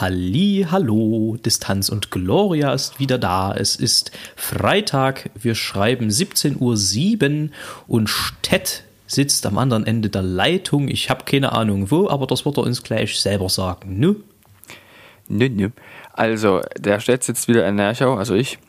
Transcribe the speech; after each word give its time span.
Halli, 0.00 0.64
hallo, 0.70 1.36
Distanz 1.44 1.88
und 1.88 2.12
Gloria 2.12 2.72
ist 2.72 3.00
wieder 3.00 3.18
da. 3.18 3.52
Es 3.52 3.74
ist 3.74 4.12
Freitag, 4.36 5.28
wir 5.34 5.56
schreiben 5.56 6.06
17.07 6.08 7.48
Uhr 7.48 7.50
und 7.88 8.08
Stett 8.08 8.84
sitzt 9.08 9.44
am 9.44 9.58
anderen 9.58 9.84
Ende 9.84 10.08
der 10.08 10.22
Leitung. 10.22 10.86
Ich 10.86 11.10
habe 11.10 11.24
keine 11.24 11.50
Ahnung 11.50 11.90
wo, 11.90 12.08
aber 12.08 12.28
das 12.28 12.44
wird 12.44 12.58
er 12.58 12.62
uns 12.62 12.84
gleich 12.84 13.20
selber 13.20 13.48
sagen. 13.48 13.98
Nö? 13.98 14.14
Nö, 15.26 15.48
nö. 15.48 15.70
Also, 16.12 16.60
der 16.76 17.00
Stett 17.00 17.24
sitzt 17.24 17.48
wieder 17.48 17.66
in 17.66 17.74
Nerchau, 17.74 18.14
also 18.14 18.36
ich 18.36 18.60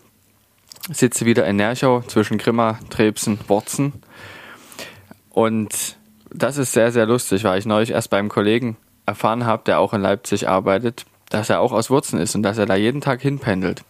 sitze 0.91 1.27
wieder 1.27 1.45
in 1.45 1.57
Nerchau 1.57 2.01
zwischen 2.07 2.39
Grimma, 2.39 2.79
Trebsen, 2.89 3.37
Worzen. 3.47 3.93
Und 5.29 5.95
das 6.33 6.57
ist 6.57 6.71
sehr, 6.71 6.91
sehr 6.91 7.05
lustig, 7.05 7.43
weil 7.43 7.59
ich 7.59 7.67
neulich 7.67 7.91
erst 7.91 8.09
beim 8.09 8.29
Kollegen 8.29 8.77
erfahren 9.05 9.45
habe, 9.45 9.61
der 9.67 9.79
auch 9.79 9.93
in 9.93 10.01
Leipzig 10.01 10.47
arbeitet, 10.47 11.05
dass 11.29 11.49
er 11.49 11.61
auch 11.61 11.71
aus 11.71 11.89
Wurzen 11.89 12.19
ist 12.19 12.35
und 12.35 12.43
dass 12.43 12.57
er 12.57 12.65
da 12.65 12.75
jeden 12.75 13.01
Tag 13.01 13.21
hinpendelt. 13.21 13.83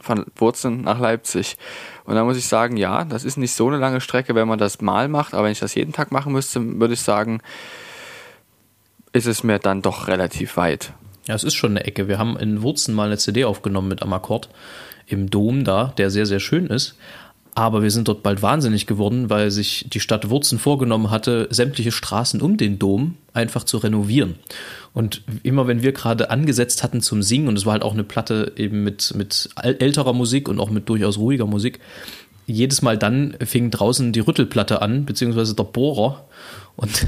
Von 0.00 0.24
Wurzen 0.36 0.82
nach 0.82 0.98
Leipzig. 0.98 1.58
Und 2.04 2.14
da 2.14 2.24
muss 2.24 2.38
ich 2.38 2.46
sagen, 2.46 2.76
ja, 2.76 3.04
das 3.04 3.24
ist 3.24 3.36
nicht 3.36 3.52
so 3.52 3.68
eine 3.68 3.76
lange 3.76 4.00
Strecke, 4.00 4.34
wenn 4.34 4.48
man 4.48 4.58
das 4.58 4.80
mal 4.80 5.08
macht, 5.08 5.34
aber 5.34 5.44
wenn 5.44 5.52
ich 5.52 5.60
das 5.60 5.74
jeden 5.74 5.92
Tag 5.92 6.10
machen 6.10 6.32
müsste, 6.32 6.80
würde 6.80 6.94
ich 6.94 7.02
sagen, 7.02 7.42
ist 9.12 9.26
es 9.26 9.44
mir 9.44 9.58
dann 9.58 9.82
doch 9.82 10.08
relativ 10.08 10.56
weit. 10.56 10.92
Ja, 11.26 11.34
es 11.34 11.44
ist 11.44 11.54
schon 11.54 11.72
eine 11.72 11.84
Ecke. 11.84 12.08
Wir 12.08 12.18
haben 12.18 12.36
in 12.38 12.62
Wurzen 12.62 12.94
mal 12.94 13.06
eine 13.06 13.18
CD 13.18 13.44
aufgenommen 13.44 13.88
mit 13.88 14.02
Amakord 14.02 14.48
im 15.06 15.28
Dom 15.28 15.64
da, 15.64 15.92
der 15.98 16.10
sehr, 16.10 16.26
sehr 16.26 16.40
schön 16.40 16.66
ist. 16.66 16.96
Aber 17.54 17.82
wir 17.82 17.90
sind 17.90 18.06
dort 18.08 18.22
bald 18.22 18.42
wahnsinnig 18.42 18.86
geworden, 18.86 19.28
weil 19.28 19.50
sich 19.50 19.86
die 19.88 20.00
Stadt 20.00 20.30
Wurzen 20.30 20.58
vorgenommen 20.58 21.10
hatte, 21.10 21.48
sämtliche 21.50 21.92
Straßen 21.92 22.40
um 22.40 22.56
den 22.56 22.78
Dom 22.78 23.16
einfach 23.32 23.64
zu 23.64 23.78
renovieren. 23.78 24.36
Und 24.92 25.22
immer 25.42 25.66
wenn 25.66 25.82
wir 25.82 25.92
gerade 25.92 26.30
angesetzt 26.30 26.82
hatten 26.82 27.00
zum 27.00 27.22
Singen, 27.22 27.48
und 27.48 27.56
es 27.56 27.66
war 27.66 27.72
halt 27.72 27.82
auch 27.82 27.92
eine 27.92 28.04
Platte 28.04 28.52
eben 28.56 28.84
mit, 28.84 29.14
mit 29.16 29.50
älterer 29.56 30.12
Musik 30.12 30.48
und 30.48 30.60
auch 30.60 30.70
mit 30.70 30.88
durchaus 30.88 31.18
ruhiger 31.18 31.46
Musik, 31.46 31.80
jedes 32.46 32.82
Mal 32.82 32.98
dann 32.98 33.36
fing 33.44 33.70
draußen 33.70 34.12
die 34.12 34.20
Rüttelplatte 34.20 34.82
an, 34.82 35.04
beziehungsweise 35.04 35.54
der 35.54 35.64
Bohrer. 35.64 36.26
Und 36.76 37.06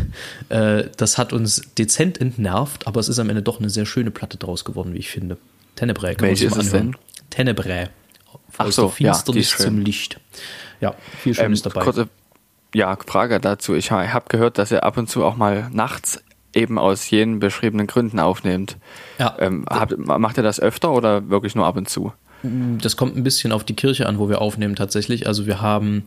äh, 0.48 0.84
das 0.96 1.18
hat 1.18 1.32
uns 1.32 1.62
dezent 1.78 2.20
entnervt, 2.20 2.86
aber 2.86 3.00
es 3.00 3.08
ist 3.08 3.18
am 3.18 3.28
Ende 3.28 3.42
doch 3.42 3.58
eine 3.58 3.70
sehr 3.70 3.86
schöne 3.86 4.10
Platte 4.10 4.36
draus 4.36 4.64
geworden, 4.64 4.94
wie 4.94 4.98
ich 4.98 5.10
finde. 5.10 5.38
Tenebrae. 5.76 6.14
Welche 6.18 6.46
ist 6.46 6.56
es 6.56 6.70
denn? 6.70 6.94
Tenebrae. 7.30 7.88
Ach 8.58 8.70
so, 8.70 8.88
Finsternis 8.88 9.52
ja, 9.52 9.64
zum 9.64 9.78
Licht. 9.78 10.20
Ja, 10.80 10.94
viel 11.18 11.34
Schönes 11.34 11.60
ähm, 11.60 11.72
dabei. 11.72 11.84
Kurze, 11.84 12.08
ja, 12.74 12.96
Frage 13.06 13.40
dazu. 13.40 13.74
Ich 13.74 13.90
habe 13.90 14.24
gehört, 14.28 14.58
dass 14.58 14.72
er 14.72 14.84
ab 14.84 14.96
und 14.96 15.08
zu 15.08 15.24
auch 15.24 15.36
mal 15.36 15.68
nachts 15.72 16.22
eben 16.54 16.78
aus 16.78 17.08
jenen 17.10 17.38
beschriebenen 17.38 17.86
Gründen 17.86 18.20
aufnimmt. 18.20 18.76
Ja. 19.18 19.36
Ähm, 19.38 19.64
habt, 19.68 19.96
macht 19.98 20.36
er 20.36 20.42
das 20.42 20.60
öfter 20.60 20.92
oder 20.92 21.30
wirklich 21.30 21.54
nur 21.54 21.66
ab 21.66 21.76
und 21.76 21.88
zu? 21.88 22.12
Das 22.42 22.96
kommt 22.96 23.16
ein 23.16 23.22
bisschen 23.22 23.52
auf 23.52 23.62
die 23.62 23.74
Kirche 23.74 24.06
an, 24.06 24.18
wo 24.18 24.28
wir 24.28 24.40
aufnehmen 24.40 24.74
tatsächlich. 24.74 25.28
Also 25.28 25.46
wir 25.46 25.60
haben 25.60 26.04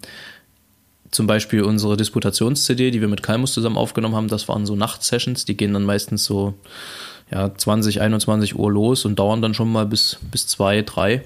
zum 1.10 1.28
Beispiel 1.28 1.64
unsere 1.64 1.96
Disputations-CD, 1.96 2.92
die 2.92 3.00
wir 3.00 3.08
mit 3.08 3.24
Kalmus 3.24 3.54
zusammen 3.54 3.78
aufgenommen 3.78 4.16
haben, 4.16 4.28
das 4.28 4.50
waren 4.50 4.66
so 4.66 4.76
Nachtsessions, 4.76 5.46
die 5.46 5.56
gehen 5.56 5.74
dann 5.74 5.86
meistens 5.86 6.26
so 6.26 6.54
ja, 7.32 7.56
20, 7.56 8.02
21 8.02 8.60
Uhr 8.60 8.70
los 8.70 9.06
und 9.06 9.18
dauern 9.18 9.42
dann 9.42 9.54
schon 9.54 9.72
mal 9.72 9.86
bis, 9.86 10.18
bis 10.30 10.46
2, 10.48 10.82
3. 10.82 11.24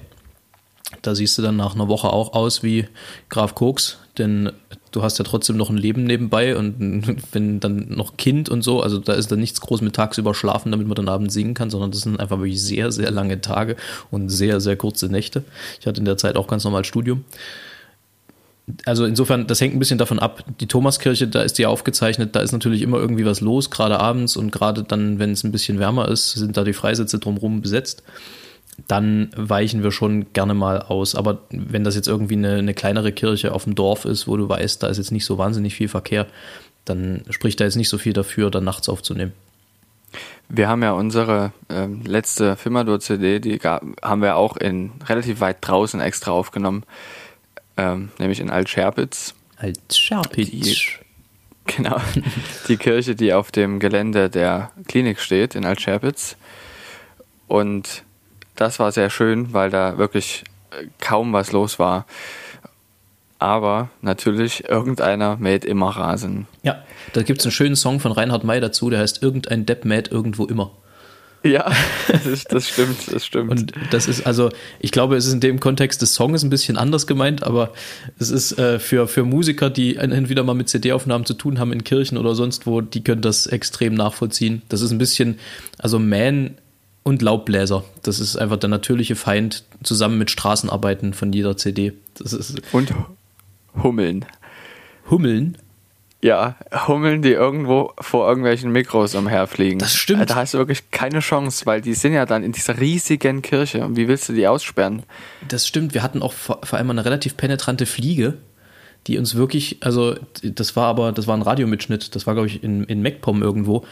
Da 1.02 1.14
siehst 1.14 1.38
du 1.38 1.42
dann 1.42 1.56
nach 1.56 1.74
einer 1.74 1.88
Woche 1.88 2.12
auch 2.12 2.32
aus 2.32 2.62
wie 2.62 2.86
Graf 3.28 3.54
Koks, 3.54 3.98
denn 4.18 4.52
du 4.90 5.02
hast 5.02 5.18
ja 5.18 5.24
trotzdem 5.24 5.56
noch 5.56 5.70
ein 5.70 5.76
Leben 5.76 6.04
nebenbei 6.04 6.56
und 6.56 7.22
wenn 7.32 7.60
dann 7.60 7.88
noch 7.90 8.16
Kind 8.16 8.48
und 8.48 8.62
so, 8.62 8.82
also 8.82 8.98
da 8.98 9.12
ist 9.12 9.30
dann 9.30 9.40
nichts 9.40 9.60
groß 9.60 9.82
mit 9.82 9.94
tagsüber 9.94 10.34
schlafen, 10.34 10.72
damit 10.72 10.86
man 10.86 10.96
dann 10.96 11.08
abends 11.08 11.34
singen 11.34 11.54
kann, 11.54 11.70
sondern 11.70 11.92
das 11.92 12.00
sind 12.00 12.18
einfach 12.18 12.38
wirklich 12.38 12.62
sehr, 12.62 12.90
sehr 12.90 13.10
lange 13.10 13.40
Tage 13.40 13.76
und 14.10 14.28
sehr, 14.28 14.60
sehr 14.60 14.76
kurze 14.76 15.06
Nächte. 15.06 15.44
Ich 15.80 15.86
hatte 15.86 16.00
in 16.00 16.04
der 16.04 16.16
Zeit 16.16 16.36
auch 16.36 16.48
ganz 16.48 16.64
normal 16.64 16.84
Studium. 16.84 17.24
Also 18.84 19.04
insofern, 19.04 19.46
das 19.46 19.60
hängt 19.60 19.74
ein 19.74 19.80
bisschen 19.80 19.98
davon 19.98 20.20
ab. 20.20 20.44
Die 20.60 20.66
Thomaskirche, 20.66 21.26
da 21.26 21.42
ist 21.42 21.58
die 21.58 21.66
aufgezeichnet, 21.66 22.36
da 22.36 22.40
ist 22.40 22.52
natürlich 22.52 22.82
immer 22.82 22.98
irgendwie 22.98 23.24
was 23.24 23.40
los, 23.40 23.70
gerade 23.70 23.98
abends 23.98 24.36
und 24.36 24.52
gerade 24.52 24.84
dann, 24.84 25.18
wenn 25.18 25.32
es 25.32 25.44
ein 25.44 25.50
bisschen 25.52 25.78
wärmer 25.78 26.08
ist, 26.08 26.32
sind 26.32 26.56
da 26.56 26.62
die 26.62 26.72
Freisitze 26.72 27.18
drumherum 27.18 27.62
besetzt 27.62 28.02
dann 28.88 29.30
weichen 29.36 29.82
wir 29.82 29.92
schon 29.92 30.32
gerne 30.32 30.54
mal 30.54 30.80
aus. 30.80 31.14
Aber 31.14 31.42
wenn 31.50 31.84
das 31.84 31.94
jetzt 31.94 32.08
irgendwie 32.08 32.34
eine, 32.34 32.56
eine, 32.56 32.74
kleinere 32.74 33.12
Kirche 33.12 33.52
auf 33.52 33.64
dem 33.64 33.74
Dorf 33.74 34.04
ist, 34.04 34.28
wo 34.28 34.36
du 34.36 34.48
weißt, 34.48 34.82
da 34.82 34.88
ist 34.88 34.98
jetzt 34.98 35.12
nicht 35.12 35.24
so 35.24 35.38
wahnsinnig 35.38 35.74
viel 35.74 35.88
Verkehr, 35.88 36.26
dann 36.84 37.22
spricht 37.30 37.60
da 37.60 37.64
jetzt 37.64 37.76
nicht 37.76 37.88
so 37.88 37.98
viel 37.98 38.12
dafür, 38.12 38.50
dann 38.50 38.64
nachts 38.64 38.88
aufzunehmen. 38.88 39.32
Wir 40.48 40.68
haben 40.68 40.82
ja 40.82 40.92
unsere 40.92 41.52
ähm, 41.68 42.02
letzte 42.04 42.56
Firmador-CD, 42.56 43.38
die 43.38 43.58
gab, 43.58 43.84
haben 44.02 44.22
wir 44.22 44.36
auch 44.36 44.56
in 44.56 44.90
relativ 45.06 45.40
weit 45.40 45.58
draußen 45.60 46.00
extra 46.00 46.32
aufgenommen, 46.32 46.82
ähm, 47.76 48.10
nämlich 48.18 48.40
in 48.40 48.50
Altscherbitz. 48.50 49.34
Altscherbitz. 49.56 50.98
Genau, 51.66 52.00
die 52.68 52.76
Kirche, 52.76 53.14
die 53.14 53.32
auf 53.32 53.52
dem 53.52 53.78
Gelände 53.78 54.28
der 54.28 54.72
Klinik 54.88 55.20
steht 55.20 55.54
in 55.54 55.64
Altscherbitz. 55.64 56.36
Und 57.46 58.04
das 58.60 58.78
war 58.78 58.92
sehr 58.92 59.10
schön, 59.10 59.52
weil 59.52 59.70
da 59.70 59.98
wirklich 59.98 60.44
äh, 60.70 60.86
kaum 61.00 61.32
was 61.32 61.52
los 61.52 61.78
war. 61.78 62.06
Aber 63.38 63.88
natürlich, 64.02 64.68
irgendeiner 64.68 65.38
mäht 65.38 65.64
immer 65.64 65.88
Rasen. 65.96 66.46
Ja, 66.62 66.84
da 67.14 67.22
gibt 67.22 67.40
es 67.40 67.46
einen 67.46 67.52
schönen 67.52 67.76
Song 67.76 67.98
von 67.98 68.12
Reinhard 68.12 68.44
May 68.44 68.60
dazu, 68.60 68.90
der 68.90 69.00
heißt 69.00 69.22
Irgendein 69.22 69.64
Depp 69.64 69.86
mäht 69.86 70.08
irgendwo 70.08 70.44
immer. 70.44 70.72
Ja, 71.42 71.72
das, 72.08 72.26
ist, 72.26 72.52
das, 72.52 72.68
stimmt, 72.68 72.98
das 73.10 73.24
stimmt. 73.24 73.50
Und 73.50 73.72
das 73.90 74.08
ist 74.08 74.26
also, 74.26 74.50
ich 74.78 74.92
glaube, 74.92 75.16
es 75.16 75.26
ist 75.26 75.32
in 75.32 75.40
dem 75.40 75.58
Kontext 75.58 76.02
des 76.02 76.14
Songs 76.14 76.42
ein 76.42 76.50
bisschen 76.50 76.76
anders 76.76 77.06
gemeint, 77.06 77.42
aber 77.42 77.72
es 78.18 78.30
ist 78.30 78.58
äh, 78.58 78.78
für, 78.78 79.08
für 79.08 79.24
Musiker, 79.24 79.70
die 79.70 79.96
entweder 79.96 80.42
mal 80.42 80.52
mit 80.52 80.68
CD-Aufnahmen 80.68 81.24
zu 81.24 81.32
tun 81.32 81.58
haben 81.58 81.72
in 81.72 81.82
Kirchen 81.82 82.18
oder 82.18 82.34
sonst 82.34 82.66
wo, 82.66 82.82
die 82.82 83.02
können 83.02 83.22
das 83.22 83.46
extrem 83.46 83.94
nachvollziehen. 83.94 84.60
Das 84.68 84.82
ist 84.82 84.90
ein 84.90 84.98
bisschen, 84.98 85.38
also 85.78 85.98
Man 85.98 86.56
und 87.02 87.22
Laubbläser. 87.22 87.84
Das 88.02 88.20
ist 88.20 88.36
einfach 88.36 88.58
der 88.58 88.70
natürliche 88.70 89.16
Feind 89.16 89.64
zusammen 89.82 90.18
mit 90.18 90.30
Straßenarbeiten 90.30 91.14
von 91.14 91.32
jeder 91.32 91.56
CD. 91.56 91.92
Das 92.18 92.32
ist 92.32 92.60
und 92.72 92.92
Hummeln. 93.82 94.26
Hummeln? 95.08 95.56
Ja, 96.22 96.56
Hummeln, 96.86 97.22
die 97.22 97.32
irgendwo 97.32 97.94
vor 97.98 98.28
irgendwelchen 98.28 98.70
Mikros 98.70 99.14
umherfliegen. 99.14 99.78
Das 99.78 99.94
stimmt. 99.94 100.28
Da 100.28 100.34
hast 100.34 100.52
du 100.52 100.58
wirklich 100.58 100.90
keine 100.90 101.20
Chance, 101.20 101.64
weil 101.64 101.80
die 101.80 101.94
sind 101.94 102.12
ja 102.12 102.26
dann 102.26 102.44
in 102.44 102.52
dieser 102.52 102.78
riesigen 102.78 103.40
Kirche. 103.40 103.82
Und 103.84 103.96
wie 103.96 104.06
willst 104.06 104.28
du 104.28 104.34
die 104.34 104.46
aussperren? 104.46 105.04
Das 105.48 105.66
stimmt. 105.66 105.94
Wir 105.94 106.02
hatten 106.02 106.22
auch 106.22 106.34
vor 106.34 106.74
allem 106.74 106.90
eine 106.90 107.06
relativ 107.06 107.38
penetrante 107.38 107.86
Fliege, 107.86 108.36
die 109.06 109.18
uns 109.18 109.34
wirklich, 109.34 109.78
also 109.80 110.14
das 110.42 110.76
war 110.76 110.86
aber, 110.86 111.12
das 111.12 111.26
war 111.26 111.36
ein 111.36 111.42
Radiomitschnitt, 111.42 112.14
das 112.14 112.26
war 112.26 112.34
glaube 112.34 112.48
ich 112.48 112.62
in, 112.62 112.84
in 112.84 113.02
MacPom 113.02 113.42
irgendwo, 113.42 113.84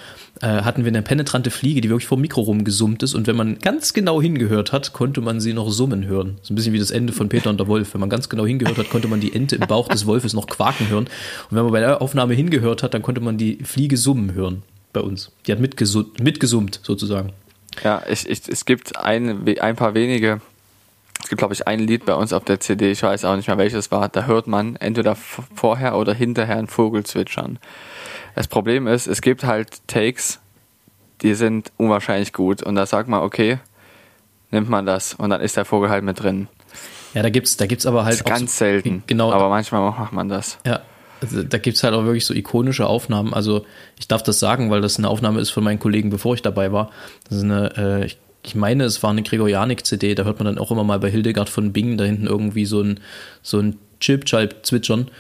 äh, 0.43 0.47
hatten 0.47 0.85
wir 0.85 0.89
eine 0.89 1.03
penetrante 1.03 1.51
Fliege, 1.51 1.81
die 1.81 1.89
wirklich 1.89 2.07
vor 2.07 2.19
dem 2.19 2.23
Mikro 2.23 2.43
rumgesummt 2.43 3.03
ist 3.03 3.15
und 3.15 3.27
wenn 3.27 3.37
man 3.37 3.59
ganz 3.59 3.95
genau 3.95 4.21
hingehört 4.21 4.73
hat, 4.73 4.93
konnte 4.93 5.21
man 5.21 5.41
sie 5.41 5.55
noch 5.55 5.71
summen 5.71 6.07
hören. 6.07 6.39
So 6.43 6.53
ein 6.53 6.57
bisschen 6.57 6.73
wie 6.73 6.79
das 6.79 6.91
Ende 6.91 7.13
von 7.13 7.29
Peter 7.29 7.51
und 7.51 7.59
der 7.59 7.69
Wolf. 7.69 7.95
Wenn 7.95 8.01
man 8.01 8.11
ganz 8.11 8.29
genau 8.29 8.47
hingehört 8.47 8.79
hat, 8.79 8.91
konnte 8.91 9.09
man 9.09 9.21
die 9.21 9.35
Ente 9.35 9.57
im 9.57 9.67
Bauch 9.67 9.89
des 9.89 10.07
Wolfes 10.07 10.35
noch 10.35 10.47
quaken 10.47 10.89
hören. 10.89 11.05
Und 11.05 11.57
wenn 11.57 11.63
man 11.65 11.73
bei 11.73 11.81
der 11.81 12.03
Aufnahme 12.03 12.35
hingehört 12.35 12.83
hat, 12.83 12.95
dann 12.95 13.03
konnte 13.03 13.21
man 13.21 13.39
die 13.39 13.59
Fliege 13.65 13.97
summen 13.97 14.35
hören 14.35 14.63
bei 14.93 15.01
uns. 15.01 15.33
Die 15.47 15.53
hat 15.53 15.61
mitgesummt, 15.61 16.23
mitgesummt 16.23 16.81
sozusagen. 16.83 17.33
Ja, 17.85 18.03
ich, 18.11 18.29
ich, 18.29 18.49
es 18.49 18.65
gibt 18.65 18.97
ein, 18.97 19.47
ein 19.59 19.77
paar 19.77 19.95
wenige 19.95 20.41
es 21.23 21.29
gibt, 21.29 21.39
glaube 21.39 21.55
ich, 21.55 21.67
ein 21.67 21.81
Lied 21.81 22.07
bei 22.07 22.15
uns 22.15 22.33
auf 22.33 22.45
der 22.45 22.61
CD, 22.61 22.91
ich 22.91 23.03
weiß 23.03 23.25
auch 23.25 23.37
nicht 23.37 23.49
mehr 23.49 23.59
welches 23.59 23.91
war, 23.91 24.09
da 24.09 24.25
hört 24.25 24.47
man 24.47 24.77
entweder 24.77 25.17
vorher 25.17 25.97
oder 25.97 26.15
hinterher 26.15 26.57
einen 26.57 26.69
Vogel 26.69 27.05
zwitschern. 27.05 27.59
Das 28.35 28.47
Problem 28.47 28.87
ist, 28.87 29.07
es 29.07 29.21
gibt 29.21 29.45
halt 29.45 29.87
Takes, 29.89 30.41
die 31.23 31.35
sind 31.35 31.73
unwahrscheinlich 31.77 32.33
gut 32.33 32.63
und 32.63 32.77
da 32.77 32.87
sagt 32.87 33.09
man, 33.09 33.23
okay, 33.23 33.59
nimmt 34.51 34.69
man 34.69 34.87
das 34.87 35.15
und 35.15 35.31
dann 35.31 35.41
ist 35.41 35.57
der 35.57 35.65
Vogel 35.65 35.91
halt 35.91 36.05
mit 36.05 36.23
drin. 36.23 36.49
Ja, 37.15 37.23
da 37.23 37.31
gibt's, 37.31 37.57
da 37.57 37.67
gibt's 37.67 37.87
aber 37.87 38.05
halt. 38.05 38.25
ganz 38.25 38.53
so, 38.53 38.65
selten. 38.65 39.03
Genau. 39.07 39.33
Aber 39.33 39.49
manchmal 39.49 39.81
macht 39.81 40.13
man 40.13 40.29
das. 40.29 40.59
Ja. 40.67 40.81
Also 41.21 41.43
da 41.43 41.59
gibt's 41.59 41.83
halt 41.83 41.95
auch 41.95 42.05
wirklich 42.05 42.25
so 42.25 42.33
ikonische 42.35 42.87
Aufnahmen. 42.87 43.35
Also 43.35 43.65
ich 43.99 44.07
darf 44.07 44.23
das 44.23 44.39
sagen, 44.39 44.71
weil 44.71 44.81
das 44.81 44.99
eine 44.99 45.09
Aufnahme 45.09 45.41
ist 45.41 45.51
von 45.51 45.65
meinen 45.65 45.81
Kollegen, 45.81 46.11
bevor 46.11 46.35
ich 46.35 46.43
dabei 46.43 46.71
war. 46.71 46.91
Das 47.29 47.39
ist 47.39 47.45
eine, 47.45 47.73
äh, 47.77 48.05
ich 48.05 48.19
ich 48.43 48.55
meine, 48.55 48.85
es 48.85 49.03
war 49.03 49.11
eine 49.11 49.23
Gregorianik-CD, 49.23 50.15
da 50.15 50.25
hört 50.25 50.39
man 50.39 50.47
dann 50.47 50.59
auch 50.59 50.71
immer 50.71 50.85
mal 50.85 50.99
bei 50.99 51.11
Hildegard 51.11 51.49
von 51.49 51.73
Bingen 51.73 51.99
da 51.99 52.05
hinten 52.05 52.27
irgendwie 52.27 52.65
so 52.65 52.81
ein, 52.81 53.01
so 53.43 53.59
ein 53.59 53.77
Chip-Chip 54.01 54.57
zwitschern. 54.63 55.11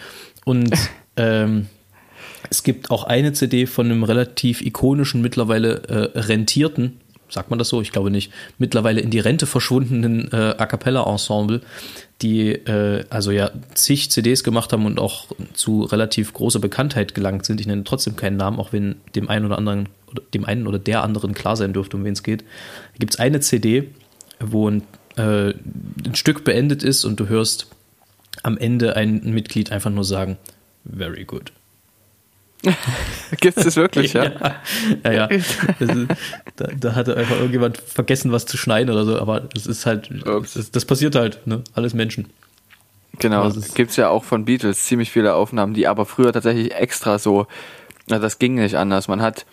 Und 0.44 0.75
ähm, 1.17 1.67
es 2.50 2.62
gibt 2.62 2.91
auch 2.91 3.05
eine 3.05 3.32
CD 3.32 3.67
von 3.67 3.87
einem 3.87 4.05
relativ 4.05 4.62
ikonischen, 4.62 5.20
mittlerweile 5.20 5.82
äh, 5.88 6.19
rentierten, 6.19 7.00
sagt 7.29 7.50
man 7.50 7.59
das 7.59 7.69
so? 7.69 7.82
Ich 7.82 7.93
glaube 7.93 8.11
nicht, 8.11 8.32
mittlerweile 8.59 9.00
in 9.00 9.11
die 9.11 9.19
Rente 9.19 9.47
verschwundenen 9.47 10.32
äh, 10.32 10.55
A 10.56 10.67
Cappella-Ensemble, 10.67 11.61
die 12.23 12.50
äh, 12.50 13.05
also 13.11 13.31
ja 13.31 13.50
zig 13.75 14.11
CDs 14.11 14.44
gemacht 14.44 14.73
haben 14.73 14.87
und 14.87 14.99
auch 14.99 15.26
zu 15.53 15.82
relativ 15.82 16.32
großer 16.32 16.59
Bekanntheit 16.59 17.14
gelangt 17.14 17.44
sind. 17.44 17.61
Ich 17.61 17.67
nenne 17.67 17.85
trotzdem 17.85 18.17
keinen 18.17 18.37
Namen, 18.37 18.59
auch 18.59 18.73
wenn 18.73 18.97
dem 19.14 19.29
einen 19.29 19.44
oder 19.44 19.59
anderen 19.59 19.88
dem 20.35 20.45
einen 20.45 20.67
oder 20.67 20.79
der 20.79 21.03
anderen 21.03 21.35
klar 21.35 21.57
sein 21.57 21.73
dürfte, 21.73 21.97
um 21.97 22.05
wen 22.05 22.13
es 22.13 22.23
geht. 22.23 22.43
Da 22.43 22.99
gibt 22.99 23.15
es 23.15 23.21
eine 23.21 23.41
CD, 23.41 23.91
wo 24.41 24.69
ein, 24.71 24.83
äh, 25.17 25.51
ein 25.51 26.15
Stück 26.15 26.45
beendet 26.45 26.83
ist 26.83 27.05
und 27.05 27.19
du 27.21 27.29
hörst 27.29 27.69
am 28.43 28.57
Ende 28.57 28.97
ein 28.97 29.21
Mitglied 29.33 29.73
einfach 29.73 29.91
nur 29.91 30.05
sagen, 30.05 30.39
very 30.85 31.25
good. 31.25 31.53
Gibt 33.41 33.57
es 33.57 33.65
das 33.65 33.77
wirklich, 33.77 34.15
ja? 34.15 34.25
ja, 35.05 35.13
ja. 35.13 35.13
ja. 35.13 35.27
Ist, 35.27 35.95
da, 36.57 36.67
da, 36.79 36.95
hatte 36.95 37.17
einfach 37.17 37.37
irgendjemand 37.37 37.79
vergessen, 37.79 38.33
was 38.33 38.47
zu 38.47 38.57
schneiden 38.57 38.93
oder 38.93 39.05
so, 39.05 39.19
aber 39.21 39.49
es 39.55 39.67
ist 39.67 39.87
halt, 39.87 40.11
das, 40.25 40.71
das, 40.73 40.85
passiert 40.85 41.15
halt, 41.15 41.47
ne? 41.47 41.63
Alles 41.75 41.95
Menschen. 41.95 42.29
Genau, 43.21 43.51
gibt 43.75 43.91
es 43.91 43.97
ja 43.97 44.09
auch 44.09 44.25
von 44.25 44.45
Beatles 44.45 44.85
ziemlich 44.85 45.11
viele 45.11 45.35
Aufnahmen, 45.35 45.75
die 45.75 45.87
aber 45.87 46.05
früher 46.05 46.33
tatsächlich 46.33 46.75
extra 46.75 47.19
so, 47.19 47.47
na, 48.09 48.19
das 48.19 48.39
ging 48.39 48.55
nicht 48.55 48.77
anders. 48.77 49.09
Man 49.09 49.23
hat 49.23 49.47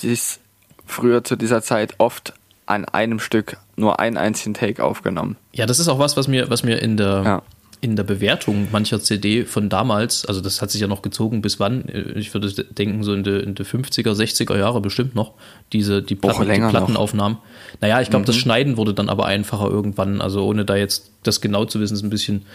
dies 0.00 0.40
früher 0.86 1.24
zu 1.24 1.36
dieser 1.36 1.62
Zeit 1.62 1.94
oft 1.98 2.34
an 2.66 2.84
einem 2.84 3.20
Stück 3.20 3.56
nur 3.76 4.00
einen 4.00 4.16
einzigen 4.16 4.54
Take 4.54 4.82
aufgenommen. 4.82 5.36
Ja, 5.52 5.66
das 5.66 5.78
ist 5.78 5.88
auch 5.88 5.98
was, 5.98 6.16
was 6.16 6.28
mir, 6.28 6.50
was 6.50 6.62
mir 6.62 6.80
in 6.80 6.96
der, 6.96 7.22
ja 7.24 7.42
in 7.80 7.94
der 7.94 8.04
Bewertung 8.04 8.68
mancher 8.72 9.00
CD 9.00 9.44
von 9.44 9.68
damals, 9.68 10.24
also 10.24 10.40
das 10.40 10.62
hat 10.62 10.70
sich 10.70 10.80
ja 10.80 10.86
noch 10.86 11.02
gezogen, 11.02 11.42
bis 11.42 11.60
wann? 11.60 11.84
Ich 12.16 12.32
würde 12.32 12.50
denken, 12.50 13.02
so 13.02 13.12
in 13.12 13.22
der 13.22 13.42
in 13.42 13.54
de 13.54 13.66
50er, 13.66 14.12
60er 14.12 14.56
Jahre 14.56 14.80
bestimmt 14.80 15.14
noch, 15.14 15.34
diese, 15.72 16.02
die, 16.02 16.14
Platten, 16.14 16.50
die 16.50 16.60
Plattenaufnahmen. 16.60 17.38
Noch. 17.38 17.80
Naja, 17.80 18.00
ich 18.00 18.08
glaube, 18.10 18.22
mhm. 18.22 18.26
das 18.26 18.36
Schneiden 18.36 18.76
wurde 18.76 18.94
dann 18.94 19.08
aber 19.08 19.26
einfacher 19.26 19.68
irgendwann, 19.68 20.20
also 20.20 20.44
ohne 20.46 20.64
da 20.64 20.76
jetzt 20.76 21.10
das 21.22 21.40
genau 21.40 21.64
zu 21.64 21.78
wissen, 21.80 21.94
ist 21.94 22.02
ein 22.02 22.10
bisschen 22.10 22.46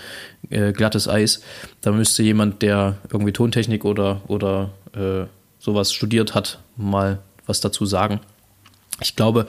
äh, 0.49 0.73
glattes 0.73 1.07
Eis. 1.07 1.41
Da 1.81 1.91
müsste 1.91 2.23
jemand, 2.23 2.61
der 2.61 2.97
irgendwie 3.11 3.31
Tontechnik 3.31 3.85
oder, 3.85 4.21
oder 4.27 4.71
äh, 4.93 5.25
sowas 5.59 5.93
studiert 5.93 6.33
hat, 6.33 6.59
mal 6.75 7.19
was 7.45 7.61
dazu 7.61 7.85
sagen. 7.85 8.19
Ich 9.01 9.15
glaube, 9.15 9.47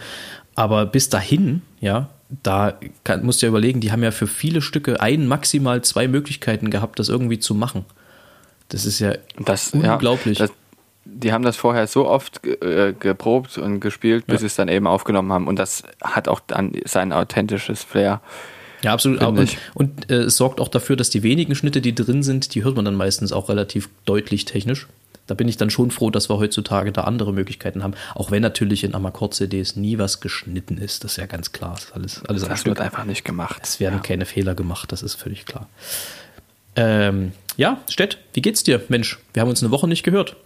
aber 0.54 0.86
bis 0.86 1.08
dahin, 1.08 1.62
ja, 1.80 2.08
da 2.42 2.74
kann, 3.04 3.24
musst 3.24 3.42
du 3.42 3.46
ja 3.46 3.50
überlegen, 3.50 3.80
die 3.80 3.92
haben 3.92 4.02
ja 4.02 4.10
für 4.10 4.26
viele 4.26 4.62
Stücke 4.62 5.00
ein, 5.00 5.26
maximal 5.26 5.82
zwei 5.82 6.08
Möglichkeiten 6.08 6.70
gehabt, 6.70 6.98
das 6.98 7.08
irgendwie 7.08 7.38
zu 7.38 7.54
machen. 7.54 7.84
Das 8.68 8.86
ist 8.86 9.00
ja 9.00 9.14
das, 9.38 9.70
unglaublich. 9.70 10.38
Ja, 10.38 10.46
das, 10.46 10.56
die 11.04 11.32
haben 11.32 11.44
das 11.44 11.56
vorher 11.56 11.86
so 11.86 12.08
oft 12.08 12.44
äh, 12.46 12.94
geprobt 12.98 13.58
und 13.58 13.80
gespielt, 13.80 14.26
bis 14.26 14.34
ja. 14.34 14.38
sie 14.40 14.46
es 14.46 14.56
dann 14.56 14.68
eben 14.68 14.86
aufgenommen 14.86 15.32
haben. 15.32 15.46
Und 15.46 15.58
das 15.58 15.82
hat 16.02 16.28
auch 16.28 16.40
dann 16.40 16.72
sein 16.84 17.12
authentisches 17.12 17.82
Flair. 17.82 18.20
Ja, 18.82 18.92
absolut. 18.92 19.22
Und, 19.22 19.56
und 19.74 20.10
äh, 20.10 20.22
es 20.22 20.36
sorgt 20.36 20.60
auch 20.60 20.68
dafür, 20.68 20.96
dass 20.96 21.10
die 21.10 21.22
wenigen 21.22 21.54
Schnitte, 21.54 21.80
die 21.80 21.94
drin 21.94 22.22
sind, 22.22 22.54
die 22.54 22.64
hört 22.64 22.76
man 22.76 22.84
dann 22.84 22.94
meistens 22.94 23.32
auch 23.32 23.48
relativ 23.48 23.90
deutlich 24.06 24.44
technisch 24.44 24.88
da 25.26 25.34
bin 25.34 25.48
ich 25.48 25.56
dann 25.56 25.70
schon 25.70 25.90
froh, 25.90 26.10
dass 26.10 26.28
wir 26.28 26.38
heutzutage 26.38 26.92
da 26.92 27.02
andere 27.02 27.32
Möglichkeiten 27.32 27.82
haben. 27.82 27.94
Auch 28.14 28.30
wenn 28.30 28.42
natürlich 28.42 28.84
in 28.84 28.94
Amakord-CDs 28.94 29.76
nie 29.76 29.98
was 29.98 30.20
geschnitten 30.20 30.78
ist, 30.78 31.04
das 31.04 31.12
ist 31.12 31.16
ja 31.18 31.26
ganz 31.26 31.52
klar. 31.52 31.74
Das, 31.74 31.92
alles, 31.92 32.24
alles 32.26 32.44
das 32.44 32.64
wird 32.64 32.80
einfach 32.80 33.04
nicht 33.04 33.24
gemacht. 33.24 33.60
Es 33.62 33.80
werden 33.80 33.96
ja. 33.96 34.00
keine 34.00 34.26
Fehler 34.26 34.54
gemacht, 34.54 34.92
das 34.92 35.02
ist 35.02 35.14
völlig 35.14 35.46
klar. 35.46 35.68
Ähm, 36.74 37.32
ja, 37.56 37.80
Stett, 37.88 38.18
wie 38.32 38.42
geht's 38.42 38.64
dir? 38.64 38.82
Mensch, 38.88 39.18
wir 39.32 39.42
haben 39.42 39.48
uns 39.48 39.62
eine 39.62 39.70
Woche 39.70 39.86
nicht 39.86 40.02
gehört. 40.02 40.36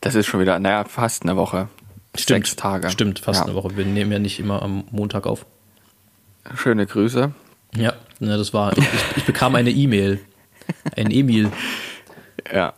Das 0.00 0.14
ist 0.14 0.26
schon 0.26 0.40
wieder, 0.40 0.58
naja, 0.58 0.84
fast 0.84 1.22
eine 1.22 1.36
Woche. 1.36 1.68
Stimmt, 2.16 2.46
Sechs 2.46 2.56
Tage. 2.56 2.90
Stimmt, 2.90 3.20
fast 3.20 3.40
ja. 3.40 3.46
eine 3.46 3.54
Woche. 3.54 3.76
Wir 3.76 3.84
nehmen 3.84 4.10
ja 4.10 4.18
nicht 4.18 4.40
immer 4.40 4.62
am 4.62 4.84
Montag 4.90 5.26
auf. 5.26 5.46
Schöne 6.56 6.86
Grüße. 6.86 7.32
Ja, 7.76 7.94
das 8.18 8.52
war, 8.52 8.76
ich, 8.76 8.84
ich 9.16 9.24
bekam 9.24 9.54
eine 9.54 9.70
E-Mail. 9.70 10.18
Ein 10.96 11.10
Emil. 11.10 11.50
Ja. 12.52 12.72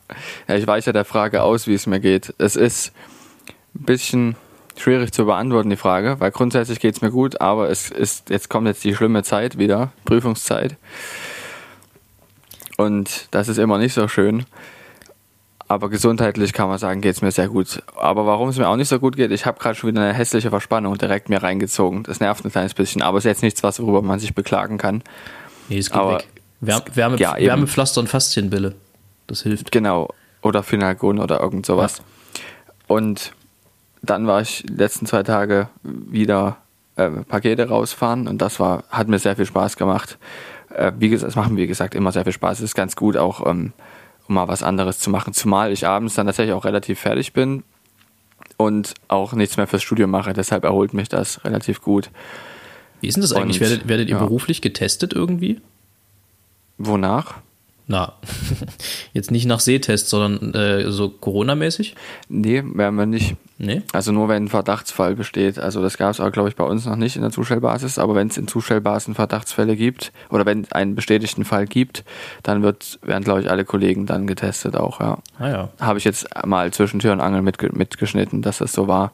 ja, 0.49 0.55
ich 0.55 0.67
weiche 0.67 0.93
der 0.93 1.05
Frage 1.05 1.43
aus, 1.43 1.67
wie 1.67 1.75
es 1.75 1.87
mir 1.87 2.01
geht. 2.01 2.35
Es 2.39 2.57
ist 2.57 2.93
ein 3.75 3.85
bisschen 3.85 4.37
schwierig 4.77 5.13
zu 5.13 5.27
beantworten, 5.27 5.71
die 5.71 5.77
Frage, 5.77 6.21
weil 6.21 6.31
grundsätzlich 6.31 6.81
geht 6.81 6.97
es 6.97 7.03
mir 7.03 7.11
gut, 7.11 7.41
aber 7.41 7.71
es 7.71 7.91
ist, 7.91 8.31
jetzt 8.31 8.49
kommt 8.49 8.67
jetzt 8.67 8.85
die 8.85 8.95
schlimme 8.95 9.23
Zeit 9.23 9.59
wieder, 9.59 9.93
Prüfungszeit. 10.05 10.77
Und 12.77 13.29
das 13.31 13.49
ist 13.49 13.59
immer 13.59 13.79
nicht 13.79 13.95
so 13.95 14.09
schön. 14.09 14.45
Aber 15.69 15.89
gesundheitlich 15.89 16.53
kann 16.53 16.69
man 16.69 16.77
sagen, 16.77 17.01
geht 17.01 17.15
es 17.15 17.23
mir 17.23 17.31
sehr 17.31 17.49
gut. 17.49 17.83
Aber 17.97 18.27
warum 18.27 18.51
es 18.51 18.59
mir 18.59 18.69
auch 18.69 18.77
nicht 18.77 18.89
so 18.89 18.99
gut 18.99 19.17
geht, 19.17 19.31
ich 19.31 19.47
habe 19.47 19.59
gerade 19.59 19.75
schon 19.75 19.89
wieder 19.89 20.03
eine 20.03 20.13
hässliche 20.13 20.51
Verspannung 20.51 20.99
direkt 20.99 21.31
mir 21.31 21.43
reingezogen. 21.43 22.03
Das 22.03 22.21
nervt 22.21 22.45
ein 22.45 22.51
kleines 22.51 22.75
bisschen, 22.75 23.01
aber 23.01 23.19
es 23.19 23.25
ist 23.25 23.29
jetzt 23.31 23.43
nichts, 23.43 23.63
was 23.63 23.81
worüber 23.81 24.03
man 24.03 24.19
sich 24.19 24.35
beklagen 24.35 24.77
kann. 24.77 25.03
Nee, 25.69 25.79
es 25.79 25.91
geht 25.91 25.99
aber 25.99 26.17
weg. 26.17 26.27
Wärme, 26.61 26.85
Wärme, 26.95 27.17
ja, 27.17 27.37
Wärmepflaster 27.39 28.01
und 28.01 28.09
Faszienbille. 28.09 28.75
Das 29.33 29.45
hilft. 29.45 29.73
Genau. 29.73 30.11
Oder 30.43 30.63
Finalgon 30.63 31.19
oder 31.19 31.41
irgend 31.41 31.65
sowas. 31.65 31.99
Ja. 31.99 32.05
Und 32.87 33.33
dann 34.03 34.27
war 34.27 34.43
ich 34.43 34.63
die 34.69 34.75
letzten 34.75 35.07
zwei 35.07 35.23
Tage 35.23 35.71
wieder 35.83 36.59
äh, 36.97 37.09
Pakete 37.09 37.67
rausfahren 37.67 38.29
und 38.29 38.43
das 38.43 38.61
war, 38.61 38.85
hat 38.91 39.09
mir 39.09 39.19
sehr 39.19 39.37
viel 39.37 39.47
Spaß 39.47 39.79
gemacht. 39.79 40.19
Äh, 40.69 40.93
wie 40.99 41.09
gesagt, 41.09 41.31
es 41.31 41.37
machen 41.37 41.57
wie 41.57 41.67
gesagt 41.67 41.95
immer 41.95 42.13
sehr 42.13 42.25
viel 42.25 42.35
Spaß. 42.35 42.59
Es 42.59 42.65
ist 42.65 42.75
ganz 42.75 42.95
gut 42.95 43.17
auch, 43.17 43.47
ähm, 43.47 43.73
um 44.29 44.35
mal 44.35 44.49
was 44.49 44.63
anderes 44.63 44.99
zu 44.99 45.09
machen. 45.09 45.33
Zumal 45.33 45.73
ich 45.73 45.87
abends 45.87 46.15
dann 46.15 46.27
tatsächlich 46.27 46.53
auch 46.53 46.67
relativ 46.67 47.01
fertig 47.01 47.33
bin 47.33 47.63
und 48.59 48.93
auch 49.09 49.33
nichts 49.33 49.57
mehr 49.57 49.67
fürs 49.67 49.83
Studium 49.83 50.11
mache. 50.11 50.35
Deshalb 50.35 50.65
erholt 50.65 50.93
mich 50.93 51.09
das 51.09 51.43
relativ 51.43 51.81
gut. 51.81 52.11
Wie 53.01 53.09
ist 53.09 53.15
denn 53.15 53.23
das 53.23 53.33
eigentlich? 53.33 53.63
Und, 53.63 53.71
werdet, 53.71 53.89
werdet 53.89 54.09
ihr 54.11 54.17
ja. 54.17 54.23
beruflich 54.23 54.61
getestet 54.61 55.15
irgendwie? 55.15 55.63
Wonach? 56.77 57.37
Na, 57.87 58.15
jetzt 59.13 59.31
nicht 59.31 59.47
nach 59.47 59.61
Sehtest, 59.61 60.09
sondern 60.09 60.55
äh, 60.55 60.91
so 60.91 61.09
Corona-mäßig? 61.09 61.95
Nee, 62.29 62.63
werden 62.75 62.97
wir 62.97 63.07
nicht. 63.07 63.37
Nee? 63.59 63.83
Also 63.93 64.13
nur 64.13 64.29
wenn 64.29 64.45
ein 64.45 64.49
Verdachtsfall 64.49 65.15
besteht. 65.15 65.59
Also 65.59 65.83
das 65.83 65.99
gab 65.99 66.11
es 66.11 66.21
auch, 66.21 66.33
glaube 66.33 66.49
ich, 66.49 66.57
bei 66.57 66.65
uns 66.65 66.87
noch 66.87 66.97
nicht 66.97 67.17
in 67.17 67.23
der 67.23 67.31
Zustellbasis, 67.31 67.99
aber 67.99 68.15
wenn 68.15 68.29
es 68.29 68.37
in 68.37 68.49
Zustellbasen 68.49 69.15
Verdachtsfälle 69.15 69.77
gibt 69.77 70.13
oder 70.31 70.47
wenn 70.47 70.63
es 70.63 70.73
einen 70.73 70.95
bestätigten 70.95 71.45
Fall 71.45 71.67
gibt, 71.67 72.05
dann 72.43 72.63
wird, 72.63 72.99
werden, 73.03 73.25
glaube 73.25 73.41
ich, 73.41 73.51
alle 73.51 73.65
Kollegen 73.65 74.07
dann 74.07 74.27
getestet 74.27 74.77
auch, 74.77 75.01
ja. 75.01 75.19
Ah, 75.39 75.49
ja. 75.49 75.69
Habe 75.81 75.99
ich 75.99 76.05
jetzt 76.05 76.27
mal 76.47 76.73
zwischen 76.73 77.01
Tür 77.01 77.13
und 77.13 77.21
Angel 77.21 77.43
mitge 77.43 77.71
mitgeschnitten, 77.73 78.43
dass 78.43 78.59
das 78.59 78.73
so 78.73 78.89
war. 78.89 79.13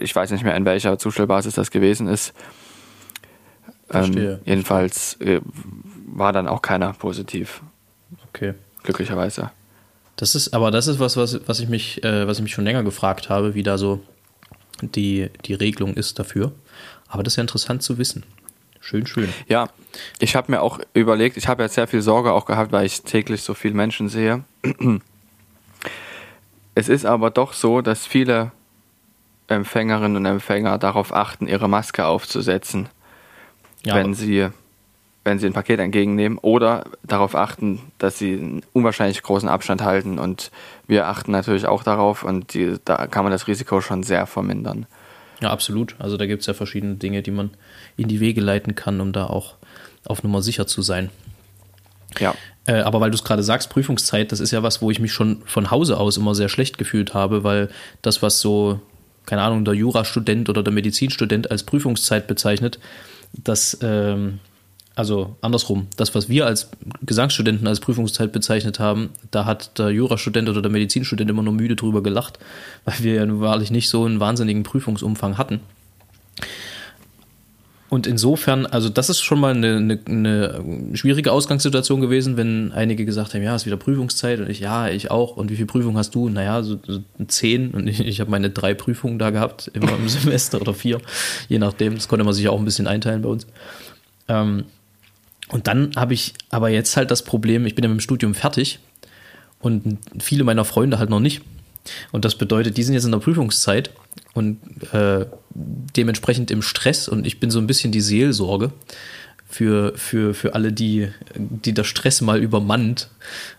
Ich 0.00 0.14
weiß 0.14 0.30
nicht 0.32 0.44
mehr, 0.44 0.56
in 0.56 0.64
welcher 0.64 0.98
Zustellbasis 0.98 1.54
das 1.54 1.70
gewesen 1.70 2.08
ist. 2.08 2.34
Ähm, 3.92 4.38
jedenfalls 4.44 5.20
äh, 5.20 5.40
war 6.06 6.32
dann 6.32 6.48
auch 6.48 6.62
keiner 6.62 6.92
positiv. 6.92 7.62
Okay. 8.28 8.54
Glücklicherweise. 8.82 9.50
Das 10.16 10.34
ist, 10.34 10.52
aber 10.52 10.70
das 10.70 10.88
ist 10.88 10.98
was, 10.98 11.16
was, 11.16 11.40
was 11.46 11.60
ich 11.60 11.68
mich, 11.68 12.02
äh, 12.04 12.26
was 12.26 12.38
ich 12.38 12.42
mich 12.42 12.52
schon 12.52 12.64
länger 12.64 12.82
gefragt 12.82 13.28
habe, 13.28 13.54
wie 13.54 13.62
da 13.62 13.78
so 13.78 14.00
die, 14.82 15.30
die 15.44 15.54
Regelung 15.54 15.94
ist 15.94 16.18
dafür. 16.18 16.52
Aber 17.08 17.22
das 17.22 17.34
ist 17.34 17.36
ja 17.36 17.42
interessant 17.42 17.82
zu 17.82 17.98
wissen. 17.98 18.24
Schön, 18.80 19.06
schön. 19.06 19.28
Ja, 19.48 19.68
ich 20.18 20.36
habe 20.36 20.52
mir 20.52 20.62
auch 20.62 20.80
überlegt, 20.94 21.36
ich 21.36 21.48
habe 21.48 21.62
ja 21.62 21.68
sehr 21.68 21.86
viel 21.86 22.02
Sorge 22.02 22.32
auch 22.32 22.46
gehabt, 22.46 22.72
weil 22.72 22.86
ich 22.86 23.02
täglich 23.02 23.42
so 23.42 23.54
viele 23.54 23.74
Menschen 23.74 24.08
sehe. 24.08 24.44
Es 26.74 26.88
ist 26.88 27.04
aber 27.04 27.30
doch 27.30 27.52
so, 27.52 27.80
dass 27.80 28.06
viele 28.06 28.52
Empfängerinnen 29.48 30.16
und 30.16 30.26
Empfänger 30.26 30.78
darauf 30.78 31.12
achten, 31.12 31.48
ihre 31.48 31.68
Maske 31.68 32.06
aufzusetzen, 32.06 32.88
ja, 33.88 33.96
wenn 33.96 34.14
sie 34.14 34.48
wenn 35.28 35.38
sie 35.38 35.46
ein 35.46 35.52
Paket 35.52 35.78
entgegennehmen 35.78 36.38
oder 36.38 36.84
darauf 37.02 37.34
achten, 37.34 37.80
dass 37.98 38.18
sie 38.18 38.32
einen 38.32 38.62
unwahrscheinlich 38.72 39.22
großen 39.22 39.48
Abstand 39.48 39.82
halten. 39.82 40.18
Und 40.18 40.50
wir 40.86 41.06
achten 41.06 41.32
natürlich 41.32 41.66
auch 41.66 41.82
darauf 41.82 42.22
und 42.22 42.54
die, 42.54 42.76
da 42.84 43.06
kann 43.06 43.24
man 43.24 43.32
das 43.32 43.46
Risiko 43.46 43.82
schon 43.82 44.02
sehr 44.02 44.26
vermindern. 44.26 44.86
Ja, 45.40 45.50
absolut. 45.50 45.96
Also 45.98 46.16
da 46.16 46.26
gibt 46.26 46.40
es 46.40 46.46
ja 46.46 46.54
verschiedene 46.54 46.94
Dinge, 46.94 47.22
die 47.22 47.30
man 47.30 47.50
in 47.96 48.08
die 48.08 48.20
Wege 48.20 48.40
leiten 48.40 48.74
kann, 48.74 49.00
um 49.00 49.12
da 49.12 49.26
auch 49.26 49.56
auf 50.06 50.22
Nummer 50.22 50.40
sicher 50.40 50.66
zu 50.66 50.80
sein. 50.80 51.10
Ja. 52.18 52.34
Äh, 52.66 52.80
aber 52.80 53.00
weil 53.00 53.10
du 53.10 53.16
es 53.16 53.24
gerade 53.24 53.42
sagst, 53.42 53.68
Prüfungszeit, 53.70 54.32
das 54.32 54.40
ist 54.40 54.50
ja 54.50 54.62
was, 54.62 54.80
wo 54.80 54.90
ich 54.90 54.98
mich 54.98 55.12
schon 55.12 55.42
von 55.44 55.70
Hause 55.70 55.98
aus 55.98 56.16
immer 56.16 56.34
sehr 56.34 56.48
schlecht 56.48 56.78
gefühlt 56.78 57.12
habe, 57.12 57.44
weil 57.44 57.68
das, 58.00 58.22
was 58.22 58.40
so, 58.40 58.80
keine 59.26 59.42
Ahnung, 59.42 59.64
der 59.64 59.74
Jurastudent 59.74 60.48
oder 60.48 60.62
der 60.62 60.72
Medizinstudent 60.72 61.50
als 61.50 61.64
Prüfungszeit 61.64 62.26
bezeichnet, 62.26 62.78
das 63.32 63.78
ähm, 63.82 64.40
also 64.98 65.36
andersrum, 65.42 65.86
das, 65.96 66.16
was 66.16 66.28
wir 66.28 66.44
als 66.46 66.70
Gesangsstudenten 67.02 67.68
als 67.68 67.78
Prüfungszeit 67.78 68.32
bezeichnet 68.32 68.80
haben, 68.80 69.10
da 69.30 69.44
hat 69.44 69.78
der 69.78 69.90
Jurastudent 69.90 70.48
oder 70.48 70.60
der 70.60 70.72
Medizinstudent 70.72 71.30
immer 71.30 71.44
nur 71.44 71.52
müde 71.52 71.76
drüber 71.76 72.02
gelacht, 72.02 72.40
weil 72.84 72.98
wir 72.98 73.14
ja 73.14 73.24
nun 73.24 73.40
wahrlich 73.40 73.70
nicht 73.70 73.90
so 73.90 74.04
einen 74.04 74.18
wahnsinnigen 74.18 74.64
Prüfungsumfang 74.64 75.38
hatten. 75.38 75.60
Und 77.90 78.06
insofern, 78.06 78.66
also 78.66 78.90
das 78.90 79.08
ist 79.08 79.22
schon 79.22 79.40
mal 79.40 79.54
eine, 79.54 79.76
eine, 79.76 80.00
eine, 80.06 80.96
schwierige 80.96 81.32
Ausgangssituation 81.32 82.02
gewesen, 82.02 82.36
wenn 82.36 82.70
einige 82.72 83.06
gesagt 83.06 83.32
haben, 83.32 83.42
ja, 83.42 83.54
es 83.54 83.62
ist 83.62 83.66
wieder 83.66 83.78
Prüfungszeit 83.78 84.40
und 84.40 84.50
ich, 84.50 84.60
ja, 84.60 84.88
ich 84.88 85.10
auch. 85.10 85.36
Und 85.36 85.50
wie 85.50 85.56
viel 85.56 85.64
Prüfung 85.64 85.96
hast 85.96 86.14
du? 86.14 86.28
Naja, 86.28 86.62
so, 86.62 86.78
so 86.86 87.00
zehn. 87.28 87.70
Und 87.70 87.86
ich, 87.86 88.00
ich 88.00 88.20
habe 88.20 88.30
meine 88.30 88.50
drei 88.50 88.74
Prüfungen 88.74 89.18
da 89.18 89.30
gehabt, 89.30 89.68
immer 89.72 89.94
im 89.94 90.08
Semester 90.08 90.60
oder 90.60 90.74
vier, 90.74 91.00
je 91.48 91.58
nachdem. 91.58 91.94
Das 91.94 92.08
konnte 92.08 92.24
man 92.24 92.34
sich 92.34 92.48
auch 92.48 92.58
ein 92.58 92.64
bisschen 92.66 92.86
einteilen 92.86 93.22
bei 93.22 93.30
uns. 93.30 93.46
Ähm, 94.28 94.64
und 95.48 95.66
dann 95.66 95.92
habe 95.96 96.12
ich 96.12 96.34
aber 96.50 96.68
jetzt 96.68 96.94
halt 96.96 97.10
das 97.10 97.22
Problem, 97.22 97.64
ich 97.64 97.74
bin 97.74 97.84
ja 97.84 97.88
mit 97.88 97.98
dem 97.98 98.02
Studium 98.02 98.34
fertig 98.34 98.80
und 99.60 99.98
viele 100.18 100.44
meiner 100.44 100.66
Freunde 100.66 100.98
halt 100.98 101.08
noch 101.08 101.20
nicht. 101.20 101.40
Und 102.12 102.24
das 102.24 102.36
bedeutet, 102.36 102.76
die 102.76 102.82
sind 102.82 102.94
jetzt 102.94 103.04
in 103.04 103.12
der 103.12 103.18
Prüfungszeit 103.18 103.90
und 104.34 104.58
äh, 104.92 105.26
dementsprechend 105.54 106.50
im 106.50 106.62
Stress 106.62 107.08
und 107.08 107.26
ich 107.26 107.40
bin 107.40 107.50
so 107.50 107.58
ein 107.58 107.66
bisschen 107.66 107.92
die 107.92 108.00
Seelsorge 108.00 108.72
für, 109.48 109.96
für, 109.96 110.34
für 110.34 110.54
alle, 110.54 110.72
die, 110.72 111.08
die 111.34 111.72
der 111.72 111.84
Stress 111.84 112.20
mal 112.20 112.42
übermannt 112.42 113.08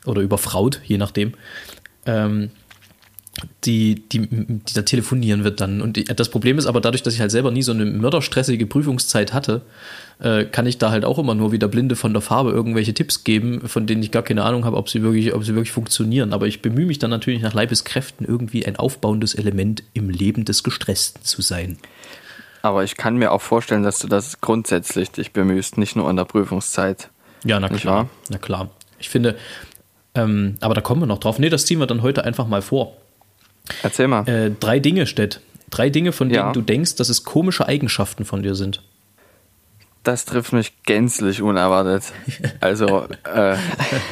oder 0.05 0.21
überfraut, 0.21 0.81
je 0.85 0.97
nachdem. 0.97 1.33
Ähm, 2.05 2.51
die, 3.63 4.07
die, 4.09 4.27
die 4.27 4.73
da 4.73 4.81
telefonieren 4.81 5.43
wird 5.43 5.61
dann. 5.61 5.81
Und 5.81 6.19
das 6.19 6.29
Problem 6.29 6.57
ist 6.57 6.65
aber 6.65 6.81
dadurch, 6.81 7.03
dass 7.03 7.13
ich 7.13 7.19
halt 7.19 7.31
selber 7.31 7.51
nie 7.51 7.61
so 7.61 7.71
eine 7.71 7.85
mörderstressige 7.85 8.65
Prüfungszeit 8.65 9.33
hatte, 9.33 9.61
äh, 10.19 10.45
kann 10.45 10.65
ich 10.65 10.77
da 10.77 10.91
halt 10.91 11.05
auch 11.05 11.19
immer 11.19 11.35
nur 11.35 11.51
wieder 11.51 11.67
blinde 11.67 11.95
von 11.95 12.13
der 12.13 12.21
Farbe 12.21 12.51
irgendwelche 12.51 12.93
Tipps 12.93 13.23
geben, 13.23 13.67
von 13.67 13.87
denen 13.87 14.03
ich 14.03 14.11
gar 14.11 14.23
keine 14.23 14.43
Ahnung 14.43 14.65
habe, 14.65 14.77
ob 14.77 14.89
sie 14.89 15.01
wirklich, 15.01 15.33
ob 15.33 15.43
sie 15.43 15.55
wirklich 15.55 15.71
funktionieren. 15.71 16.33
Aber 16.33 16.47
ich 16.47 16.61
bemühe 16.61 16.85
mich 16.85 16.99
dann 16.99 17.09
natürlich 17.09 17.41
nach 17.41 17.53
Leibeskräften 17.53 18.25
irgendwie 18.25 18.65
ein 18.65 18.75
aufbauendes 18.75 19.35
Element 19.35 19.83
im 19.93 20.09
Leben 20.09 20.45
des 20.45 20.63
Gestressten 20.63 21.23
zu 21.23 21.41
sein. 21.41 21.77
Aber 22.61 22.83
ich 22.83 22.97
kann 22.97 23.17
mir 23.17 23.31
auch 23.31 23.41
vorstellen, 23.41 23.83
dass 23.83 23.99
du 23.99 24.07
das 24.07 24.41
grundsätzlich 24.41 25.11
dich 25.11 25.31
bemühst, 25.31 25.77
nicht 25.77 25.95
nur 25.95 26.09
in 26.09 26.17
der 26.17 26.25
Prüfungszeit. 26.25 27.09
Ja, 27.45 27.59
na 27.59 27.69
klar. 27.69 28.09
Na 28.29 28.37
klar. 28.37 28.69
Ich 28.99 29.07
finde, 29.09 29.37
ähm, 30.15 30.55
aber 30.59 30.73
da 30.73 30.81
kommen 30.81 31.01
wir 31.01 31.05
noch 31.05 31.19
drauf. 31.19 31.39
Nee, 31.39 31.49
das 31.49 31.65
ziehen 31.65 31.79
wir 31.79 31.87
dann 31.87 32.01
heute 32.01 32.25
einfach 32.25 32.47
mal 32.47 32.61
vor. 32.61 32.97
Erzähl 33.83 34.07
mal. 34.07 34.27
Äh, 34.27 34.51
drei 34.59 34.79
Dinge, 34.79 35.05
Stett. 35.05 35.41
Drei 35.69 35.89
Dinge, 35.89 36.11
von 36.11 36.29
denen 36.29 36.45
ja. 36.47 36.51
du 36.51 36.61
denkst, 36.61 36.95
dass 36.95 37.09
es 37.09 37.23
komische 37.23 37.67
Eigenschaften 37.67 38.25
von 38.25 38.41
dir 38.41 38.55
sind. 38.55 38.81
Das 40.03 40.25
trifft 40.25 40.53
mich 40.53 40.81
gänzlich 40.83 41.41
unerwartet. 41.41 42.03
Also, 42.61 43.07
äh, 43.25 43.55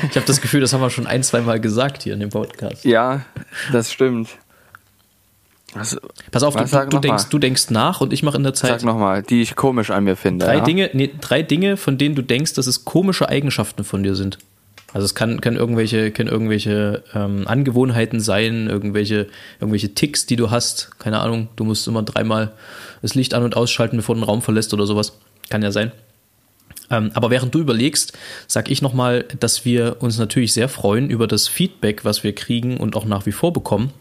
ich 0.10 0.16
habe 0.16 0.26
das 0.26 0.42
Gefühl, 0.42 0.62
das 0.62 0.74
haben 0.74 0.82
wir 0.82 0.90
schon 0.90 1.08
ein, 1.08 1.24
zwei 1.24 1.42
Mal 1.42 1.60
gesagt 1.60 2.04
hier 2.04 2.14
in 2.14 2.20
dem 2.20 2.30
Podcast. 2.30 2.84
Ja, 2.84 3.22
das 3.72 3.92
stimmt. 3.92 4.30
Was, 5.74 5.98
Pass 6.32 6.44
auf, 6.44 6.56
du, 6.56 6.88
du, 6.90 7.00
denkst, 7.00 7.26
du 7.30 7.40
denkst 7.40 7.70
nach 7.70 8.02
und 8.02 8.14
ich 8.14 8.24
mache 8.24 8.38
in 8.38 8.44
der 8.44 8.54
Zeit. 8.54 8.82
Sag 8.82 8.84
nochmal, 8.84 9.22
die 9.22 9.42
ich 9.42 9.56
komisch 9.56 9.92
an 9.92 10.04
mir 10.06 10.16
finde. 10.16 10.46
Drei, 10.46 10.58
ja? 10.58 10.64
Dinge, 10.64 10.90
nee, 10.94 11.12
drei 11.20 11.44
Dinge, 11.44 11.78
von 11.78 11.98
denen 11.98 12.16
du 12.16 12.22
denkst, 12.22 12.54
dass 12.54 12.68
es 12.68 12.86
komische 12.86 13.30
Eigenschaften 13.30 13.84
von 13.84 14.04
dir 14.04 14.16
sind. 14.16 14.38
Also 14.94 15.06
es 15.06 15.16
kann, 15.16 15.42
kann 15.42 15.56
irgendwelche, 15.56 16.12
können 16.12 16.30
irgendwelche 16.30 17.04
ähm, 17.14 17.46
Angewohnheiten 17.46 18.20
sein, 18.20 18.68
irgendwelche, 18.68 19.28
irgendwelche 19.60 19.94
Ticks, 19.94 20.26
die 20.26 20.38
du 20.38 20.50
hast. 20.50 20.98
Keine 20.98 21.20
Ahnung, 21.20 21.50
du 21.56 21.66
musst 21.66 21.88
immer 21.88 22.04
dreimal 22.04 22.54
das 23.02 23.14
Licht 23.14 23.34
an- 23.34 23.44
und 23.44 23.58
ausschalten, 23.58 23.98
bevor 23.98 24.16
du 24.16 24.22
den 24.22 24.26
Raum 24.26 24.42
verlässt 24.42 24.74
oder 24.74 24.86
sowas. 24.86 25.20
Kann 25.50 25.62
ja 25.62 25.72
sein. 25.72 25.92
Ähm, 26.90 27.12
aber 27.14 27.30
während 27.30 27.54
du 27.54 27.60
überlegst, 27.60 28.18
sag 28.48 28.72
ich 28.72 28.82
nochmal, 28.82 29.26
dass 29.40 29.66
wir 29.66 29.98
uns 30.00 30.18
natürlich 30.18 30.54
sehr 30.54 30.70
freuen 30.70 31.10
über 31.10 31.28
das 31.28 31.48
Feedback, 31.50 32.06
was 32.06 32.24
wir 32.24 32.34
kriegen 32.34 32.78
und 32.78 32.96
auch 32.96 33.06
nach 33.06 33.26
wie 33.26 33.34
vor 33.34 33.52
bekommen. 33.52 33.92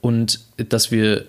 Und 0.00 0.40
dass 0.56 0.90
wir 0.92 1.24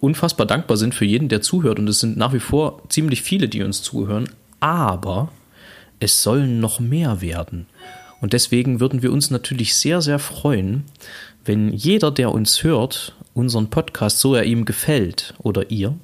unfassbar 0.00 0.46
dankbar 0.46 0.76
sind 0.76 0.94
für 0.94 1.04
jeden, 1.04 1.28
der 1.28 1.40
zuhört. 1.40 1.78
Und 1.78 1.88
es 1.88 2.00
sind 2.00 2.16
nach 2.16 2.32
wie 2.32 2.40
vor 2.40 2.82
ziemlich 2.88 3.22
viele, 3.22 3.48
die 3.48 3.62
uns 3.62 3.82
zuhören. 3.82 4.28
Aber 4.58 5.30
es 6.00 6.22
sollen 6.22 6.58
noch 6.58 6.80
mehr 6.80 7.20
werden. 7.20 7.66
Und 8.24 8.32
deswegen 8.32 8.80
würden 8.80 9.02
wir 9.02 9.12
uns 9.12 9.30
natürlich 9.30 9.76
sehr, 9.76 10.00
sehr 10.00 10.18
freuen, 10.18 10.84
wenn 11.44 11.74
jeder, 11.74 12.10
der 12.10 12.32
uns 12.32 12.62
hört, 12.62 13.14
unseren 13.34 13.68
Podcast, 13.68 14.18
so 14.18 14.34
er 14.34 14.44
ihm 14.44 14.64
gefällt 14.64 15.34
oder 15.40 15.70
ihr, 15.70 15.94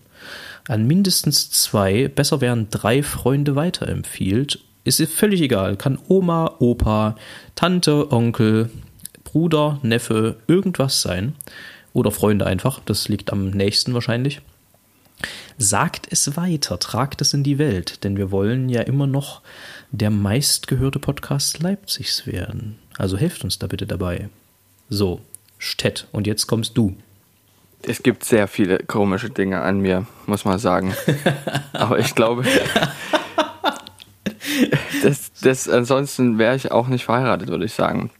an 0.68 0.86
mindestens 0.86 1.50
zwei, 1.50 2.08
besser 2.08 2.42
wären 2.42 2.68
drei 2.68 3.02
Freunde 3.02 3.56
weiterempfiehlt. 3.56 4.58
Ist 4.84 5.02
völlig 5.10 5.40
egal. 5.40 5.78
Kann 5.78 5.98
Oma, 6.08 6.56
Opa, 6.58 7.16
Tante, 7.54 8.12
Onkel, 8.12 8.68
Bruder, 9.24 9.80
Neffe, 9.82 10.36
irgendwas 10.46 11.00
sein. 11.00 11.32
Oder 11.94 12.10
Freunde 12.10 12.44
einfach. 12.44 12.80
Das 12.84 13.08
liegt 13.08 13.32
am 13.32 13.48
nächsten 13.48 13.94
wahrscheinlich. 13.94 14.42
Sagt 15.56 16.06
es 16.10 16.36
weiter, 16.36 16.78
tragt 16.78 17.22
es 17.22 17.32
in 17.32 17.44
die 17.44 17.58
Welt, 17.58 18.04
denn 18.04 18.16
wir 18.18 18.30
wollen 18.30 18.68
ja 18.68 18.82
immer 18.82 19.06
noch 19.06 19.40
der 19.90 20.10
meistgehörte 20.10 20.98
Podcast 20.98 21.60
Leipzigs 21.60 22.26
werden. 22.26 22.78
Also 22.96 23.16
helft 23.16 23.44
uns 23.44 23.58
da 23.58 23.66
bitte 23.66 23.86
dabei. 23.86 24.28
So, 24.88 25.20
Stett, 25.58 26.06
und 26.12 26.26
jetzt 26.26 26.46
kommst 26.46 26.76
du. 26.76 26.96
Es 27.82 28.02
gibt 28.02 28.24
sehr 28.24 28.46
viele 28.46 28.78
komische 28.78 29.30
Dinge 29.30 29.62
an 29.62 29.80
mir, 29.80 30.06
muss 30.26 30.44
man 30.44 30.58
sagen. 30.58 30.94
Aber 31.72 31.98
ich 31.98 32.14
glaube, 32.14 32.44
das, 35.02 35.32
das, 35.42 35.68
ansonsten 35.68 36.38
wäre 36.38 36.56
ich 36.56 36.70
auch 36.70 36.88
nicht 36.88 37.04
verheiratet, 37.04 37.48
würde 37.48 37.64
ich 37.64 37.72
sagen. 37.72 38.10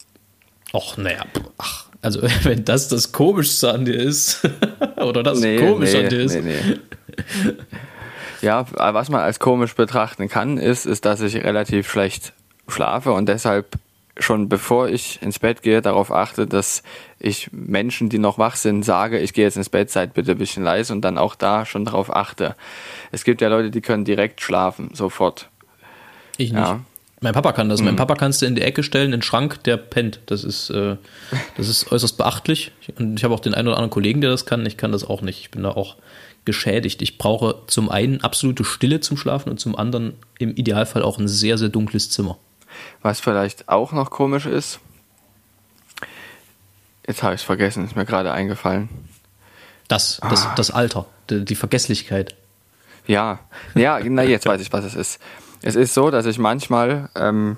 Och, 0.73 0.97
naja, 0.97 1.25
ach, 1.57 1.85
also 2.01 2.21
wenn 2.43 2.65
das 2.65 2.87
das 2.87 3.11
Komischste 3.11 3.71
an 3.71 3.85
dir 3.85 3.95
ist, 3.95 4.47
oder 4.97 5.23
das 5.23 5.39
nee, 5.39 5.57
Komische 5.57 5.97
nee, 5.97 6.03
an 6.03 6.09
dir 6.09 6.19
ist. 6.21 6.35
Nee, 6.35 6.41
nee. 6.41 7.53
Ja, 8.41 8.65
was 8.71 9.09
man 9.09 9.21
als 9.21 9.39
komisch 9.39 9.75
betrachten 9.75 10.29
kann, 10.29 10.57
ist, 10.57 10.85
ist, 10.85 11.05
dass 11.05 11.21
ich 11.21 11.35
relativ 11.35 11.89
schlecht 11.89 12.33
schlafe 12.67 13.11
und 13.11 13.27
deshalb 13.27 13.77
schon 14.17 14.49
bevor 14.49 14.89
ich 14.89 15.21
ins 15.21 15.39
Bett 15.39 15.61
gehe, 15.61 15.81
darauf 15.81 16.11
achte, 16.11 16.45
dass 16.47 16.83
ich 17.19 17.49
Menschen, 17.51 18.09
die 18.09 18.19
noch 18.19 18.37
wach 18.37 18.55
sind, 18.55 18.83
sage, 18.83 19.19
ich 19.19 19.33
gehe 19.33 19.45
jetzt 19.45 19.57
ins 19.57 19.69
Bett, 19.69 19.89
seid 19.89 20.13
bitte 20.13 20.31
ein 20.31 20.37
bisschen 20.37 20.63
leise 20.63 20.93
und 20.93 21.01
dann 21.01 21.17
auch 21.17 21.35
da 21.35 21.65
schon 21.65 21.85
darauf 21.85 22.13
achte. 22.13 22.55
Es 23.11 23.23
gibt 23.23 23.41
ja 23.41 23.47
Leute, 23.47 23.71
die 23.71 23.81
können 23.81 24.05
direkt 24.05 24.41
schlafen, 24.41 24.91
sofort. 24.93 25.49
Ich 26.37 26.51
nicht. 26.51 26.61
Ja. 26.61 26.81
Mein 27.23 27.33
Papa 27.33 27.51
kann 27.51 27.69
das. 27.69 27.79
Mhm. 27.79 27.85
Mein 27.85 27.95
Papa 27.97 28.15
kannst 28.15 28.41
du 28.41 28.47
in 28.47 28.55
die 28.55 28.63
Ecke 28.63 28.81
stellen, 28.81 29.05
in 29.05 29.11
den 29.11 29.21
Schrank, 29.21 29.63
der 29.63 29.77
pennt. 29.77 30.19
Das 30.25 30.43
ist, 30.43 30.71
äh, 30.71 30.97
das 31.55 31.69
ist 31.69 31.91
äußerst 31.91 32.17
beachtlich. 32.17 32.71
Und 32.97 33.17
ich 33.17 33.23
habe 33.23 33.33
auch 33.33 33.39
den 33.39 33.53
einen 33.53 33.67
oder 33.67 33.77
anderen 33.77 33.91
Kollegen, 33.91 34.21
der 34.21 34.31
das 34.31 34.47
kann. 34.47 34.65
Ich 34.65 34.75
kann 34.75 34.91
das 34.91 35.03
auch 35.03 35.21
nicht. 35.21 35.39
Ich 35.39 35.51
bin 35.51 35.61
da 35.61 35.69
auch 35.69 35.97
geschädigt. 36.45 37.01
Ich 37.01 37.17
brauche 37.17 37.63
zum 37.67 37.89
einen 37.89 38.21
absolute 38.21 38.63
Stille 38.63 38.99
zum 38.99 39.17
Schlafen 39.17 39.49
und 39.49 39.59
zum 39.59 39.75
anderen 39.75 40.13
im 40.39 40.55
Idealfall 40.55 41.03
auch 41.03 41.17
ein 41.17 41.27
sehr, 41.27 41.57
sehr 41.57 41.69
dunkles 41.69 42.09
Zimmer. 42.09 42.37
Was 43.01 43.19
vielleicht 43.19 43.69
auch 43.69 43.91
noch 43.91 44.09
komisch 44.09 44.45
ist, 44.45 44.79
jetzt 47.05 47.23
habe 47.23 47.35
ich 47.35 47.41
es 47.41 47.45
vergessen, 47.45 47.85
ist 47.85 47.95
mir 47.95 48.05
gerade 48.05 48.31
eingefallen. 48.31 48.89
Das, 49.87 50.21
das, 50.29 50.45
ah. 50.45 50.53
das 50.55 50.71
Alter, 50.71 51.05
die, 51.29 51.43
die 51.43 51.55
Vergesslichkeit. 51.55 52.35
Ja, 53.07 53.39
ja, 53.75 53.99
na, 54.03 54.23
jetzt 54.23 54.45
weiß 54.45 54.61
ich, 54.61 54.71
was 54.71 54.85
es 54.85 54.95
ist. 54.95 55.19
Es 55.61 55.75
ist 55.75 55.93
so, 55.93 56.11
dass 56.11 56.25
ich 56.25 56.39
manchmal 56.39 57.09
ähm, 57.15 57.57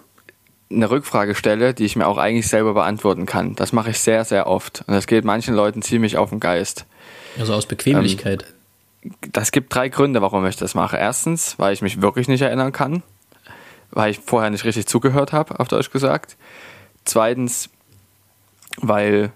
eine 0.72 0.90
Rückfrage 0.90 1.36
stelle, 1.36 1.74
die 1.74 1.86
ich 1.86 1.96
mir 1.96 2.08
auch 2.08 2.18
eigentlich 2.18 2.48
selber 2.48 2.74
beantworten 2.74 3.26
kann. 3.26 3.56
Das 3.56 3.72
mache 3.72 3.92
ich 3.92 4.00
sehr, 4.00 4.26
sehr 4.26 4.48
oft. 4.48 4.84
Und 4.88 4.94
das 4.94 5.08
geht 5.08 5.26
manchen 5.26 5.54
Leuten 5.54 5.82
ziemlich 5.82 6.18
auf 6.18 6.30
den 6.32 6.40
Geist. 6.40 6.86
Also 7.40 7.54
aus 7.54 7.66
Bequemlichkeit. 7.66 8.44
Ähm, 8.44 8.63
das 9.32 9.52
gibt 9.52 9.74
drei 9.74 9.90
Gründe, 9.90 10.22
warum 10.22 10.46
ich 10.46 10.56
das 10.56 10.76
mache. 10.76 10.98
Erstens, 10.98 11.58
weil 11.60 11.74
ich 11.74 11.82
mich 11.82 12.02
wirklich 12.02 12.28
nicht 12.28 12.42
erinnern 12.42 12.72
kann, 12.72 13.04
weil 13.92 14.12
ich 14.12 14.20
vorher 14.20 14.50
nicht 14.50 14.66
richtig 14.66 14.88
zugehört 14.88 15.34
habe, 15.34 15.60
auf 15.60 15.68
Deutsch 15.68 15.92
gesagt. 15.92 16.38
Zweitens, 17.06 17.70
weil 18.78 19.32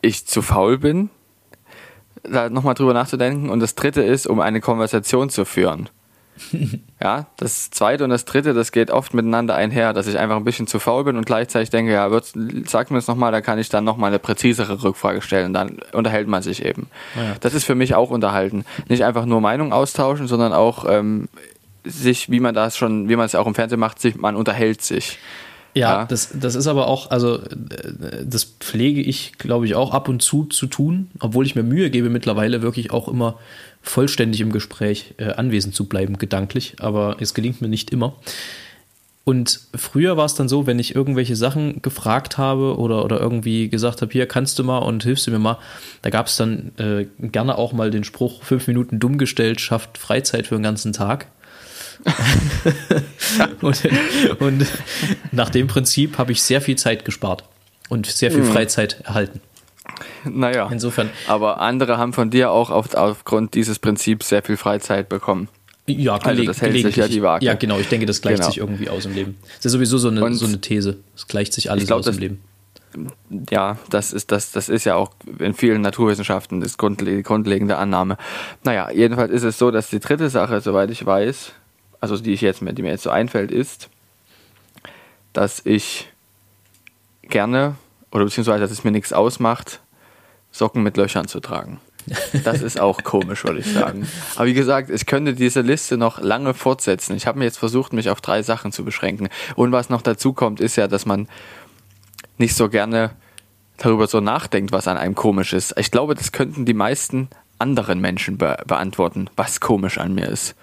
ich 0.00 0.26
zu 0.26 0.42
faul 0.42 0.78
bin, 0.78 1.10
da 2.22 2.48
nochmal 2.48 2.74
drüber 2.74 2.94
nachzudenken. 2.94 3.50
Und 3.50 3.60
das 3.60 3.74
dritte 3.74 4.02
ist, 4.02 4.26
um 4.26 4.40
eine 4.40 4.60
Konversation 4.60 5.30
zu 5.30 5.44
führen. 5.44 5.88
ja, 7.02 7.26
das 7.36 7.70
zweite 7.70 8.04
und 8.04 8.10
das 8.10 8.24
dritte, 8.24 8.54
das 8.54 8.72
geht 8.72 8.90
oft 8.90 9.14
miteinander 9.14 9.54
einher, 9.54 9.92
dass 9.92 10.06
ich 10.06 10.18
einfach 10.18 10.36
ein 10.36 10.44
bisschen 10.44 10.66
zu 10.66 10.78
faul 10.78 11.04
bin 11.04 11.16
und 11.16 11.26
gleichzeitig 11.26 11.70
denke, 11.70 11.92
ja, 11.92 12.08
sag 12.66 12.90
mir 12.90 12.98
es 12.98 13.06
nochmal, 13.06 13.32
dann 13.32 13.42
kann 13.42 13.58
ich 13.58 13.68
dann 13.68 13.84
nochmal 13.84 14.08
eine 14.08 14.18
präzisere 14.18 14.82
Rückfrage 14.82 15.22
stellen. 15.22 15.52
Dann 15.52 15.78
unterhält 15.92 16.28
man 16.28 16.42
sich 16.42 16.64
eben. 16.64 16.88
Ja. 17.16 17.34
Das 17.40 17.54
ist 17.54 17.64
für 17.64 17.74
mich 17.74 17.94
auch 17.94 18.10
unterhalten. 18.10 18.64
Nicht 18.88 19.04
einfach 19.04 19.24
nur 19.24 19.40
Meinung 19.40 19.72
austauschen, 19.72 20.28
sondern 20.28 20.52
auch 20.52 20.84
ähm, 20.88 21.28
sich, 21.84 22.30
wie 22.30 22.40
man 22.40 22.54
das 22.54 22.76
schon, 22.76 23.08
wie 23.08 23.16
man 23.16 23.26
es 23.26 23.34
auch 23.34 23.46
im 23.46 23.54
Fernsehen 23.54 23.80
macht, 23.80 24.00
sich, 24.00 24.16
man 24.16 24.36
unterhält 24.36 24.82
sich. 24.82 25.18
Ja, 25.74 26.00
ja, 26.00 26.04
Das, 26.06 26.30
das 26.34 26.54
ist 26.54 26.66
aber 26.66 26.86
auch, 26.88 27.10
also 27.10 27.40
das 28.24 28.44
pflege 28.60 29.00
ich, 29.00 29.32
glaube 29.38 29.66
ich, 29.66 29.74
auch 29.74 29.92
ab 29.92 30.08
und 30.08 30.22
zu 30.22 30.44
zu 30.44 30.66
tun, 30.66 31.10
obwohl 31.20 31.46
ich 31.46 31.54
mir 31.54 31.62
Mühe 31.62 31.90
gebe, 31.90 32.10
mittlerweile 32.10 32.62
wirklich 32.62 32.90
auch 32.90 33.08
immer 33.08 33.38
vollständig 33.82 34.40
im 34.40 34.52
Gespräch 34.52 35.14
äh, 35.18 35.32
anwesend 35.32 35.74
zu 35.74 35.84
bleiben, 35.86 36.18
gedanklich, 36.18 36.76
aber 36.80 37.16
es 37.20 37.34
gelingt 37.34 37.60
mir 37.60 37.68
nicht 37.68 37.90
immer. 37.90 38.16
Und 39.28 39.60
früher 39.74 40.16
war 40.16 40.24
es 40.24 40.36
dann 40.36 40.48
so, 40.48 40.66
wenn 40.66 40.78
ich 40.78 40.94
irgendwelche 40.94 41.36
Sachen 41.36 41.82
gefragt 41.82 42.38
habe 42.38 42.78
oder, 42.78 43.04
oder 43.04 43.20
irgendwie 43.20 43.68
gesagt 43.68 44.00
habe, 44.00 44.10
hier 44.10 44.26
kannst 44.26 44.58
du 44.58 44.64
mal 44.64 44.78
und 44.78 45.02
hilfst 45.02 45.26
du 45.26 45.30
mir 45.30 45.38
mal, 45.38 45.58
da 46.00 46.08
gab 46.08 46.28
es 46.28 46.36
dann 46.36 46.72
äh, 46.78 47.04
gerne 47.20 47.58
auch 47.58 47.74
mal 47.74 47.90
den 47.90 48.04
Spruch, 48.04 48.42
fünf 48.42 48.66
Minuten 48.68 48.98
dumm 49.00 49.18
gestellt, 49.18 49.60
schafft 49.60 49.98
Freizeit 49.98 50.46
für 50.46 50.54
den 50.54 50.62
ganzen 50.62 50.94
Tag. 50.94 51.26
und, 53.60 53.88
und, 54.38 54.66
nach 55.32 55.50
dem 55.50 55.66
Prinzip 55.66 56.18
habe 56.18 56.32
ich 56.32 56.42
sehr 56.42 56.60
viel 56.60 56.76
Zeit 56.76 57.04
gespart 57.04 57.44
und 57.88 58.06
sehr 58.06 58.30
viel 58.30 58.42
mhm. 58.42 58.52
Freizeit 58.52 59.00
erhalten. 59.04 59.40
Naja. 60.24 60.68
Insofern. 60.70 61.10
Aber 61.26 61.60
andere 61.60 61.98
haben 61.98 62.12
von 62.12 62.30
dir 62.30 62.50
auch 62.50 62.70
auf, 62.70 62.94
aufgrund 62.94 63.54
dieses 63.54 63.78
Prinzips 63.78 64.28
sehr 64.28 64.42
viel 64.42 64.56
Freizeit 64.56 65.08
bekommen. 65.08 65.48
Ja, 65.86 66.16
also 66.16 66.44
das 66.44 66.60
hält 66.60 66.82
sich 66.82 66.96
ja 66.96 67.08
die 67.08 67.22
Waage. 67.22 67.44
Ja, 67.46 67.54
genau. 67.54 67.78
Ich 67.78 67.88
denke, 67.88 68.04
das 68.04 68.20
gleicht 68.20 68.38
genau. 68.38 68.48
sich 68.48 68.58
irgendwie 68.58 68.90
aus 68.90 69.06
im 69.06 69.14
Leben. 69.14 69.38
Das 69.56 69.66
ist 69.66 69.72
sowieso 69.72 69.96
so 69.96 70.08
eine, 70.08 70.34
so 70.34 70.46
eine 70.46 70.60
These. 70.60 70.98
Es 71.16 71.26
gleicht 71.26 71.54
sich 71.54 71.70
alles 71.70 71.86
glaub, 71.86 72.00
aus 72.00 72.06
im 72.08 72.18
Leben. 72.18 72.40
ja, 73.50 73.78
das 73.88 74.12
ist, 74.12 74.30
das, 74.30 74.52
das 74.52 74.68
ist 74.68 74.84
ja 74.84 74.96
auch 74.96 75.12
in 75.38 75.54
vielen 75.54 75.80
Naturwissenschaften 75.80 76.60
das 76.60 76.76
die 76.76 77.22
grundlegende 77.22 77.78
Annahme. 77.78 78.18
Naja, 78.64 78.90
jedenfalls 78.90 79.32
ist 79.32 79.44
es 79.44 79.58
so, 79.58 79.70
dass 79.70 79.88
die 79.88 80.00
dritte 80.00 80.28
Sache, 80.28 80.60
soweit 80.60 80.90
ich 80.90 81.04
weiß, 81.04 81.52
also 82.00 82.16
die 82.16 82.32
ich 82.32 82.40
jetzt, 82.40 82.60
die 82.60 82.82
mir 82.82 82.90
jetzt 82.90 83.02
so 83.02 83.10
einfällt, 83.10 83.50
ist, 83.50 83.88
dass 85.32 85.60
ich 85.64 86.08
gerne, 87.22 87.76
oder 88.10 88.24
beziehungsweise 88.24 88.60
dass 88.60 88.70
es 88.70 88.84
mir 88.84 88.90
nichts 88.90 89.12
ausmacht, 89.12 89.80
Socken 90.50 90.82
mit 90.82 90.96
Löchern 90.96 91.28
zu 91.28 91.40
tragen. 91.40 91.80
Das 92.44 92.62
ist 92.62 92.80
auch 92.80 93.02
komisch, 93.04 93.44
würde 93.44 93.60
ich 93.60 93.66
sagen. 93.66 94.08
Aber 94.36 94.46
wie 94.46 94.54
gesagt, 94.54 94.88
ich 94.88 95.04
könnte 95.04 95.34
diese 95.34 95.60
Liste 95.60 95.98
noch 95.98 96.20
lange 96.20 96.54
fortsetzen. 96.54 97.14
Ich 97.16 97.26
habe 97.26 97.38
mir 97.38 97.44
jetzt 97.44 97.58
versucht, 97.58 97.92
mich 97.92 98.08
auf 98.08 98.22
drei 98.22 98.42
Sachen 98.42 98.72
zu 98.72 98.84
beschränken. 98.84 99.28
Und 99.56 99.72
was 99.72 99.90
noch 99.90 100.00
dazu 100.00 100.32
kommt, 100.32 100.60
ist 100.60 100.76
ja, 100.76 100.88
dass 100.88 101.04
man 101.04 101.28
nicht 102.38 102.54
so 102.54 102.68
gerne 102.68 103.10
darüber 103.76 104.06
so 104.06 104.20
nachdenkt, 104.20 104.72
was 104.72 104.88
an 104.88 104.96
einem 104.96 105.14
komisch 105.14 105.52
ist. 105.52 105.74
Ich 105.76 105.90
glaube, 105.90 106.14
das 106.14 106.32
könnten 106.32 106.64
die 106.64 106.74
meisten 106.74 107.28
anderen 107.58 108.00
Menschen 108.00 108.38
be 108.38 108.56
beantworten, 108.66 109.28
was 109.36 109.60
komisch 109.60 109.98
an 109.98 110.14
mir 110.14 110.28
ist. 110.28 110.54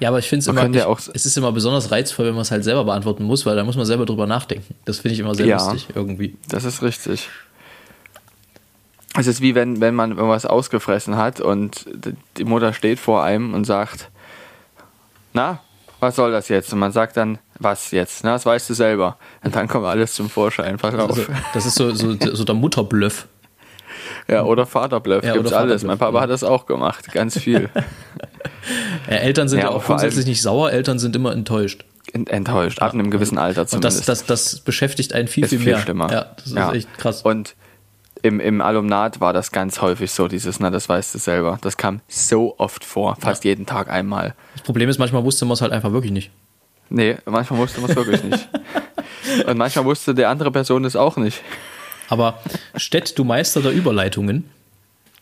Ja, 0.00 0.08
aber 0.08 0.18
ich 0.18 0.28
finde 0.28 0.40
es 0.40 0.46
immer, 0.46 0.66
ja 0.68 0.86
auch, 0.86 0.98
es 0.98 1.26
ist 1.26 1.36
immer 1.36 1.52
besonders 1.52 1.90
reizvoll, 1.90 2.26
wenn 2.26 2.34
man 2.34 2.42
es 2.42 2.50
halt 2.50 2.64
selber 2.64 2.84
beantworten 2.84 3.24
muss, 3.24 3.44
weil 3.44 3.54
da 3.54 3.64
muss 3.64 3.76
man 3.76 3.84
selber 3.84 4.06
drüber 4.06 4.26
nachdenken. 4.26 4.74
Das 4.86 4.98
finde 4.98 5.14
ich 5.14 5.20
immer 5.20 5.34
sehr 5.34 5.46
ja, 5.46 5.56
lustig 5.56 5.88
irgendwie. 5.94 6.36
Das 6.48 6.64
ist 6.64 6.82
richtig. 6.82 7.28
Es 9.18 9.26
ist 9.26 9.40
wie 9.40 9.54
wenn, 9.54 9.80
wenn 9.80 9.94
man 9.94 10.12
irgendwas 10.12 10.46
ausgefressen 10.46 11.16
hat 11.16 11.40
und 11.40 11.86
die 12.36 12.44
Mutter 12.44 12.72
steht 12.72 12.98
vor 12.98 13.22
einem 13.22 13.54
und 13.54 13.64
sagt, 13.64 14.08
na, 15.32 15.60
was 16.00 16.16
soll 16.16 16.32
das 16.32 16.48
jetzt? 16.48 16.72
Und 16.72 16.78
man 16.78 16.92
sagt 16.92 17.16
dann, 17.16 17.38
was 17.58 17.90
jetzt? 17.90 18.24
Na, 18.24 18.32
das 18.32 18.46
weißt 18.46 18.70
du 18.70 18.74
selber. 18.74 19.18
Und 19.44 19.54
dann 19.54 19.68
kommt 19.68 19.84
alles 19.84 20.14
zum 20.14 20.30
Vorschein. 20.30 20.78
Pass 20.78 20.94
auf. 20.94 21.10
Also, 21.10 21.26
das 21.52 21.66
ist 21.66 21.74
so, 21.74 21.92
so, 21.92 22.16
so 22.18 22.44
der 22.44 22.54
Mutterbluff. 22.54 23.26
Ja, 24.28 24.44
oder 24.44 24.66
Vaterbluff. 24.66 25.24
Ja, 25.24 25.34
Gibt's 25.34 25.52
alles. 25.52 25.84
Mein 25.84 25.98
Papa 25.98 26.20
hat 26.20 26.30
das 26.30 26.44
auch 26.44 26.66
gemacht. 26.66 27.12
Ganz 27.12 27.38
viel. 27.38 27.68
ja, 29.10 29.16
Eltern 29.16 29.48
sind 29.48 29.58
ja, 29.58 29.66
ja 29.66 29.70
auch 29.70 29.84
grundsätzlich 29.84 30.26
nicht 30.26 30.42
sauer, 30.42 30.70
Eltern 30.72 30.98
sind 30.98 31.16
immer 31.16 31.32
enttäuscht. 31.32 31.84
Enttäuscht, 32.12 32.82
ab 32.82 32.92
einem 32.92 33.10
gewissen 33.10 33.38
Alter 33.38 33.66
zumindest. 33.66 34.00
Und 34.00 34.08
das, 34.08 34.24
das, 34.24 34.50
das 34.52 34.60
beschäftigt 34.60 35.12
einen 35.12 35.28
viel, 35.28 35.44
ist 35.44 35.50
viel, 35.50 35.60
viel 35.60 35.72
mehr. 35.72 35.82
schlimmer. 35.82 36.12
Ja, 36.12 36.26
das 36.36 36.46
ist 36.46 36.56
ja. 36.56 36.72
echt 36.72 36.98
krass. 36.98 37.22
Und 37.22 37.54
im, 38.22 38.40
im 38.40 38.60
Alumnat 38.60 39.20
war 39.20 39.32
das 39.32 39.52
ganz 39.52 39.80
häufig 39.80 40.10
so, 40.10 40.28
dieses, 40.28 40.60
na, 40.60 40.70
das 40.70 40.88
weißt 40.88 41.14
du 41.14 41.18
selber. 41.18 41.58
Das 41.62 41.76
kam 41.76 42.00
so 42.08 42.54
oft 42.58 42.84
vor, 42.84 43.16
fast 43.16 43.44
ja. 43.44 43.50
jeden 43.50 43.66
Tag 43.66 43.90
einmal. 43.90 44.34
Das 44.54 44.62
Problem 44.62 44.88
ist, 44.88 44.98
manchmal 44.98 45.24
wusste 45.24 45.44
man 45.44 45.54
es 45.54 45.62
halt 45.62 45.72
einfach 45.72 45.92
wirklich 45.92 46.12
nicht. 46.12 46.30
Nee, 46.88 47.16
manchmal 47.24 47.60
wusste 47.60 47.80
man 47.80 47.90
es 47.90 47.96
wirklich 47.96 48.22
nicht. 48.24 48.48
Und 49.46 49.56
manchmal 49.56 49.84
wusste 49.84 50.14
die 50.14 50.24
andere 50.24 50.50
Person 50.50 50.84
es 50.84 50.96
auch 50.96 51.16
nicht. 51.16 51.42
Aber 52.10 52.40
Stett, 52.74 53.18
du 53.18 53.24
Meister 53.24 53.62
der 53.62 53.72
Überleitungen. 53.72 54.44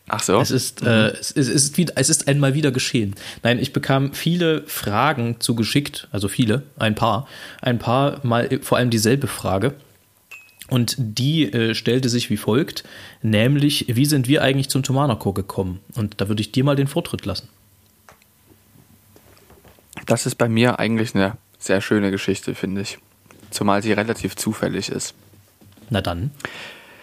Ach 0.08 0.22
so. 0.22 0.40
Es 0.40 0.50
ist, 0.50 0.80
mhm. 0.80 0.88
äh, 0.88 1.06
es, 1.08 1.30
ist, 1.30 1.48
es, 1.48 1.64
ist 1.64 1.76
wieder, 1.76 1.92
es 1.96 2.08
ist 2.08 2.28
einmal 2.28 2.54
wieder 2.54 2.72
geschehen. 2.72 3.14
Nein, 3.42 3.58
ich 3.58 3.72
bekam 3.72 4.14
viele 4.14 4.62
Fragen 4.66 5.36
zugeschickt, 5.38 6.08
also 6.10 6.28
viele, 6.28 6.62
ein 6.78 6.94
paar. 6.94 7.28
Ein 7.60 7.78
paar 7.78 8.20
mal 8.24 8.58
vor 8.62 8.78
allem 8.78 8.90
dieselbe 8.90 9.26
Frage. 9.26 9.74
Und 10.68 10.96
die 10.98 11.52
äh, 11.52 11.74
stellte 11.74 12.08
sich 12.08 12.28
wie 12.30 12.36
folgt, 12.36 12.84
nämlich, 13.22 13.86
wie 13.88 14.04
sind 14.04 14.28
wir 14.28 14.42
eigentlich 14.42 14.68
zum 14.68 14.82
Thomanerchor 14.82 15.34
gekommen? 15.34 15.80
Und 15.94 16.20
da 16.20 16.28
würde 16.28 16.40
ich 16.40 16.52
dir 16.52 16.64
mal 16.64 16.76
den 16.76 16.88
Vortritt 16.88 17.24
lassen. 17.24 17.48
Das 20.06 20.26
ist 20.26 20.36
bei 20.36 20.48
mir 20.48 20.78
eigentlich 20.78 21.14
eine 21.14 21.36
sehr 21.58 21.80
schöne 21.80 22.10
Geschichte, 22.10 22.54
finde 22.54 22.82
ich. 22.82 22.98
Zumal 23.50 23.82
sie 23.82 23.92
relativ 23.92 24.36
zufällig 24.36 24.90
ist. 24.90 25.14
Na 25.90 26.02
dann. 26.02 26.30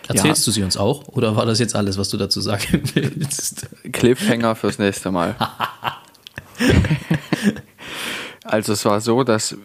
Erzählst 0.08 0.44
ja. 0.44 0.46
du 0.46 0.52
sie 0.52 0.64
uns 0.64 0.78
auch? 0.78 1.08
Oder 1.08 1.36
war 1.36 1.46
das 1.46 1.60
jetzt 1.60 1.76
alles, 1.76 1.98
was 1.98 2.10
du 2.10 2.18
dazu 2.18 2.42
sagen 2.42 2.84
willst? 2.94 3.68
Cliffhanger 3.92 4.56
fürs 4.56 4.78
nächste 4.78 5.12
Mal. 5.12 5.36
also 8.44 8.74
es 8.74 8.86
war 8.86 9.02
so, 9.02 9.24
dass 9.24 9.56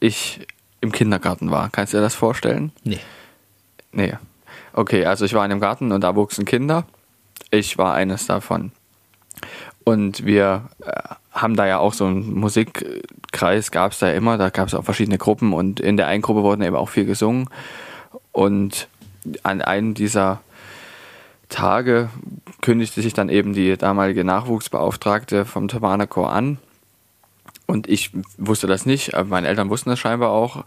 ich 0.00 0.46
im 0.80 0.92
Kindergarten 0.92 1.50
war. 1.50 1.70
Kannst 1.70 1.92
du 1.92 1.98
dir 1.98 2.02
das 2.02 2.14
vorstellen? 2.14 2.72
Nee. 2.84 3.00
Nee. 3.92 4.14
Okay, 4.72 5.04
also 5.04 5.24
ich 5.24 5.34
war 5.34 5.44
in 5.44 5.50
einem 5.50 5.60
Garten 5.60 5.92
und 5.92 6.02
da 6.02 6.16
wuchsen 6.16 6.44
Kinder. 6.44 6.84
Ich 7.50 7.78
war 7.78 7.94
eines 7.94 8.26
davon. 8.26 8.72
Und 9.84 10.24
wir 10.24 10.68
äh, 10.84 10.92
haben 11.32 11.56
da 11.56 11.66
ja 11.66 11.78
auch 11.78 11.92
so 11.92 12.06
einen 12.06 12.34
Musikkreis, 12.34 13.70
gab 13.70 13.92
es 13.92 13.98
da 13.98 14.10
immer, 14.10 14.38
da 14.38 14.50
gab 14.50 14.68
es 14.68 14.74
auch 14.74 14.84
verschiedene 14.84 15.18
Gruppen 15.18 15.52
und 15.52 15.80
in 15.80 15.96
der 15.96 16.06
einen 16.06 16.22
Gruppe 16.22 16.42
wurden 16.42 16.62
eben 16.62 16.76
auch 16.76 16.88
viel 16.88 17.04
gesungen. 17.04 17.48
Und 18.30 18.88
an 19.42 19.62
einem 19.62 19.94
dieser 19.94 20.40
Tage 21.48 22.08
kündigte 22.60 23.02
sich 23.02 23.14
dann 23.14 23.28
eben 23.28 23.52
die 23.52 23.76
damalige 23.76 24.24
Nachwuchsbeauftragte 24.24 25.44
vom 25.44 25.68
Tabanerchor 25.68 26.32
an. 26.32 26.58
Und 27.66 27.88
ich 27.88 28.10
wusste 28.36 28.66
das 28.66 28.86
nicht, 28.86 29.14
aber 29.14 29.28
meine 29.28 29.48
Eltern 29.48 29.70
wussten 29.70 29.90
das 29.90 29.98
scheinbar 29.98 30.30
auch 30.30 30.64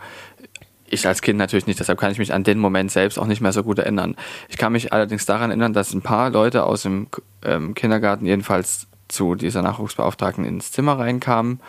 ich 0.88 1.08
als 1.08 1.22
Kind 1.22 1.38
natürlich 1.38 1.68
nicht, 1.68 1.80
deshalb 1.80 2.00
kann 2.00 2.12
ich 2.12 2.20
mich 2.20 2.34
an 2.34 2.44
den 2.44 2.60
Moment 2.60 2.92
selbst 2.92 3.18
auch 3.18 3.28
nicht 3.28 3.42
mehr 3.42 3.52
so 3.52 3.64
gut 3.64 3.80
erinnern. 3.80 4.16
Ich 4.50 4.58
kann 4.58 4.72
mich 4.72 4.94
allerdings 4.94 5.26
daran 5.26 5.50
erinnern, 5.50 5.74
dass 5.74 5.94
ein 5.94 6.02
paar 6.02 6.30
Leute 6.30 6.64
aus 6.64 6.84
dem 6.84 7.08
ähm, 7.44 7.74
Kindergarten 7.74 8.26
jedenfalls 8.26 8.88
zu 9.08 9.36
dieser 9.36 9.62
Nachwuchsbeauftragten 9.62 10.46
ins 10.46 10.72
Zimmer 10.72 10.98
reinkamen. 10.98 11.60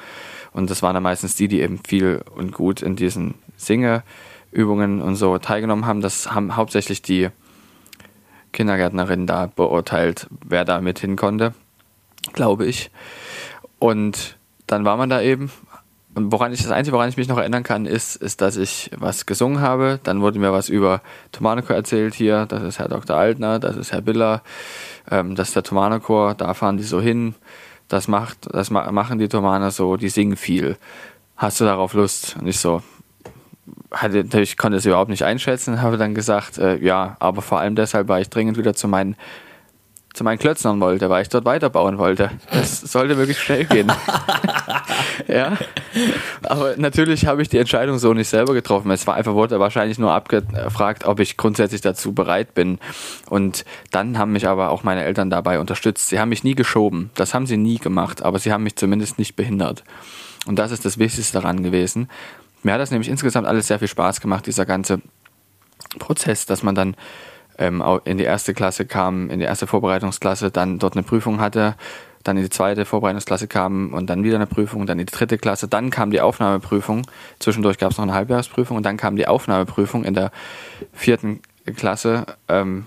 Und 0.53 0.71
das 0.71 0.83
waren 0.83 0.95
dann 0.95 1.03
meistens 1.03 1.35
die, 1.35 1.49
die 1.49 1.61
eben 1.61 1.81
viel 1.87 2.23
und 2.35 2.53
gut 2.53 2.83
in 2.83 2.97
diesen 2.97 3.35
Singeübungen 4.53 5.03
und 5.03 5.17
so 5.17 5.39
teilgenommen 5.39 5.87
haben. 5.87 6.01
Das 6.01 6.33
haben 6.33 6.57
hauptsächlich 6.57 7.03
die 7.03 7.29
Kindergärtnerinnen 8.53 9.27
da 9.27 9.47
beurteilt, 9.47 10.29
wer 10.45 10.65
da 10.65 10.81
mit 10.81 10.99
hin 10.99 11.17
konnte, 11.17 11.55
glaube 12.33 12.67
ich. 12.67 12.91
Und 13.79 14.39
dann 14.67 14.85
war 14.85 14.97
man 14.97 15.11
da 15.11 15.21
eben, 15.21 15.51
und 16.15 16.33
woran 16.33 16.53
ich 16.53 16.63
das 16.63 16.71
Einzige, 16.71 16.97
woran 16.97 17.11
ich 17.11 17.19
mich 17.19 17.29
noch 17.29 17.37
erinnern 17.37 17.63
kann, 17.63 17.85
ist, 17.85 18.17
ist, 18.17 18.41
dass 18.41 18.57
ich 18.57 18.91
was 18.97 19.27
gesungen 19.27 19.61
habe. 19.61 20.01
Dann 20.03 20.23
wurde 20.23 20.39
mir 20.39 20.51
was 20.51 20.71
über 20.71 21.03
Tomanochor 21.31 21.77
erzählt 21.77 22.15
hier. 22.15 22.47
Das 22.47 22.63
ist 22.63 22.79
Herr 22.79 22.89
Dr. 22.89 23.15
Altner, 23.15 23.59
das 23.59 23.77
ist 23.77 23.93
Herr 23.93 24.01
Biller, 24.01 24.43
ähm, 25.11 25.35
das 25.35 25.49
ist 25.49 25.57
der 25.57 25.63
Tomanochor, 25.63 26.35
da 26.35 26.55
fahren 26.55 26.79
die 26.79 26.85
so 26.85 27.03
hin. 27.03 27.35
Das 27.89 28.09
macht, 28.09 28.49
das 28.51 28.71
machen 28.71 29.19
die 29.19 29.29
Tomaner 29.29 29.71
so, 29.71 29.97
die 29.97 30.09
singen 30.09 30.37
viel. 30.37 30.77
Hast 31.37 31.61
du 31.61 31.65
darauf 31.65 31.93
Lust? 31.93 32.37
Und 32.41 32.49
ich 32.49 32.59
so, 32.59 32.83
hatte, 33.91 34.25
ich 34.41 34.57
konnte 34.57 34.79
es 34.79 34.87
überhaupt 34.87 35.11
nicht 35.11 35.25
einschätzen, 35.25 35.83
habe 35.83 35.97
dann 35.97 36.15
gesagt, 36.15 36.59
äh, 36.59 36.77
ja, 36.79 37.17
aber 37.21 37.43
vor 37.43 37.61
allem 37.61 37.75
deshalb, 37.75 38.09
weil 38.09 38.23
ich 38.23 38.31
dringend 38.31 38.59
wieder 38.59 38.75
zu 38.75 38.89
meinen 38.89 39.17
zu 40.17 40.25
meinen 40.25 40.39
Klötznern 40.39 40.81
wollte, 40.81 41.11
weil 41.11 41.23
ich 41.23 41.29
dort 41.29 41.45
weiterbauen 41.45 41.99
wollte. 41.99 42.31
Das 42.51 42.81
sollte 42.81 43.19
wirklich 43.19 43.39
schnell 43.39 43.67
gehen. 43.67 43.93
ja. 45.29 45.59
Aber 46.43 46.75
natürlich 46.79 47.27
habe 47.27 47.43
ich 47.43 47.51
die 47.51 47.59
Entscheidung 47.59 47.99
so 47.99 48.15
nicht 48.15 48.29
selber 48.29 48.55
getroffen. 48.55 48.91
Es 48.91 49.07
war 49.07 49.15
einfach, 49.15 49.35
wurde 49.35 49.61
wahrscheinlich 49.61 49.99
nur 49.99 50.13
abgefragt, 50.13 51.05
ob 51.05 51.21
ich 51.21 51.37
grundsätzlich 51.37 51.83
dazu 51.83 52.15
bereit 52.15 52.55
bin. 52.55 52.79
Und 53.29 53.67
dann 53.91 54.17
haben 54.17 54.33
mich 54.33 54.49
aber 54.49 54.71
auch 54.71 54.83
meine 54.85 55.05
Eltern 55.05 55.29
dabei 55.29 55.61
unterstützt. 55.61 56.09
Sie 56.09 56.19
haben 56.19 56.31
mich 56.31 56.45
nie 56.45 56.55
geschoben. 56.55 57.11
Das 57.15 57.35
haben 57.35 57.47
sie 57.47 57.59
nie 57.59 57.79
gemacht, 57.79 58.23
aber 58.23 58.39
sie 58.39 58.53
haben 58.53 58.65
mich 58.65 58.77
zumindest 58.77 59.19
nicht 59.19 59.37
behindert. 59.37 59.85
Und 60.47 60.59
das 60.59 60.71
ist 60.71 60.87
das 60.87 60.97
Wichtigste 60.97 61.35
daran 61.35 61.63
gewesen. 61.63 62.09
Mir 62.67 62.73
hat 62.73 62.81
das 62.81 62.91
nämlich 62.91 63.09
insgesamt 63.09 63.47
alles 63.47 63.69
sehr 63.69 63.79
viel 63.79 63.87
Spaß 63.87 64.21
gemacht, 64.21 64.45
dieser 64.45 64.67
ganze 64.67 65.01
Prozess, 66.01 66.47
dass 66.47 66.65
man 66.65 66.75
dann 66.75 66.97
ähm, 67.59 67.81
in 68.05 68.19
die 68.19 68.25
erste 68.25 68.55
Klasse 68.55 68.87
kam, 68.87 69.31
in 69.31 69.39
die 69.39 69.45
erste 69.45 69.69
Vorbereitungsklasse, 69.69 70.51
dann 70.51 70.81
dort 70.81 70.95
eine 70.95 71.05
Prüfung 71.05 71.39
hatte, 71.39 71.77
dann 72.25 72.37
in 72.37 72.43
die 72.43 72.51
zweite 72.51 72.85
Vorbereitungsklasse 72.85 73.47
kam 73.47 73.95
und 73.95 74.11
dann 74.11 74.25
wieder 74.25 74.35
eine 74.35 74.49
Prüfung, 74.49 74.85
dann 74.85 74.99
in 74.99 75.07
die 75.07 75.13
dritte 75.13 75.39
Klasse, 75.39 75.69
dann 75.69 75.91
kam 75.91 76.11
die 76.11 76.21
Aufnahmeprüfung, 76.21 77.07
zwischendurch 77.39 77.79
gab 77.79 77.93
es 77.93 77.99
noch 77.99 78.03
eine 78.03 78.15
Halbjahresprüfung 78.15 78.77
und 78.77 78.83
dann 78.83 78.97
kam 78.97 79.15
die 79.15 79.29
Aufnahmeprüfung 79.29 80.03
in 80.03 80.15
der 80.15 80.33
vierten 80.93 81.43
Klasse 81.77 82.27
ähm, 82.49 82.87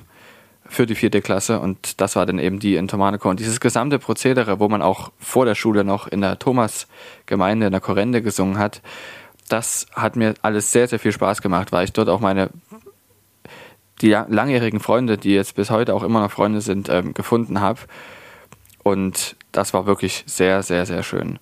für 0.65 0.88
die 0.88 0.96
vierte 0.96 1.22
Klasse 1.22 1.62
und 1.62 2.02
das 2.02 2.18
war 2.18 2.26
dann 2.26 2.38
eben 2.38 2.60
die 2.60 2.76
in 2.76 2.89
Tomaneco. 2.89 3.30
Und 3.30 3.39
dieses 3.39 3.62
gesamte 3.62 3.98
Prozedere, 3.98 4.60
wo 4.60 4.68
man 4.68 4.82
auch 4.82 5.13
vor 5.20 5.46
der 5.46 5.56
Schule 5.56 5.86
noch 5.86 6.06
in 6.06 6.20
der 6.20 6.38
Thomas-Gemeinde, 6.38 7.68
in 7.68 7.72
der 7.72 7.82
Korrende 7.82 8.22
gesungen 8.22 8.58
hat, 8.58 8.82
das 9.50 9.88
hat 9.94 10.16
mir 10.16 10.36
alles 10.42 10.72
sehr, 10.72 10.88
sehr 10.88 11.00
viel 11.00 11.12
Spaß 11.12 11.42
gemacht, 11.42 11.72
weil 11.72 11.84
ich 11.84 11.94
dort 11.94 12.10
auch 12.10 12.20
meine 12.20 12.50
die 14.02 14.12
langjährigen 14.12 14.80
Freunde, 14.80 15.18
die 15.18 15.34
jetzt 15.34 15.56
bis 15.56 15.70
heute 15.70 15.94
auch 15.94 16.04
immer 16.04 16.22
noch 16.22 16.32
Freunde 16.32 16.62
sind, 16.62 16.90
ähm, 16.90 17.14
gefunden 17.14 17.60
habe. 17.60 17.82
Und 18.82 19.36
das 19.52 19.74
war 19.74 19.86
wirklich 19.86 20.24
sehr, 20.26 20.64
sehr, 20.64 20.86
sehr 20.86 21.04
schön. 21.04 21.40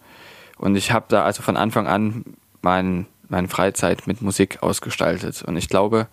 Und 0.58 0.76
ich 0.76 0.92
habe 0.92 1.06
da 1.10 1.24
also 1.24 1.44
von 1.44 1.56
Anfang 1.56 1.88
an 1.88 2.24
mein, 2.62 3.06
meine 3.30 3.48
Freizeit 3.48 4.08
mit 4.08 4.22
Musik 4.22 4.64
ausgestaltet. 4.64 5.44
Und 5.44 5.56
ich 5.56 5.70
glaube, 5.70 6.08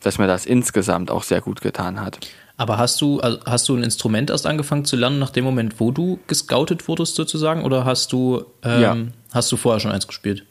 dass 0.00 0.16
mir 0.16 0.26
das 0.26 0.46
insgesamt 0.46 1.10
auch 1.10 1.22
sehr 1.22 1.42
gut 1.42 1.60
getan 1.60 2.00
hat. 2.00 2.18
Aber 2.56 2.78
hast 2.78 3.00
du, 3.00 3.20
also 3.20 3.38
hast 3.44 3.68
du 3.68 3.76
ein 3.76 3.82
Instrument 3.82 4.30
erst 4.30 4.46
angefangen 4.46 4.84
zu 4.84 4.96
lernen 4.96 5.18
nach 5.18 5.30
dem 5.30 5.44
Moment, 5.44 5.80
wo 5.80 5.90
du 5.90 6.18
gescoutet 6.26 6.88
wurdest 6.88 7.14
sozusagen? 7.14 7.62
Oder 7.62 7.84
hast 7.84 8.12
du, 8.12 8.44
ähm, 8.62 8.80
ja. 8.80 8.96
hast 9.34 9.52
du 9.52 9.56
vorher 9.56 9.80
schon 9.80 9.92
eins 9.92 10.06
gespielt? 10.06 10.46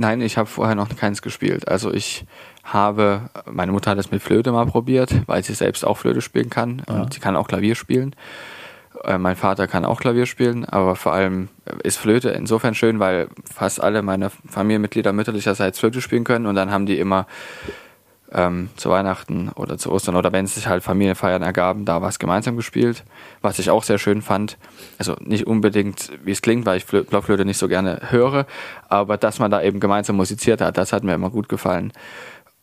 Nein, 0.00 0.22
ich 0.22 0.38
habe 0.38 0.48
vorher 0.48 0.74
noch 0.74 0.88
keins 0.96 1.20
gespielt. 1.20 1.68
Also 1.68 1.92
ich 1.92 2.24
habe, 2.64 3.28
meine 3.44 3.70
Mutter 3.70 3.90
hat 3.90 3.98
es 3.98 4.10
mit 4.10 4.22
Flöte 4.22 4.50
mal 4.50 4.64
probiert, 4.64 5.14
weil 5.26 5.44
sie 5.44 5.52
selbst 5.52 5.84
auch 5.84 5.98
Flöte 5.98 6.22
spielen 6.22 6.48
kann 6.48 6.82
und 6.86 6.96
ja. 6.96 7.06
sie 7.12 7.20
kann 7.20 7.36
auch 7.36 7.46
Klavier 7.46 7.74
spielen. 7.74 8.16
Äh, 9.04 9.18
mein 9.18 9.36
Vater 9.36 9.66
kann 9.66 9.84
auch 9.84 10.00
Klavier 10.00 10.24
spielen, 10.24 10.64
aber 10.64 10.96
vor 10.96 11.12
allem 11.12 11.50
ist 11.82 11.98
Flöte 11.98 12.30
insofern 12.30 12.74
schön, 12.74 12.98
weil 12.98 13.28
fast 13.44 13.82
alle 13.82 14.00
meine 14.00 14.30
Familienmitglieder 14.30 15.12
mütterlicherseits 15.12 15.78
Flöte 15.78 16.00
spielen 16.00 16.24
können 16.24 16.46
und 16.46 16.54
dann 16.54 16.70
haben 16.70 16.86
die 16.86 16.98
immer 16.98 17.26
ähm, 18.32 18.70
zu 18.76 18.90
Weihnachten 18.90 19.50
oder 19.50 19.78
zu 19.78 19.90
Ostern 19.90 20.16
oder 20.16 20.32
wenn 20.32 20.44
es 20.44 20.54
sich 20.54 20.66
halt 20.66 20.82
Familienfeiern 20.82 21.42
ergaben, 21.42 21.84
da 21.84 22.00
was 22.02 22.18
gemeinsam 22.18 22.56
gespielt, 22.56 23.04
was 23.42 23.58
ich 23.58 23.70
auch 23.70 23.82
sehr 23.82 23.98
schön 23.98 24.22
fand. 24.22 24.56
Also 24.98 25.16
nicht 25.20 25.46
unbedingt, 25.46 26.12
wie 26.24 26.30
es 26.30 26.42
klingt, 26.42 26.66
weil 26.66 26.78
ich 26.78 26.84
Flö 26.84 27.02
Blockflöte 27.02 27.44
nicht 27.44 27.58
so 27.58 27.68
gerne 27.68 28.00
höre, 28.10 28.46
aber 28.88 29.16
dass 29.16 29.38
man 29.38 29.50
da 29.50 29.62
eben 29.62 29.80
gemeinsam 29.80 30.16
musiziert 30.16 30.60
hat, 30.60 30.78
das 30.78 30.92
hat 30.92 31.04
mir 31.04 31.14
immer 31.14 31.30
gut 31.30 31.48
gefallen. 31.48 31.92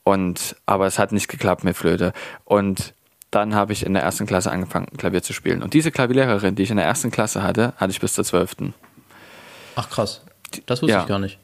Und, 0.04 0.56
aber 0.66 0.88
es 0.88 1.00
hat 1.00 1.12
nicht 1.12 1.28
geklappt 1.28 1.66
mit 1.66 1.76
Flöte. 1.76 2.14
Und 2.46 2.94
dann 3.30 3.54
habe 3.54 3.74
ich 3.74 3.86
in 3.86 3.94
der 3.94 4.04
ersten 4.04 4.26
Klasse 4.26 4.52
angefangen, 4.52 4.88
Klavier 4.98 5.22
zu 5.22 5.34
spielen. 5.34 5.62
Und 5.62 5.74
diese 5.74 5.92
Klavierlehrerin, 5.92 6.56
die 6.56 6.64
ich 6.64 6.72
in 6.72 6.78
der 6.78 6.86
ersten 6.86 7.12
Klasse 7.12 7.44
hatte, 7.44 7.74
hatte 7.76 7.92
ich 7.92 8.00
bis 8.00 8.14
zur 8.14 8.24
zwölften. 8.24 8.74
Ach 9.76 9.90
krass. 9.90 10.22
Das 10.66 10.82
wusste 10.82 10.94
ja. 10.94 11.02
ich 11.02 11.08
gar 11.08 11.20
nicht. 11.20 11.40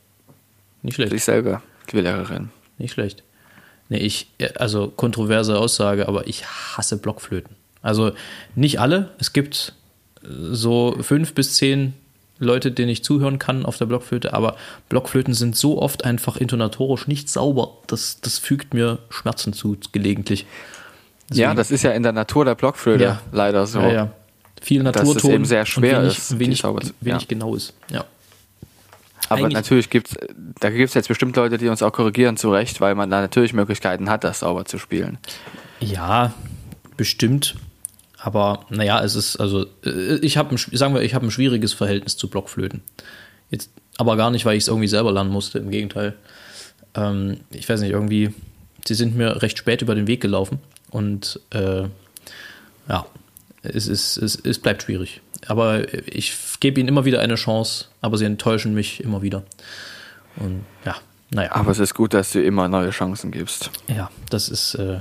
Nicht 0.81 0.95
schlecht. 0.95 1.11
Ich 1.11 1.25
selber, 1.25 1.61
Klavierlehrerin. 1.87 2.51
Nicht 2.77 2.93
schlecht. 2.93 3.23
Nee, 3.93 3.99
ich, 3.99 4.25
also 4.57 4.87
kontroverse 4.87 5.59
Aussage, 5.59 6.07
aber 6.07 6.25
ich 6.25 6.47
hasse 6.47 6.97
Blockflöten. 6.97 7.55
Also 7.83 8.13
nicht 8.55 8.79
alle. 8.79 9.11
Es 9.19 9.33
gibt 9.33 9.73
so 10.23 10.97
fünf 10.99 11.35
bis 11.35 11.53
zehn 11.53 11.93
Leute, 12.39 12.71
denen 12.71 12.89
ich 12.89 13.03
zuhören 13.03 13.37
kann 13.37 13.67
auf 13.67 13.77
der 13.77 13.85
Blockflöte, 13.85 14.33
aber 14.33 14.55
Blockflöten 14.89 15.35
sind 15.35 15.55
so 15.55 15.79
oft 15.79 16.05
einfach 16.05 16.37
intonatorisch 16.37 17.05
nicht 17.05 17.29
sauber. 17.29 17.77
Das, 17.85 18.19
das 18.19 18.39
fügt 18.39 18.73
mir 18.73 18.97
Schmerzen 19.09 19.53
zu, 19.53 19.77
gelegentlich. 19.91 20.47
Deswegen, 21.29 21.41
ja, 21.41 21.53
das 21.53 21.69
ist 21.69 21.83
ja 21.83 21.91
in 21.91 22.01
der 22.01 22.13
Natur 22.13 22.45
der 22.45 22.55
Blockflöte 22.55 23.03
ja, 23.03 23.21
leider 23.31 23.67
so. 23.67 23.79
Ja, 23.79 23.91
ja. 23.91 24.11
Viel 24.59 24.81
Naturton 24.81 25.13
dass 25.13 25.23
es 25.23 25.29
eben 25.29 25.45
sehr 25.45 25.67
schwer 25.67 26.01
wenig, 26.01 26.17
ist, 26.17 26.39
wenig, 26.39 26.63
wenig 26.63 27.21
ja. 27.21 27.27
genau 27.27 27.53
ist. 27.53 27.75
Ja. 27.91 28.05
Aber 29.29 29.41
Eigentlich 29.41 29.53
natürlich 29.53 29.89
gibt 29.89 30.09
es, 30.09 30.17
da 30.59 30.69
gibt 30.69 30.89
es 30.89 30.93
jetzt 30.93 31.07
bestimmt 31.07 31.35
Leute, 31.35 31.57
die 31.57 31.67
uns 31.67 31.81
auch 31.81 31.91
korrigieren, 31.91 32.37
zu 32.37 32.51
Recht, 32.51 32.81
weil 32.81 32.95
man 32.95 33.09
da 33.09 33.21
natürlich 33.21 33.53
Möglichkeiten 33.53 34.09
hat, 34.09 34.23
das 34.23 34.39
sauber 34.39 34.65
zu 34.65 34.77
spielen. 34.77 35.17
Ja, 35.79 36.33
bestimmt. 36.97 37.55
Aber 38.17 38.65
naja, 38.69 39.03
es 39.03 39.15
ist, 39.15 39.35
also, 39.37 39.65
äh, 39.85 40.15
ich 40.21 40.37
habe, 40.37 40.55
sagen 40.57 40.93
wir, 40.93 41.01
ich 41.01 41.13
habe 41.13 41.25
ein 41.25 41.31
schwieriges 41.31 41.73
Verhältnis 41.73 42.15
zu 42.15 42.29
Blockflöten. 42.29 42.81
Jetzt, 43.49 43.69
aber 43.97 44.15
gar 44.15 44.31
nicht, 44.31 44.45
weil 44.45 44.55
ich 44.55 44.63
es 44.63 44.67
irgendwie 44.67 44.87
selber 44.87 45.11
lernen 45.11 45.29
musste, 45.29 45.59
im 45.59 45.69
Gegenteil. 45.69 46.13
Ähm, 46.95 47.41
ich 47.51 47.67
weiß 47.67 47.81
nicht, 47.81 47.91
irgendwie, 47.91 48.33
sie 48.87 48.93
sind 48.93 49.15
mir 49.15 49.41
recht 49.41 49.57
spät 49.57 49.81
über 49.81 49.95
den 49.95 50.07
Weg 50.07 50.21
gelaufen 50.21 50.59
und 50.89 51.39
äh, 51.49 51.83
ja, 52.87 53.05
es, 53.61 53.87
ist, 53.87 54.17
es, 54.17 54.35
es 54.35 54.59
bleibt 54.59 54.83
schwierig. 54.83 55.21
Aber 55.47 55.93
ich 56.07 56.35
gebe 56.59 56.79
ihnen 56.79 56.89
immer 56.89 57.05
wieder 57.05 57.19
eine 57.19 57.35
Chance, 57.35 57.85
aber 58.01 58.17
sie 58.17 58.25
enttäuschen 58.25 58.73
mich 58.73 59.03
immer 59.03 59.21
wieder. 59.21 59.43
Und 60.37 60.65
ja, 60.85 60.95
naja. 61.31 61.51
Aber 61.53 61.71
es 61.71 61.79
ist 61.79 61.93
gut, 61.93 62.13
dass 62.13 62.31
du 62.31 62.41
immer 62.41 62.67
neue 62.67 62.91
Chancen 62.91 63.31
gibst. 63.31 63.71
Ja, 63.87 64.09
das 64.29 64.49
ist 64.49 64.75
äh, 64.75 64.99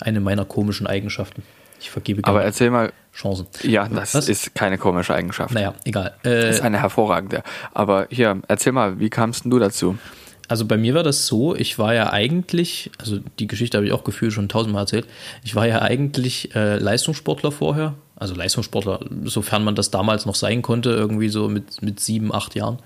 eine 0.00 0.20
meiner 0.20 0.44
komischen 0.44 0.86
Eigenschaften. 0.86 1.42
Ich 1.80 1.90
vergebe 1.90 2.22
gerne 2.22 2.36
Aber 2.36 2.44
erzähl 2.44 2.70
mal. 2.70 2.92
Chancen. 3.14 3.46
Ja, 3.62 3.88
das 3.88 4.14
Was? 4.14 4.28
ist 4.28 4.54
keine 4.54 4.78
komische 4.78 5.12
Eigenschaft. 5.12 5.52
Naja, 5.52 5.74
egal. 5.84 6.14
Äh, 6.22 6.42
das 6.42 6.56
ist 6.56 6.60
eine 6.62 6.80
hervorragende. 6.80 7.42
Aber 7.74 8.06
hier, 8.10 8.40
erzähl 8.46 8.72
mal, 8.72 9.00
wie 9.00 9.10
kamst 9.10 9.44
du 9.44 9.58
dazu? 9.58 9.98
Also 10.46 10.64
bei 10.64 10.76
mir 10.76 10.94
war 10.94 11.02
das 11.02 11.26
so, 11.26 11.54
ich 11.54 11.78
war 11.78 11.94
ja 11.94 12.12
eigentlich, 12.12 12.90
also 12.98 13.18
die 13.38 13.46
Geschichte 13.46 13.76
habe 13.76 13.86
ich 13.86 13.92
auch 13.92 14.04
gefühlt 14.04 14.32
schon 14.32 14.48
tausendmal 14.48 14.84
erzählt, 14.84 15.06
ich 15.44 15.54
war 15.54 15.66
ja 15.66 15.82
eigentlich 15.82 16.54
äh, 16.54 16.78
Leistungssportler 16.78 17.52
vorher, 17.52 17.94
also 18.18 18.34
Leistungssportler, 18.34 19.00
sofern 19.24 19.64
man 19.64 19.74
das 19.74 19.90
damals 19.90 20.26
noch 20.26 20.34
sein 20.34 20.62
konnte, 20.62 20.90
irgendwie 20.90 21.28
so 21.28 21.48
mit, 21.48 21.82
mit 21.82 22.00
sieben, 22.00 22.34
acht 22.34 22.54
Jahren. 22.54 22.78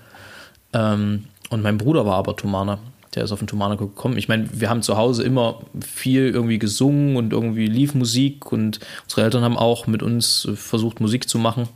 Ähm, 0.73 1.25
und 1.49 1.61
mein 1.61 1.77
Bruder 1.77 2.05
war 2.05 2.15
aber 2.15 2.35
Thomaner 2.35 2.79
der 3.15 3.23
ist 3.23 3.31
auf 3.31 3.39
den 3.39 3.47
Tomanico 3.47 3.87
gekommen. 3.87 4.17
Ich 4.17 4.27
meine, 4.27 4.47
wir 4.51 4.69
haben 4.69 4.81
zu 4.81 4.97
Hause 4.97 5.23
immer 5.23 5.59
viel 5.79 6.29
irgendwie 6.29 6.59
gesungen 6.59 7.15
und 7.15 7.31
irgendwie 7.31 7.67
lief 7.67 7.93
Musik 7.93 8.51
und 8.51 8.79
unsere 9.03 9.23
Eltern 9.23 9.43
haben 9.43 9.57
auch 9.57 9.87
mit 9.87 10.01
uns 10.01 10.47
versucht, 10.55 10.99
Musik 10.99 11.29
zu 11.29 11.37
machen. 11.37 11.67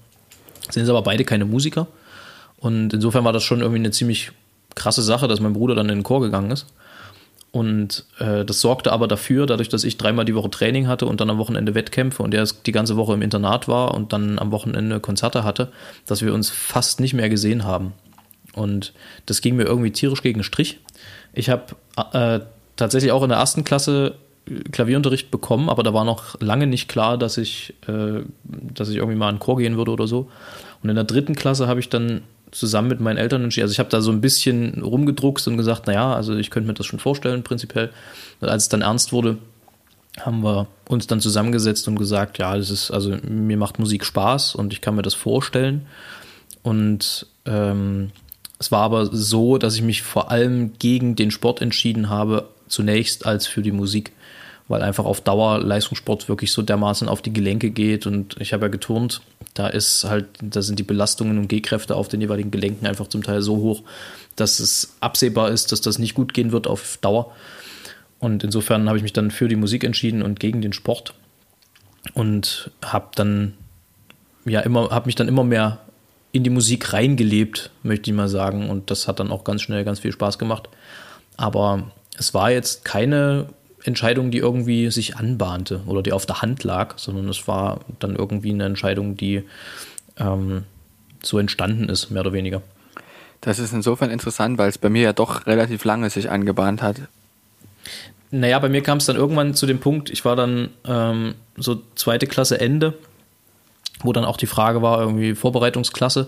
Sind 0.70 0.90
aber 0.90 1.04
beide 1.04 1.26
keine 1.26 1.46
Musiker. 1.46 1.88
Und 2.58 2.94
insofern 2.94 3.24
war 3.24 3.34
das 3.34 3.44
schon 3.44 3.60
irgendwie 3.60 3.80
eine 3.80 3.92
ziemlich 3.92 4.32
krasse 4.76 5.04
Sache, 5.04 5.28
dass 5.28 5.40
mein 5.40 5.54
Bruder 5.54 5.76
dann 5.76 5.90
in 5.90 6.00
den 6.00 6.04
Chor 6.04 6.22
gegangen 6.22 6.52
ist. 6.52 6.66
Und 7.52 8.06
äh, 8.20 8.46
das 8.46 8.62
sorgte 8.62 8.92
aber 8.92 9.08
dafür, 9.08 9.46
dadurch, 9.46 9.70
dass 9.70 9.84
ich 9.84 9.98
dreimal 9.98 10.26
die 10.26 10.36
Woche 10.36 10.50
Training 10.50 10.88
hatte 10.88 11.06
und 11.06 11.22
dann 11.22 11.30
am 11.30 11.38
Wochenende 11.38 11.76
Wettkämpfe 11.76 12.22
und 12.22 12.34
er 12.34 12.48
die 12.66 12.72
ganze 12.72 12.98
Woche 12.98 13.14
im 13.14 13.22
Internat 13.22 13.68
war 13.68 13.94
und 13.94 14.14
dann 14.14 14.38
am 14.38 14.52
Wochenende 14.52 15.00
Konzerte 15.00 15.44
hatte, 15.44 15.72
dass 16.06 16.22
wir 16.22 16.34
uns 16.34 16.50
fast 16.50 17.00
nicht 17.00 17.14
mehr 17.14 17.30
gesehen 17.30 17.64
haben. 17.64 17.94
Und 18.54 18.94
das 19.26 19.42
ging 19.42 19.56
mir 19.56 19.64
irgendwie 19.64 19.92
tierisch 19.92 20.22
gegen 20.22 20.44
Strich. 20.44 20.80
Ich 21.34 21.50
habe 21.50 21.76
äh, 22.14 22.42
tatsächlich 22.76 23.12
auch 23.12 23.24
in 23.24 23.30
der 23.30 23.38
ersten 23.38 23.64
Klasse 23.64 24.16
Klavierunterricht 24.72 25.30
bekommen, 25.30 25.70
aber 25.70 25.84
da 25.84 25.94
war 25.94 26.06
noch 26.06 26.40
lange 26.40 26.68
nicht 26.68 26.88
klar, 26.88 27.18
dass 27.18 27.38
ich, 27.38 27.74
äh, 27.88 28.22
dass 28.44 28.90
ich 28.90 28.98
irgendwie 28.98 29.18
mal 29.18 29.30
in 29.30 29.36
den 29.36 29.40
Chor 29.42 29.58
gehen 29.58 29.78
würde 29.78 29.92
oder 29.92 30.08
so. 30.08 30.30
Und 30.82 30.90
in 30.90 30.96
der 30.96 31.04
dritten 31.04 31.36
Klasse 31.36 31.68
habe 31.68 31.80
ich 31.80 31.90
dann 31.90 32.24
zusammen 32.52 32.88
mit 32.88 33.00
meinen 33.00 33.18
Eltern 33.18 33.44
entschieden, 33.44 33.66
also 33.66 33.74
ich 33.74 33.80
habe 33.80 33.90
da 33.90 34.02
so 34.02 34.12
ein 34.12 34.22
bisschen 34.22 34.82
rumgedruckst 34.82 35.48
und 35.48 35.58
gesagt, 35.58 35.88
naja, 35.88 36.14
also 36.14 36.36
ich 36.36 36.50
könnte 36.50 36.68
mir 36.68 36.74
das 36.74 36.86
schon 36.86 37.00
vorstellen, 37.00 37.44
prinzipiell. 37.44 37.92
Und 38.40 38.50
als 38.50 38.64
es 38.64 38.70
dann 38.70 38.82
ernst 38.82 39.12
wurde, 39.12 39.38
haben 40.20 40.44
wir 40.44 40.68
uns 40.88 41.08
dann 41.08 41.20
zusammengesetzt 41.20 41.88
und 41.88 41.98
gesagt, 41.98 42.38
ja, 42.38 42.58
das 42.58 42.70
ist, 42.70 42.92
also 42.92 43.16
mir 43.24 43.58
macht 43.58 43.80
Musik 43.80 44.06
Spaß 44.06 44.56
und 44.56 44.74
ich 44.74 44.82
kann 44.82 44.96
mir 44.96 45.04
das 45.04 45.14
vorstellen. 45.14 45.86
Und 46.64 47.28
ähm, 47.46 48.12
es 48.60 48.72
war 48.72 48.82
aber 48.82 49.06
so, 49.06 49.58
dass 49.58 49.76
ich 49.76 49.84
mich 49.84 50.02
vor 50.02 50.32
allem 50.32 50.74
gegen 50.80 51.16
den 51.16 51.32
Sport 51.32 51.62
entschieden 51.62 52.10
habe, 52.10 52.50
zunächst 52.68 53.26
als 53.26 53.48
für 53.48 53.62
die 53.62 53.72
Musik, 53.72 54.12
weil 54.68 54.82
einfach 54.82 55.06
auf 55.06 55.22
Dauer 55.22 55.60
Leistungssport 55.60 56.28
wirklich 56.28 56.52
so 56.52 56.62
dermaßen 56.62 57.08
auf 57.08 57.22
die 57.22 57.34
Gelenke 57.34 57.70
geht 57.70 58.08
und 58.08 58.36
ich 58.40 58.54
habe 58.54 58.66
ja 58.66 58.70
geturnt, 58.70 59.22
da 59.58 59.68
ist 59.68 60.04
halt, 60.04 60.28
da 60.42 60.62
sind 60.62 60.78
die 60.78 60.84
Belastungen 60.84 61.40
und 61.40 61.48
Gehkräfte 61.48 61.96
auf 61.96 62.08
den 62.08 62.22
jeweiligen 62.22 62.52
Gelenken 62.52 62.86
einfach 62.86 63.08
zum 63.08 63.24
Teil 63.24 63.42
so 63.42 63.58
hoch, 63.58 63.84
dass 64.36 64.60
es 64.60 64.96
absehbar 65.00 65.50
ist, 65.50 65.72
dass 65.72 65.82
das 65.82 65.98
nicht 65.98 66.14
gut 66.14 66.34
gehen 66.34 66.52
wird 66.52 66.68
auf 66.68 66.98
Dauer. 67.02 67.34
Und 68.20 68.44
insofern 68.44 68.88
habe 68.88 68.98
ich 68.98 69.04
mich 69.04 69.14
dann 69.14 69.32
für 69.32 69.48
die 69.48 69.56
Musik 69.56 69.84
entschieden 69.84 70.22
und 70.22 70.40
gegen 70.40 70.62
den 70.62 70.74
Sport 70.74 71.16
und 72.14 72.70
habe 72.84 73.10
dann 73.16 73.54
ja 74.46 74.60
immer, 74.62 74.92
habe 74.92 75.08
mich 75.08 75.16
dann 75.16 75.28
immer 75.28 75.44
mehr 75.44 75.80
in 76.32 76.44
die 76.44 76.50
Musik 76.52 76.94
reingelebt, 76.94 77.72
möchte 77.82 78.12
ich 78.12 78.16
mal 78.16 78.28
sagen. 78.28 78.70
Und 78.70 78.92
das 78.92 79.08
hat 79.08 79.20
dann 79.20 79.32
auch 79.32 79.44
ganz 79.44 79.64
schnell 79.64 79.84
ganz 79.84 80.00
viel 80.00 80.12
Spaß 80.12 80.38
gemacht. 80.38 80.70
Aber 81.36 81.92
es 82.18 82.36
war 82.36 82.52
jetzt 82.52 82.86
keine 82.86 83.48
Entscheidung, 83.88 84.32
die 84.32 84.38
irgendwie 84.38 84.92
sich 84.92 85.18
anbahnte 85.18 85.82
oder 85.86 86.04
die 86.04 86.14
auf 86.14 86.26
der 86.26 86.42
Hand 86.42 86.64
lag, 86.64 86.98
sondern 86.98 87.28
es 87.30 87.48
war 87.48 87.80
dann 88.00 88.16
irgendwie 88.16 88.52
eine 88.52 88.66
Entscheidung, 88.66 89.18
die 89.18 89.44
ähm, 90.18 90.64
so 91.24 91.40
entstanden 91.40 91.90
ist, 91.90 92.12
mehr 92.12 92.22
oder 92.22 92.34
weniger. 92.34 92.62
Das 93.42 93.60
ist 93.60 93.74
insofern 93.74 94.12
interessant, 94.12 94.58
weil 94.58 94.70
es 94.70 94.78
bei 94.78 94.90
mir 94.90 95.02
ja 95.02 95.14
doch 95.14 95.46
relativ 95.46 95.84
lange 95.86 96.10
sich 96.10 96.30
angebahnt 96.30 96.82
hat. 96.82 97.02
Naja, 98.30 98.60
bei 98.60 98.70
mir 98.70 98.84
kam 98.84 98.98
es 98.98 99.06
dann 99.06 99.16
irgendwann 99.16 99.54
zu 99.54 99.66
dem 99.66 99.80
Punkt, 99.80 100.10
ich 100.10 100.26
war 100.26 100.36
dann 100.36 100.70
ähm, 100.86 101.36
so 101.56 101.82
zweite 101.96 102.28
Klasse 102.28 102.60
Ende 102.60 102.94
wo 104.04 104.14
dann 104.14 104.26
auch 104.26 104.38
die 104.38 104.48
Frage 104.48 104.82
war, 104.82 105.00
irgendwie 105.02 105.36
Vorbereitungsklasse. 105.36 106.28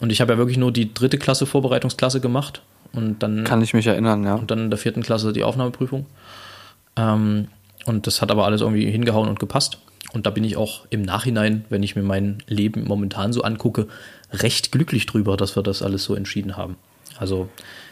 Und 0.00 0.10
ich 0.10 0.20
habe 0.20 0.32
ja 0.32 0.38
wirklich 0.38 0.58
nur 0.58 0.72
die 0.72 0.92
dritte 0.92 1.18
Klasse 1.18 1.46
Vorbereitungsklasse 1.46 2.20
gemacht. 2.20 2.62
Und 2.92 3.22
dann. 3.22 3.44
Kann 3.44 3.62
ich 3.62 3.74
mich 3.74 3.86
erinnern, 3.86 4.24
ja. 4.24 4.34
Und 4.34 4.50
dann 4.50 4.58
in 4.60 4.70
der 4.70 4.78
vierten 4.78 5.02
Klasse 5.02 5.32
die 5.32 5.44
Aufnahmeprüfung. 5.44 6.06
Ähm, 6.96 7.48
und 7.86 8.06
das 8.06 8.20
hat 8.22 8.30
aber 8.30 8.44
alles 8.44 8.60
irgendwie 8.60 8.90
hingehauen 8.90 9.28
und 9.28 9.38
gepasst. 9.38 9.78
Und 10.12 10.26
da 10.26 10.30
bin 10.30 10.44
ich 10.44 10.56
auch 10.56 10.86
im 10.90 11.02
Nachhinein, 11.02 11.64
wenn 11.68 11.82
ich 11.82 11.96
mir 11.96 12.02
mein 12.02 12.42
Leben 12.46 12.84
momentan 12.84 13.32
so 13.32 13.42
angucke, 13.42 13.86
recht 14.32 14.72
glücklich 14.72 15.06
drüber, 15.06 15.36
dass 15.36 15.56
wir 15.56 15.62
das 15.62 15.82
alles 15.82 16.04
so 16.04 16.14
entschieden 16.14 16.56
haben. 16.56 16.76
Also, 17.18 17.48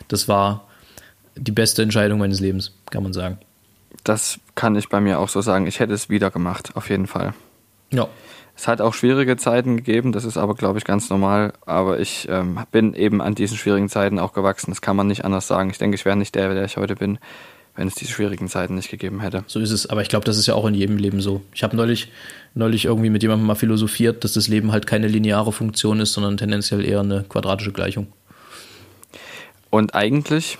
das 0.09 0.29
war 0.29 0.67
die 1.37 1.53
beste 1.53 1.83
Entscheidung 1.83 2.19
meines 2.19 2.41
Lebens, 2.41 2.75
kann 2.91 3.03
man 3.03 3.13
sagen. 3.13 3.39
Das 4.05 4.41
kann 4.55 4.75
ich 4.75 4.89
bei 4.89 5.01
mir 5.01 5.19
auch 5.19 5.29
so 5.29 5.41
sagen. 5.41 5.67
Ich 5.67 5.81
hätte 5.81 5.93
es 5.93 6.09
wieder 6.09 6.31
gemacht, 6.31 6.73
auf 6.75 6.91
jeden 6.91 7.07
Fall. 7.07 7.35
Ja. 7.93 8.09
Es 8.57 8.67
hat 8.67 8.81
auch 8.81 8.93
schwierige 8.93 9.37
Zeiten 9.37 9.77
gegeben, 9.77 10.11
das 10.11 10.25
ist 10.25 10.37
aber, 10.37 10.55
glaube 10.55 10.79
ich, 10.79 10.85
ganz 10.85 11.11
normal. 11.11 11.53
Aber 11.65 12.01
ich 12.01 12.27
ähm, 12.29 12.59
bin 12.73 12.95
eben 12.95 13.21
an 13.21 13.37
diesen 13.37 13.57
schwierigen 13.57 13.89
Zeiten 13.89 14.19
auch 14.19 14.33
gewachsen. 14.33 14.73
Das 14.73 14.81
kann 14.81 14.97
man 14.97 15.07
nicht 15.07 15.25
anders 15.25 15.47
sagen. 15.47 15.71
Ich 15.71 15.79
denke, 15.79 15.95
ich 15.95 16.05
wäre 16.05 16.17
nicht 16.17 16.35
der, 16.35 16.53
der 16.53 16.65
ich 16.65 16.77
heute 16.77 16.97
bin, 16.97 17.21
wenn 17.79 17.87
es 17.87 17.95
diese 17.95 18.11
schwierigen 18.11 18.49
Zeiten 18.49 18.75
nicht 18.75 18.91
gegeben 18.91 19.21
hätte. 19.21 19.45
So 19.47 19.61
ist 19.61 19.71
es. 19.71 19.87
Aber 19.87 20.03
ich 20.03 20.09
glaube, 20.09 20.25
das 20.25 20.37
ist 20.37 20.47
ja 20.49 20.55
auch 20.55 20.67
in 20.67 20.75
jedem 20.75 20.97
Leben 20.97 21.21
so. 21.21 21.43
Ich 21.55 21.63
habe 21.63 21.77
neulich, 21.77 22.11
neulich 22.55 22.87
irgendwie 22.87 23.09
mit 23.09 23.23
jemandem 23.23 23.47
mal 23.47 23.55
philosophiert, 23.55 24.25
dass 24.25 24.33
das 24.33 24.49
Leben 24.49 24.73
halt 24.73 24.89
keine 24.89 25.07
lineare 25.07 25.53
Funktion 25.53 26.01
ist, 26.01 26.13
sondern 26.13 26.37
tendenziell 26.37 26.85
eher 26.85 27.01
eine 27.01 27.25
quadratische 27.29 27.71
Gleichung. 27.71 28.09
Und 29.71 29.95
eigentlich 29.95 30.59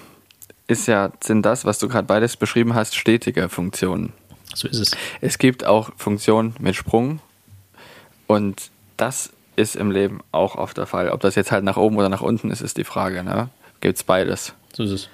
ist 0.69 0.87
ja, 0.87 1.11
sind 1.21 1.45
das, 1.45 1.65
was 1.65 1.81
du 1.81 1.89
gerade 1.89 2.07
beides 2.07 2.37
beschrieben 2.37 2.77
hast, 2.77 2.95
stetige 2.95 3.49
Funktionen. 3.49 4.13
So 4.55 4.69
ist 4.69 4.79
es. 4.79 4.93
Es 5.21 5.39
gibt 5.39 5.65
auch 5.67 5.91
Funktionen 5.97 6.55
mit 6.61 6.77
Sprung 6.77 7.19
und 8.29 8.71
das 8.97 9.31
ist 9.57 9.75
im 9.75 9.91
Leben 9.91 10.21
auch 10.31 10.55
oft 10.55 10.77
der 10.77 10.87
Fall. 10.87 11.11
Ob 11.11 11.21
das 11.21 11.35
jetzt 11.35 11.51
halt 11.51 11.65
nach 11.65 11.79
oben 11.79 11.97
oder 11.97 12.11
nach 12.11 12.23
unten 12.23 12.53
ist, 12.53 12.61
ist 12.61 12.77
die 12.77 12.85
Frage. 12.85 13.25
Ne? 13.25 13.49
Gibt 13.81 13.97
es 13.97 14.05
beides. 14.05 14.55
So 14.73 14.85
ist 14.85 14.93
es. 14.93 15.09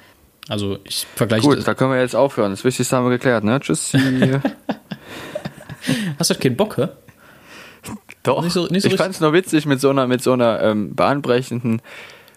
Also 0.48 0.78
ich 0.84 1.06
vergleiche 1.14 1.46
Gut, 1.46 1.66
da 1.66 1.74
können 1.74 1.90
wir 1.92 2.00
jetzt 2.00 2.14
aufhören. 2.16 2.50
Das 2.50 2.64
Wichtigste 2.64 2.96
haben 2.96 3.04
wir 3.06 3.10
geklärt, 3.10 3.44
ne? 3.44 3.58
Tschüssi. 3.60 3.98
Hast 6.18 6.30
du 6.30 6.34
keinen 6.34 6.56
Bock, 6.56 6.76
hä? 6.76 6.88
Doch. 8.22 8.42
Nicht 8.42 8.52
so- 8.52 8.66
nicht 8.68 8.82
so 8.82 8.88
ich 8.88 8.96
fand 8.96 9.14
es 9.14 9.20
nur 9.20 9.32
witzig 9.32 9.66
mit 9.66 9.80
so 9.80 9.90
einer, 9.90 10.06
mit 10.06 10.22
so 10.22 10.32
einer 10.32 10.62
ähm, 10.62 10.94
bahnbrechenden 10.94 11.82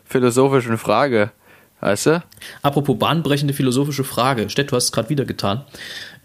philosophischen 0.06 0.78
Frage. 0.78 1.32
Weißt 1.80 2.08
du? 2.08 2.24
Apropos 2.64 2.98
bahnbrechende 2.98 3.54
philosophische 3.54 4.04
Frage. 4.04 4.50
Stett, 4.50 4.72
du 4.72 4.76
hast 4.76 4.86
es 4.86 4.92
gerade 4.92 5.10
wieder 5.10 5.26
getan. 5.26 5.64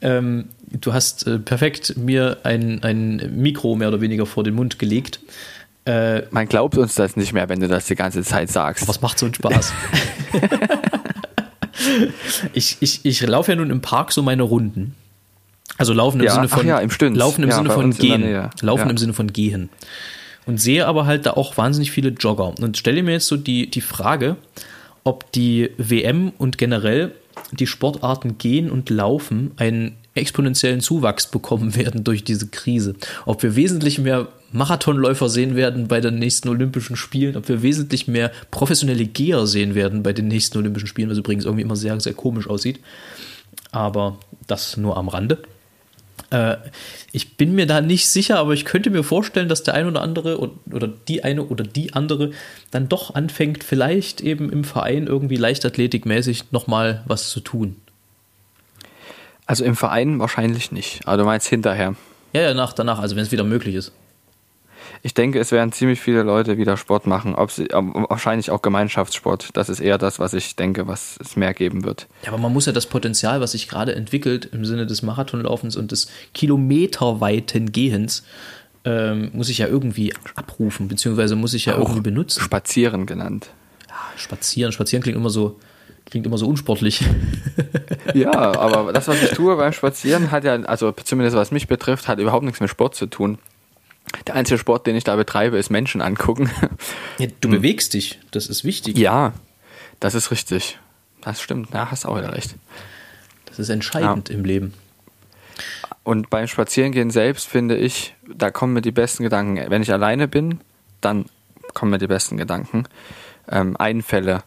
Ähm, 0.01 0.49
du 0.71 0.93
hast 0.95 1.27
äh, 1.27 1.39
perfekt 1.39 1.97
mir 1.97 2.39
ein, 2.45 2.83
ein 2.83 3.33
Mikro 3.37 3.77
mehr 3.77 3.89
oder 3.89 4.01
weniger 4.01 4.25
vor 4.27 4.45
den 4.45 4.55
Mund 4.55 4.79
gelegt. 4.79 5.21
Äh, 5.85 6.23
Man 6.31 6.47
glaubt 6.49 6.77
uns 6.79 6.95
das 6.95 7.17
nicht 7.17 7.33
mehr, 7.33 7.49
wenn 7.49 7.61
du 7.61 7.69
das 7.69 7.87
die 7.87 7.97
ganze 7.97 8.23
Zeit 8.23 8.51
sagst. 8.51 8.89
was 8.89 9.01
macht 9.03 9.19
so 9.19 9.27
einen 9.27 9.35
Spaß? 9.35 9.73
ich, 12.53 12.77
ich, 12.81 13.01
ich 13.05 13.21
laufe 13.27 13.53
ja 13.53 13.57
nun 13.57 13.71
im 13.71 13.81
Park 13.81 14.13
so 14.13 14.23
meine 14.23 14.43
Runden. 14.43 14.95
Also 15.79 15.93
laufen 15.93 16.21
im 16.21 16.27
Ja, 16.27 16.35
Sinne 16.35 16.49
von 16.49 16.67
ja, 16.67 16.79
im 16.79 16.91
laufen 17.15 17.43
im 17.45 17.51
Ja, 17.51 17.57
Sinne 17.57 17.71
von 17.71 17.91
gehen. 17.91 18.51
Laufen 18.61 18.91
im 18.91 18.97
Sinne 18.97 19.15
von 19.15 19.33
gehen. 19.33 19.71
Und 20.45 20.61
sehe 20.61 20.87
aber 20.87 21.07
halt 21.07 21.27
da 21.27 21.33
auch 21.33 21.57
wahnsinnig 21.57 21.93
viele 21.93 22.11
Jogger. 22.11 22.55
Und 22.61 22.77
stelle 22.77 23.03
mir 23.03 23.13
jetzt 23.13 23.29
so 23.29 23.37
die, 23.37 23.71
die 23.71 23.81
Frage, 23.81 24.37
ob 25.05 25.31
die 25.33 25.71
WM 25.79 26.33
und 26.39 26.59
generell 26.59 27.13
die 27.53 27.67
Sportarten 27.67 28.39
Gehen 28.39 28.71
und 28.71 28.91
Laufen 28.91 29.53
einen 29.57 29.97
exponentiellen 30.15 30.81
Zuwachs 30.81 31.27
bekommen 31.27 31.75
werden 31.77 32.05
durch 32.05 32.25
diese 32.25 32.49
Krise. 32.49 32.95
Ob 33.25 33.43
wir 33.43 33.57
wesentlich 33.57 33.99
mehr 33.99 34.29
Marathonläufer 34.53 35.29
sehen 35.29 35.57
werden 35.57 35.89
bei 35.89 36.01
den 36.01 36.19
nächsten 36.19 36.49
Olympischen 36.49 36.97
Spielen, 36.97 37.37
ob 37.37 37.49
wir 37.49 37.63
wesentlich 37.63 38.07
mehr 38.07 38.31
professionelle 38.51 39.07
Geher 39.07 39.47
sehen 39.47 39.75
werden 39.75 40.03
bei 40.03 40.13
den 40.13 40.29
nächsten 40.29 40.59
Olympischen 40.59 40.87
Spielen, 40.87 41.11
was 41.11 41.19
übrigens 41.19 41.45
irgendwie 41.45 41.63
immer 41.63 41.77
sehr, 41.77 41.99
sehr 42.01 42.15
komisch 42.15 42.49
aussieht. 42.49 42.81
Aber 43.71 44.19
das 44.47 44.77
nur 44.77 44.97
am 44.97 45.09
Rande. 45.09 45.39
Äh, 46.31 46.57
ich 47.13 47.37
bin 47.37 47.55
mir 47.55 47.67
da 47.67 47.81
nicht 47.81 48.09
sicher, 48.09 48.39
aber 48.39 48.53
ich 48.53 48.65
könnte 48.65 48.91
mir 48.91 49.03
vorstellen, 49.03 49.49
dass 49.49 49.63
der 49.63 49.75
ein 49.75 49.87
oder 49.87 50.03
andere 50.03 50.39
oder, 50.39 50.53
oder 50.71 50.89
die 50.89 51.25
eine 51.25 51.45
oder 51.45 51.65
die 51.65 51.95
andere 51.95 52.33
dann 52.71 52.89
doch 52.89 53.15
anfängt, 53.15 53.65
vielleicht 53.65 54.21
eben 54.21 54.51
im 54.51 54.65
Verein 54.65 55.07
irgendwie 55.07 55.37
leichtathletikmäßig 55.37 56.53
nochmal 56.53 57.03
was 57.07 57.29
zu 57.31 57.41
tun. 57.41 57.77
Also 59.47 59.65
im 59.65 59.77
Verein 59.77 60.19
wahrscheinlich 60.19 60.73
nicht. 60.73 61.01
Aber 61.07 61.19
du 61.19 61.25
meinst 61.25 61.49
hinterher. 61.49 61.95
Ja, 62.33 62.43
ja, 62.43 62.55
nach, 62.55 62.73
danach, 62.73 62.99
also 62.99 63.17
wenn 63.17 63.23
es 63.23 63.33
wieder 63.33 63.45
möglich 63.45 63.75
ist. 63.75 63.93
Ich 65.05 65.15
denke, 65.15 65.41
es 65.41 65.51
werden 65.51 65.73
ziemlich 65.73 66.01
viele 66.01 66.23
Leute 66.23 66.59
wieder 66.59 66.77
Sport 66.77 67.09
machen. 67.09 67.35
Ob 67.35 67.51
sie, 67.51 67.69
wahrscheinlich 67.73 68.53
auch 68.53 68.63
Gemeinschaftssport. 68.63 69.51
Das 69.55 69.69
ist 69.69 69.81
eher 69.81 69.99
das, 69.99 70.21
was 70.21 70.33
ich 70.33 70.55
denke, 70.55 70.87
was 70.87 71.17
es 71.21 71.35
mehr 71.35 71.55
geben 71.55 71.83
wird. 71.83 72.07
Ja, 72.23 72.29
aber 72.29 72.39
man 72.39 72.53
muss 72.53 72.67
ja 72.67 72.73
das 72.73 72.87
Potenzial, 72.87 73.41
was 73.41 73.53
sich 73.53 73.69
gerade 73.69 73.97
entwickelt 73.97 74.49
im 74.53 74.65
Sinne 74.65 74.87
des 74.87 75.03
Marathonlaufens 75.03 75.77
und 75.77 75.91
des 75.91 76.09
kilometerweiten 76.35 77.73
Gehens, 77.73 78.23
ähm, 78.85 79.31
muss 79.33 79.49
ich 79.49 79.59
ja 79.59 79.67
irgendwie 79.67 80.15
abrufen, 80.37 80.87
beziehungsweise 80.87 81.35
muss 81.35 81.55
ich 81.55 81.67
ja 81.67 81.77
irgendwie 81.77 82.01
benutzen. 82.01 82.41
Spazieren 82.41 83.07
genannt. 83.07 83.51
Spazieren, 84.17 84.73
spazieren 84.73 85.03
klingt 85.03 85.17
immer 85.17 85.31
so, 85.31 85.59
klingt 86.07 86.27
immer 86.27 86.39
so 86.39 86.47
unsportlich. 86.47 87.05
Ja, 88.15 88.33
aber 88.59 88.93
das, 88.93 89.09
was 89.09 89.23
ich 89.23 89.31
tue 89.31 89.57
beim 89.57 89.73
Spazieren, 89.73 90.33
hat 90.33 90.45
ja, 90.45 90.55
also 90.65 90.93
zumindest 90.93 91.37
was 91.37 91.51
mich 91.51 91.69
betrifft, 91.69 92.09
hat 92.09 92.19
überhaupt 92.19 92.45
nichts 92.45 92.61
mit 92.61 92.69
Sport 92.69 92.95
zu 92.95 93.07
tun. 93.07 93.39
Der 94.27 94.35
einzige 94.35 94.59
Sport, 94.59 94.87
den 94.87 94.97
ich 94.97 95.05
da 95.05 95.17
betreibe, 95.17 95.59
ist 95.59 95.71
Menschen 95.71 96.03
angucken. 96.03 96.51
Ja, 97.19 97.29
du 97.41 97.51
bewegst 97.51 97.95
dich, 97.95 98.19
das 98.31 98.47
ist 98.47 98.65
wichtig. 98.65 98.97
Ja, 98.97 99.33
das 100.01 100.15
ist 100.15 100.31
richtig. 100.31 100.79
Das 101.21 101.41
stimmt, 101.41 101.71
ja, 101.73 101.91
hast 101.91 102.05
auch 102.05 102.17
wieder 102.17 102.33
recht. 102.33 102.57
Das 103.47 103.59
ist 103.59 103.69
entscheidend 103.69 104.31
im 104.31 104.45
Leben. 104.45 104.75
Und 106.05 106.31
beim 106.31 106.49
Spazierengehen 106.49 107.11
selbst 107.11 107.47
finde 107.47 107.77
ich, 107.77 108.15
da 108.27 108.51
kommen 108.51 108.73
mir 108.73 108.83
die 108.83 108.91
besten 108.91 109.23
Gedanken. 109.23 109.71
Wenn 109.71 109.83
ich 109.83 109.93
alleine 109.93 110.27
bin, 110.27 110.61
dann 111.01 111.27
kommen 111.75 111.93
mir 111.93 111.99
die 111.99 112.07
besten 112.09 112.37
Gedanken. 112.37 112.85
Ähm, 113.49 113.77
Einfälle 113.77 114.43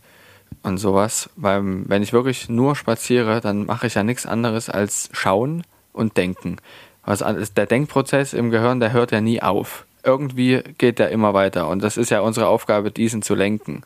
und 0.64 0.78
sowas. 0.78 1.30
Weil 1.36 1.62
wenn 1.88 2.04
ich 2.04 2.12
wirklich 2.12 2.50
nur 2.50 2.76
spaziere, 2.76 3.40
dann 3.40 3.66
mache 3.66 3.88
ich 3.88 3.94
ja 3.94 4.04
nichts 4.04 4.26
anderes 4.26 4.70
als 4.70 5.10
schauen 5.14 5.64
und 5.94 6.18
denken. 6.18 6.58
Was, 7.06 7.22
an- 7.22 7.46
der 7.56 7.66
Denkprozess 7.66 8.34
im 8.34 8.52
Gehirn, 8.52 8.80
der 8.80 8.92
hört 8.92 9.12
ja 9.12 9.22
nie 9.22 9.42
auf. 9.42 9.86
Irgendwie 10.04 10.62
geht 10.78 11.00
der 11.00 11.10
immer 11.10 11.34
weiter. 11.34 11.68
Und 11.68 11.82
das 11.84 11.98
ist 11.98 12.12
ja 12.12 12.20
unsere 12.22 12.48
Aufgabe, 12.48 12.92
diesen 12.92 13.22
zu 13.22 13.36
lenken. 13.36 13.82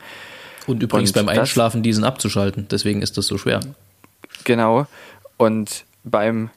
Und 0.67 0.83
übrigens 0.83 1.11
Und 1.11 1.15
beim 1.15 1.27
das- 1.27 1.39
Einschlafen 1.39 1.83
diesen 1.83 2.03
abzuschalten. 2.03 2.67
Deswegen 2.69 3.01
ist 3.01 3.17
das 3.17 3.27
so 3.27 3.37
schwer. 3.37 3.59
Genau. 4.43 4.85
Und 5.37 5.85
beim 6.03 6.49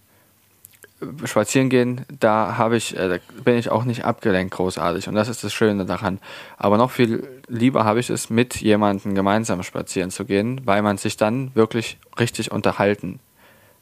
Spazierengehen, 1.25 2.03
da 2.20 2.57
habe 2.57 2.77
ich, 2.77 2.96
äh, 2.96 3.09
da 3.09 3.16
bin 3.42 3.57
ich 3.59 3.70
auch 3.70 3.85
nicht 3.85 4.05
abgelenkt 4.05 4.55
großartig. 4.55 5.09
Und 5.09 5.14
das 5.16 5.29
ist 5.29 5.42
das 5.42 5.53
Schöne 5.53 5.85
daran. 5.85 6.18
Aber 6.59 6.77
noch 6.77 6.90
viel 6.92 7.27
lieber 7.48 7.85
habe 7.85 7.98
ich 7.98 8.09
es, 8.09 8.31
mit 8.31 8.57
jemandem 8.61 9.14
gemeinsam 9.16 9.62
spazieren 9.64 10.11
zu 10.12 10.25
gehen, 10.25 10.61
weil 10.64 10.81
man 10.83 10.98
sich 10.98 11.16
dann 11.16 11.51
wirklich 11.55 11.98
richtig 12.20 12.53
unterhalten 12.53 13.18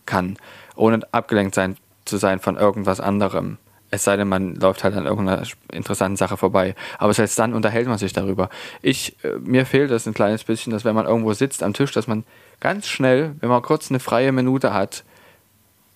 kann, 0.06 0.38
ohne 0.76 1.00
abgelenkt 1.12 1.54
sein, 1.54 1.76
zu 2.04 2.16
sein 2.16 2.40
von 2.40 2.56
irgendwas 2.56 3.00
anderem. 3.00 3.58
Es 3.90 4.04
sei 4.04 4.16
denn, 4.16 4.28
man 4.28 4.54
läuft 4.54 4.84
halt 4.84 4.94
an 4.94 5.06
irgendeiner 5.06 5.42
interessanten 5.72 6.16
Sache 6.16 6.36
vorbei. 6.36 6.76
Aber 6.98 7.12
selbst 7.12 7.38
dann 7.38 7.54
unterhält 7.54 7.88
man 7.88 7.98
sich 7.98 8.12
darüber. 8.12 8.48
Ich, 8.82 9.16
äh, 9.24 9.38
mir 9.40 9.66
fehlt 9.66 9.90
es 9.90 10.06
ein 10.06 10.14
kleines 10.14 10.44
bisschen, 10.44 10.72
dass 10.72 10.84
wenn 10.84 10.94
man 10.94 11.06
irgendwo 11.06 11.32
sitzt 11.32 11.62
am 11.62 11.74
Tisch, 11.74 11.90
dass 11.92 12.06
man 12.06 12.24
ganz 12.60 12.86
schnell, 12.86 13.34
wenn 13.40 13.48
man 13.48 13.62
kurz 13.62 13.90
eine 13.90 13.98
freie 13.98 14.30
Minute 14.30 14.72
hat, 14.72 15.02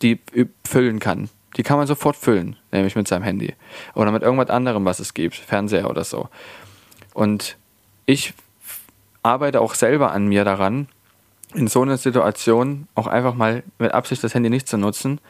die 0.03 0.19
füllen 0.64 0.99
kann. 0.99 1.29
Die 1.57 1.62
kann 1.62 1.79
man 1.79 1.87
sofort 1.87 2.17
füllen, 2.17 2.57
nämlich 2.73 2.97
mit 2.97 3.07
seinem 3.07 3.23
Handy. 3.23 3.55
Oder 3.95 4.11
mit 4.11 4.23
irgendwas 4.23 4.51
anderem, 4.51 4.85
was 4.85 4.99
es 4.99 5.14
gibt, 5.14 5.37
Fernseher 5.37 5.88
oder 5.88 6.03
so. 6.03 6.29
Und 7.12 7.57
ich 8.07 8.35
arbeite 9.23 9.61
auch 9.61 9.75
selber 9.75 10.11
an 10.11 10.27
mir 10.27 10.45
daran, 10.45 10.88
in 11.55 11.69
so 11.69 11.83
einer 11.83 11.97
Situation 11.97 12.88
auch 12.97 13.07
einfach 13.07 13.35
mal 13.35 13.62
mit 13.79 13.93
Absicht 13.93 14.25
das 14.25 14.35
Handy 14.35 14.51
nicht 14.51 14.67
zu 14.67 14.77
nutzen 14.77 15.21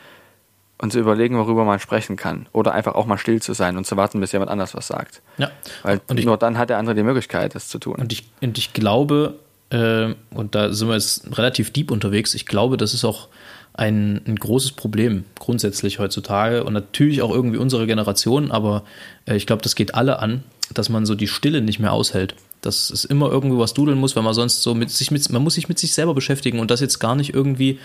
und 0.78 0.92
zu 0.92 0.98
überlegen, 0.98 1.36
worüber 1.36 1.64
man 1.64 1.78
sprechen 1.78 2.16
kann. 2.16 2.46
Oder 2.52 2.72
einfach 2.72 2.94
auch 2.94 3.06
mal 3.06 3.18
still 3.18 3.40
zu 3.40 3.52
sein 3.52 3.76
und 3.76 3.86
zu 3.86 3.96
warten, 3.96 4.20
bis 4.20 4.32
jemand 4.32 4.50
anders 4.50 4.74
was 4.74 4.86
sagt. 4.86 5.22
Ja. 5.38 5.50
Weil 5.82 6.00
Und 6.08 6.18
ich, 6.18 6.26
nur 6.26 6.36
dann 6.36 6.58
hat 6.58 6.70
der 6.70 6.78
andere 6.78 6.94
die 6.94 7.02
Möglichkeit, 7.02 7.54
das 7.54 7.68
zu 7.68 7.78
tun. 7.78 7.94
und 7.96 8.12
ich, 8.12 8.24
und 8.40 8.58
ich 8.58 8.72
glaube, 8.72 9.36
äh, 9.70 10.14
und 10.30 10.54
da 10.54 10.72
sind 10.72 10.88
wir 10.88 10.94
jetzt 10.94 11.38
relativ 11.38 11.72
deep 11.72 11.90
unterwegs, 11.90 12.34
ich 12.34 12.46
glaube, 12.46 12.76
das 12.76 12.92
ist 12.92 13.04
auch 13.04 13.28
ein, 13.72 14.20
ein 14.26 14.36
großes 14.36 14.72
Problem 14.72 15.24
grundsätzlich 15.38 15.98
heutzutage 15.98 16.64
und 16.64 16.72
natürlich 16.72 17.22
auch 17.22 17.30
irgendwie 17.30 17.58
unsere 17.58 17.86
Generation, 17.86 18.50
aber 18.50 18.84
äh, 19.26 19.36
ich 19.36 19.46
glaube, 19.46 19.62
das 19.62 19.74
geht 19.74 19.94
alle 19.94 20.20
an, 20.20 20.44
dass 20.72 20.88
man 20.88 21.06
so 21.06 21.14
die 21.14 21.28
Stille 21.28 21.60
nicht 21.60 21.78
mehr 21.78 21.92
aushält. 21.92 22.34
Dass 22.62 22.88
es 22.88 23.04
immer 23.04 23.30
irgendwo 23.30 23.58
was 23.58 23.74
dudeln 23.74 23.98
muss, 23.98 24.16
weil 24.16 24.22
man 24.22 24.32
sonst 24.32 24.62
so 24.62 24.74
mit 24.74 24.90
sich 24.90 25.10
mit, 25.10 25.30
man 25.30 25.42
muss 25.42 25.54
sich 25.54 25.68
mit 25.68 25.78
sich 25.78 25.92
selber 25.92 26.14
beschäftigen 26.14 26.60
und 26.60 26.70
das 26.70 26.80
jetzt 26.80 26.98
gar 26.98 27.14
nicht 27.14 27.34
irgendwie, 27.34 27.78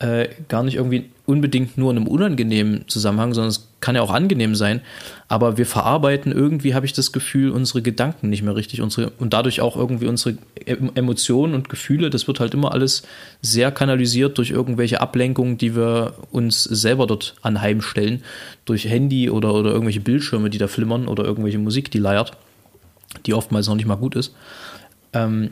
äh, 0.00 0.28
gar 0.48 0.62
nicht 0.62 0.76
irgendwie 0.76 1.10
unbedingt 1.26 1.78
nur 1.78 1.90
in 1.90 1.98
einem 1.98 2.06
unangenehmen 2.06 2.88
Zusammenhang, 2.88 3.34
sondern 3.34 3.50
es 3.50 3.68
kann 3.80 3.94
ja 3.94 4.02
auch 4.02 4.10
angenehm 4.10 4.54
sein. 4.54 4.80
Aber 5.28 5.58
wir 5.58 5.66
verarbeiten 5.66 6.32
irgendwie, 6.32 6.74
habe 6.74 6.86
ich 6.86 6.94
das 6.94 7.12
Gefühl, 7.12 7.50
unsere 7.50 7.82
Gedanken 7.82 8.30
nicht 8.30 8.42
mehr 8.42 8.56
richtig, 8.56 8.80
unsere 8.80 9.10
und 9.10 9.32
dadurch 9.34 9.60
auch 9.60 9.76
irgendwie 9.76 10.06
unsere 10.06 10.38
Em- 10.64 10.90
Emotionen 10.94 11.54
und 11.54 11.68
Gefühle. 11.68 12.08
Das 12.10 12.26
wird 12.26 12.40
halt 12.40 12.54
immer 12.54 12.72
alles 12.72 13.02
sehr 13.42 13.70
kanalisiert 13.70 14.38
durch 14.38 14.50
irgendwelche 14.50 15.00
Ablenkungen, 15.00 15.58
die 15.58 15.76
wir 15.76 16.14
uns 16.32 16.64
selber 16.64 17.06
dort 17.06 17.36
anheimstellen, 17.42 18.24
durch 18.64 18.86
Handy 18.86 19.28
oder, 19.30 19.54
oder 19.54 19.70
irgendwelche 19.70 20.00
Bildschirme, 20.00 20.48
die 20.48 20.58
da 20.58 20.66
flimmern 20.66 21.08
oder 21.08 21.24
irgendwelche 21.24 21.58
Musik, 21.58 21.90
die 21.90 21.98
leiert, 21.98 22.32
die 23.26 23.34
oftmals 23.34 23.68
noch 23.68 23.76
nicht 23.76 23.86
mal 23.86 23.96
gut 23.96 24.16
ist. 24.16 24.34
Ähm, 25.12 25.50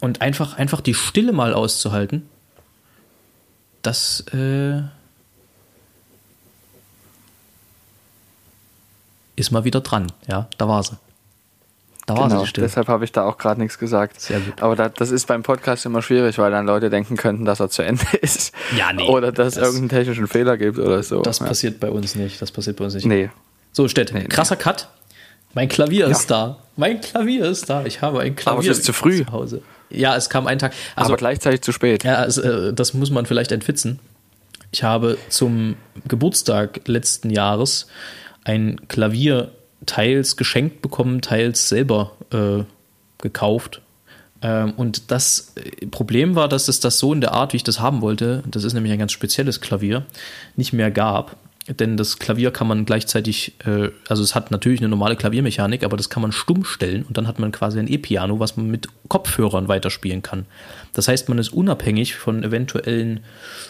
und 0.00 0.20
einfach, 0.20 0.58
einfach 0.58 0.80
die 0.80 0.94
Stille 0.94 1.32
mal 1.32 1.54
auszuhalten, 1.54 2.24
das 3.86 4.20
äh, 4.34 4.80
ist 9.36 9.50
mal 9.50 9.64
wieder 9.64 9.80
dran. 9.80 10.10
Ja, 10.26 10.48
da 10.58 10.68
war 10.68 10.82
sie. 10.82 10.96
Da 12.06 12.16
war 12.16 12.28
Genau, 12.28 12.38
sie 12.38 12.44
die 12.44 12.48
Stille. 12.50 12.66
deshalb 12.66 12.86
habe 12.88 13.04
ich 13.04 13.10
da 13.12 13.24
auch 13.24 13.36
gerade 13.36 13.60
nichts 13.60 13.78
gesagt. 13.78 14.20
Sehr 14.20 14.38
gut. 14.40 14.62
Aber 14.62 14.76
da, 14.76 14.88
das 14.88 15.10
ist 15.10 15.26
beim 15.26 15.42
Podcast 15.42 15.84
immer 15.86 16.02
schwierig, 16.02 16.38
weil 16.38 16.52
dann 16.52 16.64
Leute 16.64 16.88
denken 16.88 17.16
könnten, 17.16 17.44
dass 17.44 17.58
er 17.60 17.68
zu 17.68 17.82
Ende 17.82 18.04
ist. 18.22 18.52
Ja, 18.76 18.92
nee. 18.92 19.08
Oder 19.08 19.32
dass 19.32 19.48
es 19.48 19.54
Das- 19.56 19.64
irgendeinen 19.64 19.88
technischen 19.88 20.28
Fehler 20.28 20.56
gibt 20.56 20.78
oder 20.78 21.02
so. 21.02 21.22
Das 21.22 21.40
ja. 21.40 21.46
passiert 21.46 21.80
bei 21.80 21.90
uns 21.90 22.14
nicht. 22.14 22.40
Das 22.40 22.52
passiert 22.52 22.76
bei 22.76 22.84
uns 22.84 22.94
nicht. 22.94 23.06
Nee. 23.06 23.30
So, 23.72 23.88
Stett, 23.88 24.12
Nee, 24.14 24.20
nee. 24.20 24.28
krasser 24.28 24.56
Cut. 24.56 24.88
Mein 25.56 25.70
Klavier 25.70 26.06
ist 26.08 26.30
da. 26.30 26.58
Mein 26.76 27.00
Klavier 27.00 27.46
ist 27.46 27.70
da. 27.70 27.86
Ich 27.86 28.02
habe 28.02 28.20
ein 28.20 28.36
Klavier 28.36 28.58
Aber 28.58 28.70
es 28.70 28.76
ist 28.76 28.84
zu 28.84 28.92
früh. 28.92 29.24
zu 29.24 29.32
Hause. 29.32 29.62
Ja, 29.88 30.14
es 30.14 30.28
kam 30.28 30.46
ein 30.46 30.58
Tag. 30.58 30.74
Also, 30.94 31.08
aber 31.08 31.16
gleichzeitig 31.16 31.62
zu 31.62 31.72
spät. 31.72 32.04
ja, 32.04 32.26
es, 32.26 32.36
äh, 32.36 32.74
das 32.74 32.92
muss 32.92 33.10
man 33.10 33.24
vielleicht 33.24 33.52
entfitzen. 33.52 33.98
Ich 34.70 34.82
habe 34.82 35.16
zum 35.30 35.76
Geburtstag 36.06 36.82
letzten 36.86 37.30
Jahres 37.30 37.86
ein 38.44 38.86
Klavier 38.88 39.50
teils 39.86 40.36
geschenkt 40.36 40.82
bekommen, 40.82 41.22
teils 41.22 41.70
selber 41.70 42.12
äh, 42.34 42.64
gekauft. 43.22 43.80
Ähm, 44.42 44.74
und 44.76 45.10
das 45.10 45.54
äh, 45.54 45.86
Problem 45.86 46.34
war, 46.34 46.50
dass 46.50 46.68
es 46.68 46.80
das 46.80 46.98
so 46.98 47.14
in 47.14 47.22
der 47.22 47.32
Art, 47.32 47.54
wie 47.54 47.56
ich 47.56 47.64
das 47.64 47.80
haben 47.80 48.02
wollte, 48.02 48.42
das 48.46 48.62
ist 48.64 48.74
nämlich 48.74 48.92
ein 48.92 48.98
ganz 48.98 49.12
spezielles 49.12 49.62
Klavier, 49.62 50.04
nicht 50.54 50.74
mehr 50.74 50.90
gab. 50.90 51.36
Denn 51.68 51.96
das 51.96 52.18
Klavier 52.18 52.52
kann 52.52 52.68
man 52.68 52.84
gleichzeitig, 52.84 53.54
äh, 53.66 53.90
also 54.08 54.22
es 54.22 54.34
hat 54.36 54.52
natürlich 54.52 54.80
eine 54.80 54.88
normale 54.88 55.16
Klaviermechanik, 55.16 55.82
aber 55.82 55.96
das 55.96 56.08
kann 56.08 56.22
man 56.22 56.30
stumm 56.30 56.64
stellen 56.64 57.02
und 57.02 57.16
dann 57.16 57.26
hat 57.26 57.40
man 57.40 57.50
quasi 57.50 57.80
ein 57.80 57.88
E-Piano, 57.88 58.38
was 58.38 58.56
man 58.56 58.70
mit 58.70 58.88
Kopfhörern 59.08 59.66
weiterspielen 59.66 60.22
kann. 60.22 60.46
Das 60.92 61.08
heißt, 61.08 61.28
man 61.28 61.38
ist 61.38 61.48
unabhängig 61.48 62.14
von 62.14 62.44
eventuellen 62.44 63.20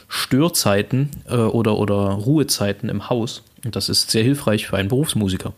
Störzeiten 0.08 1.10
äh, 1.28 1.36
oder, 1.36 1.78
oder 1.78 1.94
Ruhezeiten 1.94 2.90
im 2.90 3.08
Haus. 3.08 3.42
Und 3.64 3.76
das 3.76 3.88
ist 3.88 4.10
sehr 4.10 4.22
hilfreich 4.22 4.66
für 4.66 4.76
einen 4.76 4.88
Berufsmusiker. 4.88 5.54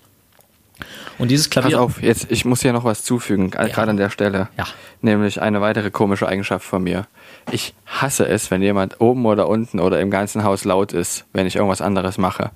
Und 1.18 1.32
dieses 1.32 1.48
Pass 1.48 1.62
Klavier. 1.62 1.80
auf, 1.80 2.00
jetzt, 2.02 2.30
ich 2.30 2.44
muss 2.44 2.62
hier 2.62 2.72
noch 2.72 2.84
was 2.84 3.02
zufügen, 3.02 3.46
äh, 3.46 3.68
gerade 3.68 3.90
an 3.90 3.96
der 3.96 4.10
Stelle. 4.10 4.48
Ja. 4.56 4.66
Nämlich 5.02 5.40
eine 5.40 5.60
weitere 5.60 5.90
komische 5.90 6.28
Eigenschaft 6.28 6.64
von 6.64 6.84
mir. 6.84 7.06
Ich 7.50 7.74
hasse 7.86 8.26
es, 8.26 8.50
wenn 8.50 8.62
jemand 8.62 9.00
oben 9.00 9.24
oder 9.26 9.48
unten 9.48 9.80
oder 9.80 10.00
im 10.00 10.10
ganzen 10.10 10.44
Haus 10.44 10.64
laut 10.64 10.92
ist, 10.92 11.24
wenn 11.32 11.46
ich 11.46 11.56
irgendwas 11.56 11.80
anderes 11.80 12.18
mache. 12.18 12.50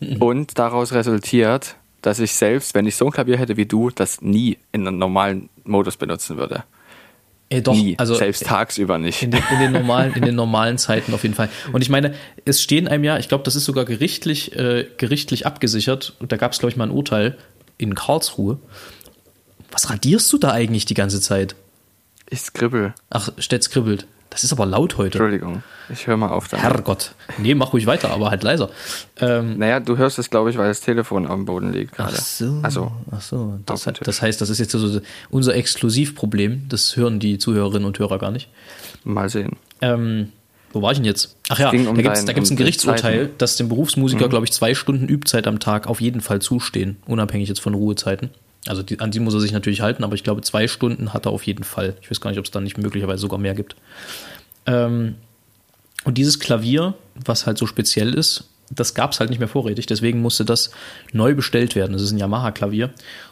Mhm. 0.00 0.16
Und 0.22 0.58
daraus 0.58 0.92
resultiert, 0.92 1.76
dass 2.02 2.18
ich 2.18 2.32
selbst, 2.34 2.74
wenn 2.74 2.86
ich 2.86 2.96
so 2.96 3.06
ein 3.06 3.12
Klavier 3.12 3.38
hätte 3.38 3.56
wie 3.56 3.66
du, 3.66 3.90
das 3.90 4.20
nie 4.20 4.58
in 4.72 4.86
einem 4.86 4.98
normalen 4.98 5.48
Modus 5.64 5.96
benutzen 5.96 6.36
würde. 6.36 6.64
Äh, 7.48 7.62
doch, 7.62 7.74
nie. 7.74 7.94
also 7.98 8.14
selbst 8.14 8.44
tagsüber 8.44 8.98
nicht. 8.98 9.22
In 9.22 9.30
den, 9.30 9.42
in, 9.52 9.58
den 9.58 9.72
normalen, 9.72 10.12
in 10.14 10.22
den 10.22 10.34
normalen 10.34 10.78
Zeiten 10.78 11.14
auf 11.14 11.22
jeden 11.22 11.34
Fall. 11.34 11.48
Und 11.72 11.82
ich 11.82 11.88
meine, 11.88 12.14
es 12.44 12.62
stehen 12.62 12.88
einem 12.88 13.04
ja, 13.04 13.18
ich 13.18 13.28
glaube, 13.28 13.44
das 13.44 13.56
ist 13.56 13.64
sogar 13.64 13.84
gerichtlich, 13.84 14.54
äh, 14.56 14.86
gerichtlich 14.96 15.46
abgesichert. 15.46 16.14
Und 16.20 16.32
da 16.32 16.36
gab 16.36 16.52
es, 16.52 16.58
glaube 16.58 16.70
ich, 16.70 16.76
mal 16.76 16.84
ein 16.84 16.90
Urteil 16.90 17.36
in 17.78 17.94
Karlsruhe. 17.94 18.58
Was 19.70 19.90
radierst 19.90 20.32
du 20.32 20.38
da 20.38 20.52
eigentlich 20.52 20.84
die 20.84 20.94
ganze 20.94 21.20
Zeit? 21.20 21.56
Ich 22.34 22.40
skribbel. 22.40 22.94
Ach, 23.10 23.28
Stets 23.38 23.70
kribbelt. 23.70 24.08
Das 24.30 24.42
ist 24.42 24.50
aber 24.52 24.66
laut 24.66 24.96
heute. 24.96 25.18
Entschuldigung. 25.18 25.62
Ich 25.88 26.08
höre 26.08 26.16
mal 26.16 26.30
auf 26.30 26.48
damit. 26.48 26.64
Herrgott. 26.64 27.12
Nee, 27.38 27.54
mach 27.54 27.72
ruhig 27.72 27.86
weiter, 27.86 28.10
aber 28.10 28.30
halt 28.30 28.42
leiser. 28.42 28.70
Ähm, 29.20 29.56
Naja, 29.58 29.78
du 29.78 29.96
hörst 29.96 30.18
es, 30.18 30.30
glaube 30.30 30.50
ich, 30.50 30.58
weil 30.58 30.66
das 30.66 30.80
Telefon 30.80 31.28
am 31.28 31.44
Boden 31.44 31.72
liegt 31.72 31.92
gerade. 31.92 32.14
ach 32.16 32.20
so. 32.20 32.58
Also, 32.62 32.92
ach 33.12 33.20
so. 33.20 33.60
Das, 33.66 33.88
das 34.02 34.20
heißt, 34.20 34.40
das 34.40 34.50
ist 34.50 34.58
jetzt 34.58 34.72
so 34.72 35.00
unser 35.30 35.54
Exklusivproblem. 35.54 36.64
Das 36.68 36.96
hören 36.96 37.20
die 37.20 37.38
Zuhörerinnen 37.38 37.86
und 37.86 37.96
Hörer 38.00 38.18
gar 38.18 38.32
nicht. 38.32 38.48
mal 39.04 39.28
sehen. 39.28 39.52
Ähm, 39.80 40.32
wo 40.72 40.82
war 40.82 40.90
ich 40.90 40.98
denn 40.98 41.04
jetzt? 41.04 41.36
Ach 41.50 41.60
ja, 41.60 41.70
um 41.70 41.84
da 41.94 42.02
gibt 42.02 42.16
es 42.16 42.28
ein 42.28 42.36
um 42.36 42.44
die 42.44 42.56
Gerichtsurteil. 42.56 43.26
Mhm. 43.26 43.30
dass 43.38 43.54
dem 43.54 43.68
Berufsmusiker, 43.68 44.28
glaube 44.28 44.46
ich, 44.46 44.52
zwei 44.52 44.74
Stunden 44.74 45.06
Übzeit 45.06 45.46
am 45.46 45.60
Tag 45.60 45.86
auf 45.86 46.00
jeden 46.00 46.20
Fall 46.20 46.42
zustehen, 46.42 46.96
unabhängig 47.06 47.48
jetzt 47.48 47.60
von 47.60 47.74
Ruhezeiten. 47.74 48.30
Also 48.66 48.82
die, 48.82 49.00
an 49.00 49.10
die 49.10 49.20
muss 49.20 49.34
er 49.34 49.40
sich 49.40 49.52
natürlich 49.52 49.80
halten, 49.80 50.04
aber 50.04 50.14
ich 50.14 50.24
glaube, 50.24 50.40
zwei 50.42 50.68
Stunden 50.68 51.12
hat 51.12 51.26
er 51.26 51.32
auf 51.32 51.42
jeden 51.44 51.64
Fall. 51.64 51.96
Ich 52.00 52.10
weiß 52.10 52.20
gar 52.20 52.30
nicht, 52.30 52.38
ob 52.38 52.46
es 52.46 52.50
dann 52.50 52.64
nicht 52.64 52.78
möglicherweise 52.78 53.20
sogar 53.20 53.38
mehr 53.38 53.54
gibt. 53.54 53.76
Ähm, 54.66 55.16
und 56.04 56.18
dieses 56.18 56.38
Klavier, 56.38 56.94
was 57.14 57.46
halt 57.46 57.58
so 57.58 57.66
speziell 57.66 58.14
ist, 58.14 58.50
das 58.70 58.94
gab 58.94 59.12
es 59.12 59.20
halt 59.20 59.30
nicht 59.30 59.38
mehr 59.38 59.48
vorrätig, 59.48 59.86
deswegen 59.86 60.20
musste 60.20 60.44
das 60.44 60.70
neu 61.12 61.34
bestellt 61.34 61.74
werden. 61.74 61.92
Das 61.92 62.02
ist 62.02 62.12
ein 62.12 62.18
Yamaha-Klavier 62.18 62.90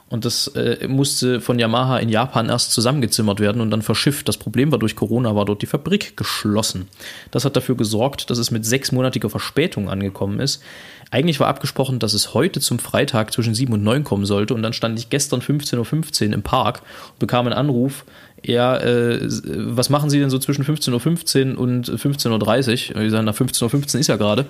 und 0.08 0.26
das 0.26 0.48
äh, 0.48 0.86
musste 0.88 1.40
von 1.40 1.58
Yamaha 1.58 1.98
in 1.98 2.10
Japan 2.10 2.50
erst 2.50 2.72
zusammengezimmert 2.72 3.40
werden 3.40 3.62
und 3.62 3.70
dann 3.70 3.80
verschifft. 3.80 4.28
Das 4.28 4.36
Problem 4.36 4.70
war, 4.70 4.78
durch 4.78 4.94
Corona 4.94 5.34
war 5.34 5.46
dort 5.46 5.62
die 5.62 5.66
Fabrik 5.66 6.16
geschlossen. 6.16 6.88
Das 7.30 7.44
hat 7.44 7.56
dafür 7.56 7.76
gesorgt, 7.76 8.28
dass 8.28 8.36
es 8.36 8.50
mit 8.50 8.66
sechsmonatiger 8.66 9.30
Verspätung 9.30 9.88
angekommen 9.88 10.38
ist. 10.38 10.62
Eigentlich 11.10 11.40
war 11.40 11.48
abgesprochen, 11.48 11.98
dass 11.98 12.12
es 12.12 12.34
heute 12.34 12.60
zum 12.60 12.78
Freitag 12.78 13.32
zwischen 13.32 13.54
7 13.54 13.72
und 13.72 13.82
9 13.82 14.04
kommen 14.04 14.26
sollte 14.26 14.54
und 14.54 14.62
dann 14.62 14.72
stand 14.72 14.98
ich 14.98 15.08
gestern 15.08 15.40
15.15 15.40 16.28
Uhr 16.28 16.34
im 16.34 16.42
Park 16.42 16.82
und 17.12 17.18
bekam 17.18 17.46
einen 17.46 17.54
Anruf, 17.54 18.04
ja, 18.44 18.76
äh, 18.78 19.20
was 19.22 19.88
machen 19.88 20.10
Sie 20.10 20.18
denn 20.18 20.30
so 20.30 20.38
zwischen 20.38 20.64
15.15 20.64 21.54
Uhr 21.54 21.58
und 21.58 21.88
15.30 21.88 22.90
Uhr? 22.90 22.96
Und 22.96 23.04
ich 23.04 23.10
sage, 23.10 23.24
na, 23.24 23.32
15.15 23.32 23.94
Uhr 23.94 24.00
ist 24.00 24.06
ja 24.08 24.16
gerade. 24.16 24.46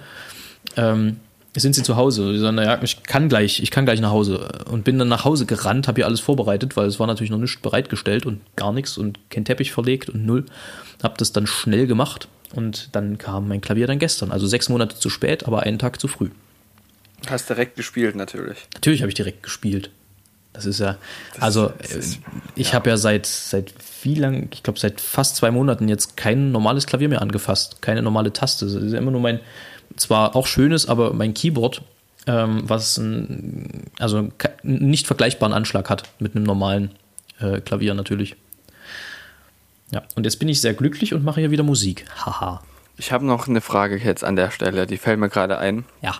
Ähm, 0.77 1.17
sind 1.55 1.75
Sie 1.75 1.83
zu 1.83 1.97
Hause? 1.97 2.33
Die 2.33 2.39
sagen, 2.39 2.57
naja, 2.57 2.79
ich 2.83 3.03
kann 3.03 3.29
gleich, 3.29 3.63
ich 3.63 3.71
kann 3.71 3.85
gleich 3.85 4.01
nach 4.01 4.11
Hause. 4.11 4.49
Und 4.71 4.85
bin 4.85 4.99
dann 4.99 5.09
nach 5.09 5.25
Hause 5.27 5.45
gerannt, 5.45 5.87
habe 5.87 5.97
hier 6.01 6.07
alles 6.07 6.21
vorbereitet, 6.21 6.77
weil 6.77 6.87
es 6.87 6.99
war 6.99 7.07
natürlich 7.07 7.31
noch 7.31 7.39
nicht 7.39 7.61
bereitgestellt 7.61 8.25
und 8.25 8.41
gar 8.57 8.73
nichts 8.73 8.97
und 8.97 9.19
kein 9.31 9.45
Teppich 9.45 9.71
verlegt 9.73 10.09
und 10.09 10.25
null. 10.25 10.47
Habe 11.03 11.15
das 11.19 11.33
dann 11.33 11.47
schnell 11.47 11.87
gemacht 11.87 12.29
und 12.55 12.89
dann 12.93 13.19
kam 13.19 13.49
mein 13.49 13.61
Klavier 13.61 13.87
dann 13.87 13.99
gestern. 13.99 14.33
Also 14.33 14.47
sechs 14.47 14.69
Monate 14.71 14.97
zu 14.97 15.11
spät, 15.11 15.47
aber 15.47 15.61
einen 15.65 15.79
Tag 15.79 16.01
zu 16.01 16.09
früh. 16.09 16.31
Hast 17.29 17.49
direkt 17.51 17.77
gespielt, 17.77 18.17
natürlich. 18.17 18.59
Natürlich 18.75 19.03
habe 19.03 19.11
ich 19.11 19.15
direkt 19.15 19.43
gespielt. 19.43 19.91
Das 20.55 20.67
ist 20.67 20.81
ja, 20.81 20.97
also 21.41 21.73
das 21.79 21.93
ist- 21.93 22.17
äh, 22.17 22.19
ich 22.57 22.75
habe 22.75 22.91
ja 22.91 22.97
seit 22.99 23.25
seit 23.27 23.73
wie 24.03 24.15
lang, 24.17 24.49
ich 24.53 24.63
glaube 24.63 24.79
seit 24.79 25.01
fast 25.01 25.37
zwei 25.37 25.51
Monaten 25.51 25.89
jetzt 25.89 26.17
kein 26.17 26.51
normales 26.53 26.87
Klavier 26.87 27.09
mehr 27.09 27.23
angefasst, 27.23 27.81
keine 27.81 28.03
normale 28.03 28.33
Taste. 28.33 28.67
Das 28.67 28.75
ist 28.75 28.93
immer 28.93 29.11
nur 29.11 29.21
mein, 29.21 29.41
zwar 29.97 30.35
auch 30.37 30.47
schönes, 30.47 30.87
aber 30.89 31.13
mein 31.13 31.35
Keyboard, 31.35 31.83
ähm, 32.27 32.63
was 32.65 32.97
ein, 32.99 33.85
also 33.99 34.19
einen 34.19 34.33
nicht 34.63 35.07
vergleichbaren 35.07 35.53
Anschlag 35.53 35.91
hat 35.91 36.09
mit 36.19 36.35
einem 36.37 36.45
normalen 36.45 36.91
äh, 37.41 37.61
Klavier 37.61 37.95
natürlich. 37.95 38.37
Ja, 39.91 40.03
und 40.15 40.25
jetzt 40.25 40.39
bin 40.39 40.49
ich 40.49 40.61
sehr 40.61 40.75
glücklich 40.75 41.13
und 41.15 41.25
mache 41.25 41.41
hier 41.41 41.51
wieder 41.51 41.65
Musik. 41.65 42.05
Haha. 42.25 42.63
Ich 42.97 43.13
habe 43.13 43.27
noch 43.27 43.49
eine 43.49 43.61
Frage 43.61 43.97
jetzt 43.99 44.25
an 44.25 44.37
der 44.37 44.51
Stelle, 44.51 44.87
die 44.87 44.97
fällt 44.97 45.19
mir 45.19 45.29
gerade 45.29 45.59
ein, 45.59 45.85
Ja. 46.01 46.15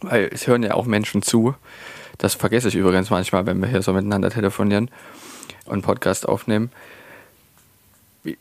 weil 0.00 0.28
es 0.32 0.46
hören 0.46 0.62
ja 0.62 0.74
auch 0.74 0.84
Menschen 0.86 1.22
zu. 1.22 1.54
Das 2.18 2.34
vergesse 2.34 2.68
ich 2.68 2.74
übrigens 2.74 3.10
manchmal, 3.10 3.46
wenn 3.46 3.60
wir 3.60 3.68
hier 3.68 3.82
so 3.82 3.92
miteinander 3.92 4.30
telefonieren 4.30 4.90
und 5.64 5.82
Podcast 5.82 6.28
aufnehmen. 6.28 6.70
Wie- 8.24 8.38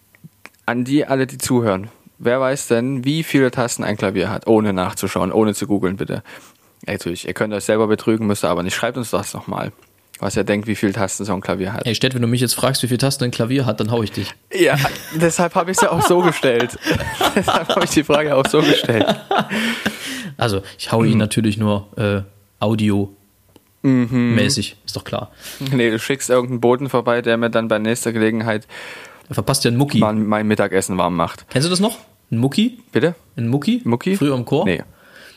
An 0.65 0.83
die 0.83 1.05
alle, 1.05 1.27
die 1.27 1.37
zuhören, 1.37 1.89
wer 2.19 2.39
weiß 2.39 2.67
denn, 2.67 3.05
wie 3.05 3.23
viele 3.23 3.51
Tasten 3.51 3.83
ein 3.83 3.97
Klavier 3.97 4.29
hat, 4.29 4.47
ohne 4.47 4.73
nachzuschauen, 4.73 5.31
ohne 5.31 5.53
zu 5.53 5.67
googeln, 5.67 5.97
bitte. 5.97 6.23
Natürlich, 6.85 7.27
ihr 7.27 7.33
könnt 7.33 7.53
euch 7.53 7.65
selber 7.65 7.87
betrügen, 7.87 8.27
müsst 8.27 8.43
ihr 8.43 8.49
aber 8.49 8.63
nicht. 8.63 8.75
Schreibt 8.75 8.97
uns 8.97 9.09
das 9.09 9.33
noch 9.33 9.47
mal, 9.47 9.71
was 10.19 10.37
ihr 10.37 10.43
denkt, 10.43 10.67
wie 10.67 10.75
viele 10.75 10.93
Tasten 10.93 11.25
so 11.25 11.33
ein 11.33 11.41
Klavier 11.41 11.73
hat. 11.73 11.85
Ey, 11.85 11.95
Stett, 11.95 12.13
wenn 12.13 12.21
du 12.21 12.27
mich 12.27 12.41
jetzt 12.41 12.53
fragst, 12.53 12.83
wie 12.83 12.87
viele 12.87 12.99
Tasten 12.99 13.25
ein 13.25 13.31
Klavier 13.31 13.65
hat, 13.65 13.79
dann 13.79 13.91
hau 13.91 14.03
ich 14.03 14.11
dich. 14.11 14.33
Ja, 14.53 14.77
deshalb 15.15 15.55
habe 15.55 15.71
ich 15.71 15.77
es 15.77 15.83
ja 15.83 15.91
auch 15.91 16.01
so 16.01 16.21
gestellt. 16.21 16.77
deshalb 17.35 17.69
habe 17.69 17.83
ich 17.83 17.91
die 17.91 18.03
Frage 18.03 18.35
auch 18.35 18.47
so 18.47 18.61
gestellt. 18.61 19.05
Also, 20.37 20.61
ich 20.77 20.91
haue 20.91 21.07
ihn 21.07 21.17
natürlich 21.17 21.57
nur 21.57 21.87
äh, 21.97 22.21
Audio 22.63 23.13
mäßig, 23.83 24.75
ist 24.85 24.95
doch 24.95 25.03
klar. 25.03 25.31
Nee, 25.71 25.89
du 25.91 25.99
schickst 25.99 26.29
irgendeinen 26.29 26.61
Boten 26.61 26.89
vorbei, 26.89 27.21
der 27.21 27.37
mir 27.37 27.49
dann 27.49 27.67
bei 27.67 27.79
nächster 27.79 28.11
Gelegenheit 28.11 28.67
Er 29.29 29.35
verpasst 29.35 29.63
ja 29.63 29.69
einen 29.69 29.77
Mucki. 29.77 29.99
mal 29.99 30.13
mein 30.13 30.47
Mittagessen 30.47 30.97
warm 30.97 31.15
macht. 31.15 31.45
Kennst 31.49 31.65
du 31.65 31.69
das 31.69 31.79
noch? 31.79 31.97
Ein 32.31 32.37
Mucki? 32.37 32.79
Bitte? 32.91 33.15
Ein 33.35 33.47
Mucki? 33.47 33.81
Mucki? 33.83 34.15
Früher 34.15 34.35
im 34.35 34.45
Chor? 34.45 34.65
Nee. 34.65 34.83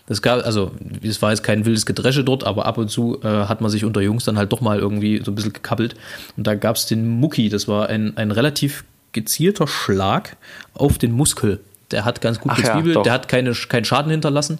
Das 0.06 0.22
gab, 0.22 0.44
also, 0.44 0.72
es 1.02 1.22
war 1.22 1.30
jetzt 1.30 1.44
kein 1.44 1.64
wildes 1.64 1.86
Gedresche 1.86 2.24
dort, 2.24 2.42
aber 2.42 2.66
ab 2.66 2.78
und 2.78 2.88
zu 2.90 3.20
äh, 3.22 3.28
hat 3.28 3.60
man 3.60 3.70
sich 3.70 3.84
unter 3.84 4.00
Jungs 4.00 4.24
dann 4.24 4.38
halt 4.38 4.52
doch 4.52 4.60
mal 4.60 4.78
irgendwie 4.78 5.22
so 5.24 5.30
ein 5.30 5.36
bisschen 5.36 5.52
gekabbelt. 5.52 5.94
Und 6.36 6.46
da 6.46 6.56
gab 6.56 6.76
es 6.76 6.86
den 6.86 7.06
Mucki, 7.20 7.48
das 7.48 7.68
war 7.68 7.88
ein, 7.88 8.16
ein 8.16 8.32
relativ 8.32 8.84
gezielter 9.12 9.68
Schlag 9.68 10.36
auf 10.74 10.98
den 10.98 11.12
Muskel. 11.12 11.60
Der 11.92 12.04
hat 12.04 12.20
ganz 12.20 12.40
gut 12.40 12.52
Ach 12.52 12.58
ja, 12.58 12.72
gezwiebelt, 12.74 12.96
doch. 12.96 13.02
der 13.02 13.12
hat 13.12 13.28
keine, 13.28 13.52
keinen 13.52 13.84
Schaden 13.84 14.10
hinterlassen, 14.10 14.58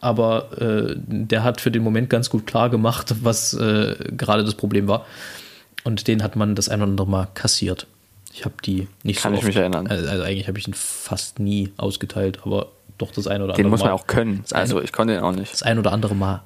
aber 0.00 0.60
äh, 0.60 0.94
der 0.96 1.44
hat 1.44 1.60
für 1.60 1.70
den 1.70 1.82
Moment 1.82 2.08
ganz 2.08 2.30
gut 2.30 2.46
klar 2.46 2.70
gemacht, 2.70 3.16
was 3.22 3.54
äh, 3.54 3.96
gerade 4.16 4.44
das 4.44 4.54
Problem 4.54 4.88
war. 4.88 5.04
Und 5.84 6.08
den 6.08 6.22
hat 6.22 6.36
man 6.36 6.54
das 6.54 6.68
ein 6.68 6.80
oder 6.80 6.90
andere 6.90 7.06
Mal 7.06 7.28
kassiert. 7.34 7.86
Ich 8.38 8.44
habe 8.44 8.54
die 8.64 8.86
nicht 9.02 9.22
Kann 9.22 9.32
so 9.32 9.38
ich 9.38 9.44
mich 9.46 9.56
erinnern. 9.56 9.86
Also, 9.86 10.06
also 10.10 10.22
eigentlich 10.22 10.46
habe 10.46 10.58
ich 10.58 10.68
ihn 10.68 10.74
fast 10.74 11.38
nie 11.38 11.72
ausgeteilt, 11.78 12.40
aber 12.44 12.68
doch 12.98 13.10
das 13.10 13.26
ein 13.26 13.40
oder 13.40 13.52
andere 13.54 13.62
Den 13.62 13.70
muss 13.70 13.80
man 13.80 13.88
Mal 13.88 13.94
auch 13.94 14.06
können. 14.06 14.44
Eine- 14.50 14.60
Also 14.60 14.82
ich 14.82 14.92
konnte 14.92 15.14
den 15.14 15.22
auch 15.22 15.32
nicht. 15.32 15.50
das 15.52 15.62
ein 15.62 15.78
oder 15.78 15.90
andere 15.92 16.14
Mal 16.14 16.42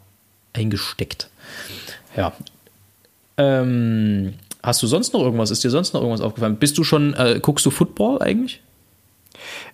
eingesteckt. 0.52 1.28
Ja. 2.16 2.32
Ähm, 3.38 4.34
hast 4.62 4.82
du 4.82 4.86
sonst 4.86 5.12
noch 5.14 5.20
irgendwas? 5.20 5.50
Ist 5.50 5.64
dir 5.64 5.70
sonst 5.70 5.92
noch 5.94 6.00
irgendwas 6.02 6.20
aufgefallen? 6.20 6.56
Bist 6.56 6.78
du 6.78 6.84
schon, 6.84 7.14
äh, 7.14 7.40
guckst 7.42 7.66
du 7.66 7.70
Football 7.70 8.20
eigentlich? 8.22 8.60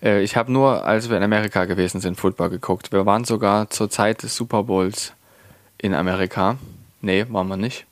Äh, 0.01 0.23
ich 0.23 0.35
habe 0.35 0.51
nur, 0.51 0.85
als 0.85 1.09
wir 1.09 1.17
in 1.17 1.23
Amerika 1.23 1.65
gewesen 1.65 1.99
sind, 2.01 2.15
Football 2.15 2.49
geguckt. 2.49 2.91
Wir 2.91 3.05
waren 3.05 3.25
sogar 3.25 3.69
zur 3.69 3.89
Zeit 3.89 4.23
des 4.23 4.35
Super 4.35 4.63
Bowls 4.63 5.13
in 5.77 5.93
Amerika. 5.93 6.57
Nee, 7.01 7.25
waren 7.29 7.47
wir 7.47 7.57
nicht. 7.57 7.85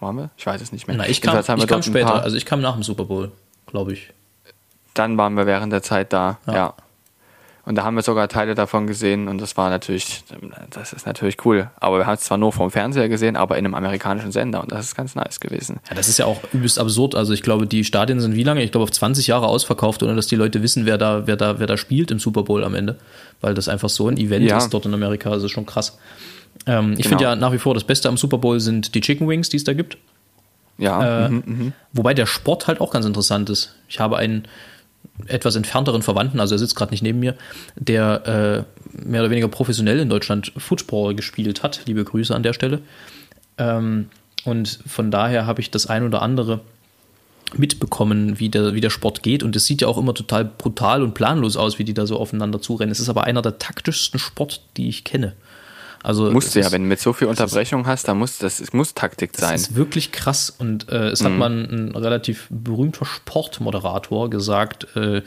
Waren 0.00 0.16
wir? 0.16 0.30
Ich 0.36 0.46
weiß 0.46 0.60
es 0.62 0.70
nicht 0.72 0.86
mehr. 0.86 0.96
Na, 0.96 1.08
ich 1.08 1.20
kam, 1.20 1.38
ich 1.58 1.66
kam 1.66 1.82
später. 1.82 2.22
Also 2.22 2.36
ich 2.36 2.46
kam 2.46 2.60
nach 2.60 2.74
dem 2.74 2.82
Super 2.84 3.04
Bowl, 3.04 3.32
glaube 3.68 3.92
ich. 3.92 4.10
dann 4.94 5.16
waren 5.16 5.34
wir 5.34 5.46
während 5.46 5.72
der 5.72 5.82
Zeit 5.82 6.12
da, 6.12 6.38
Ja. 6.46 6.54
ja. 6.54 6.74
Und 7.68 7.74
da 7.74 7.84
haben 7.84 7.96
wir 7.96 8.02
sogar 8.02 8.28
Teile 8.28 8.54
davon 8.54 8.86
gesehen 8.86 9.28
und 9.28 9.42
das 9.42 9.58
war 9.58 9.68
natürlich, 9.68 10.24
das 10.70 10.94
ist 10.94 11.06
natürlich 11.06 11.44
cool. 11.44 11.68
Aber 11.78 11.98
wir 11.98 12.06
haben 12.06 12.14
es 12.14 12.22
zwar 12.22 12.38
nur 12.38 12.50
vom 12.50 12.70
Fernseher 12.70 13.10
gesehen, 13.10 13.36
aber 13.36 13.58
in 13.58 13.66
einem 13.66 13.74
amerikanischen 13.74 14.32
Sender 14.32 14.62
und 14.62 14.72
das 14.72 14.86
ist 14.86 14.94
ganz 14.94 15.14
nice 15.14 15.38
gewesen. 15.38 15.78
Ja, 15.90 15.94
das 15.94 16.08
ist 16.08 16.18
ja 16.18 16.24
auch 16.24 16.40
übelst 16.54 16.78
absurd. 16.78 17.14
Also 17.14 17.34
ich 17.34 17.42
glaube, 17.42 17.66
die 17.66 17.84
Stadien 17.84 18.20
sind 18.20 18.34
wie 18.34 18.42
lange? 18.42 18.62
Ich 18.62 18.72
glaube 18.72 18.84
auf 18.84 18.90
20 18.90 19.26
Jahre 19.26 19.48
ausverkauft, 19.48 20.02
ohne 20.02 20.14
dass 20.16 20.26
die 20.26 20.36
Leute 20.36 20.62
wissen, 20.62 20.86
wer 20.86 20.96
da, 20.96 21.26
wer 21.26 21.36
da, 21.36 21.58
wer 21.58 21.66
da 21.66 21.76
spielt 21.76 22.10
im 22.10 22.18
Super 22.18 22.42
Bowl 22.42 22.64
am 22.64 22.74
Ende. 22.74 22.96
Weil 23.42 23.52
das 23.52 23.68
einfach 23.68 23.90
so 23.90 24.08
ein 24.08 24.16
Event 24.16 24.46
ja. 24.46 24.56
ist 24.56 24.70
dort 24.70 24.86
in 24.86 24.94
Amerika. 24.94 25.28
Das 25.28 25.42
ist 25.42 25.50
schon 25.50 25.66
krass. 25.66 25.98
Ähm, 26.64 26.92
ich 26.92 27.00
genau. 27.00 27.08
finde 27.10 27.24
ja 27.24 27.36
nach 27.36 27.52
wie 27.52 27.58
vor 27.58 27.74
das 27.74 27.84
Beste 27.84 28.08
am 28.08 28.16
Super 28.16 28.38
Bowl 28.38 28.60
sind 28.60 28.94
die 28.94 29.02
Chicken 29.02 29.28
Wings, 29.28 29.50
die 29.50 29.58
es 29.58 29.64
da 29.64 29.74
gibt. 29.74 29.98
Ja. 30.78 31.26
Äh, 31.26 31.28
mhm, 31.28 31.42
mhm. 31.46 31.72
wobei 31.92 32.14
der 32.14 32.26
Sport 32.26 32.68
halt 32.68 32.80
auch 32.80 32.92
ganz 32.92 33.04
interessant 33.04 33.50
ist. 33.50 33.74
Ich 33.88 34.00
habe 34.00 34.16
einen 34.16 34.44
etwas 35.26 35.56
entfernteren 35.56 36.02
Verwandten, 36.02 36.38
also 36.38 36.54
er 36.54 36.58
sitzt 36.58 36.76
gerade 36.76 36.92
nicht 36.92 37.02
neben 37.02 37.18
mir, 37.18 37.34
der 37.74 38.66
äh, 38.94 39.06
mehr 39.06 39.20
oder 39.20 39.30
weniger 39.30 39.48
professionell 39.48 39.98
in 39.98 40.08
Deutschland 40.08 40.52
Football 40.56 41.14
gespielt 41.14 41.62
hat. 41.62 41.82
Liebe 41.86 42.04
Grüße 42.04 42.34
an 42.34 42.42
der 42.42 42.52
Stelle. 42.52 42.80
Ähm, 43.58 44.08
und 44.44 44.78
von 44.86 45.10
daher 45.10 45.46
habe 45.46 45.60
ich 45.60 45.70
das 45.70 45.86
ein 45.88 46.04
oder 46.04 46.22
andere 46.22 46.60
mitbekommen, 47.56 48.38
wie 48.38 48.48
der, 48.48 48.74
wie 48.74 48.80
der 48.80 48.90
Sport 48.90 49.22
geht. 49.22 49.42
Und 49.42 49.56
es 49.56 49.64
sieht 49.64 49.82
ja 49.82 49.88
auch 49.88 49.98
immer 49.98 50.14
total 50.14 50.44
brutal 50.44 51.02
und 51.02 51.14
planlos 51.14 51.56
aus, 51.56 51.78
wie 51.78 51.84
die 51.84 51.94
da 51.94 52.06
so 52.06 52.18
aufeinander 52.18 52.60
zurennen. 52.60 52.92
Es 52.92 53.00
ist 53.00 53.08
aber 53.08 53.24
einer 53.24 53.42
der 53.42 53.58
taktischsten 53.58 54.20
Sport, 54.20 54.62
die 54.76 54.88
ich 54.88 55.04
kenne. 55.04 55.34
Also 56.02 56.30
musst 56.30 56.54
du 56.54 56.60
ja, 56.60 56.70
wenn 56.70 56.82
du 56.82 56.88
mit 56.88 57.00
so 57.00 57.12
viel 57.12 57.28
Unterbrechung 57.28 57.86
hast, 57.86 58.08
dann 58.08 58.18
muss 58.18 58.38
das 58.38 58.60
es 58.60 58.72
muss 58.72 58.94
Taktik 58.94 59.32
das 59.32 59.40
sein. 59.40 59.52
Das 59.52 59.62
ist 59.62 59.74
wirklich 59.74 60.12
krass 60.12 60.50
und 60.50 60.88
äh, 60.88 61.08
es 61.08 61.22
mhm. 61.22 61.26
hat 61.26 61.32
mal 61.32 61.50
ein, 61.50 61.94
relativ 61.94 62.46
berühmter 62.50 63.04
Sportmoderator 63.04 64.30
gesagt, 64.30 64.86
äh, 64.96 65.22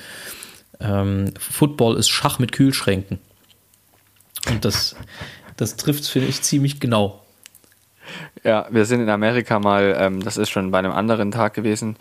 ähm, 0.80 1.34
Football 1.38 1.98
ist 1.98 2.10
Schach 2.10 2.40
mit 2.40 2.52
Kühlschränken. 2.52 3.20
Und 4.50 4.66
das, 4.66 4.96
das 5.58 5.76
trifft 5.76 6.06
finde 6.08 6.30
ich 6.30 6.42
ziemlich 6.42 6.80
genau. 6.80 7.24
Ja, 8.44 8.68
wir 8.72 8.86
sind 8.86 9.02
in 9.02 9.10
Amerika 9.10 9.60
mal, 9.60 9.96
ähm, 9.98 10.24
das 10.24 10.38
ist 10.38 10.50
schon 10.50 10.72
bei 10.72 10.80
einem 10.80 10.92
anderen 10.92 11.32
Tag 11.32 11.54
gewesen, 11.54 11.98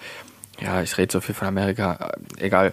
ja, 0.60 0.82
ich 0.82 0.96
rede 0.98 1.12
so 1.12 1.20
viel 1.20 1.34
von 1.34 1.48
Amerika, 1.48 2.12
äh, 2.38 2.44
egal. 2.46 2.72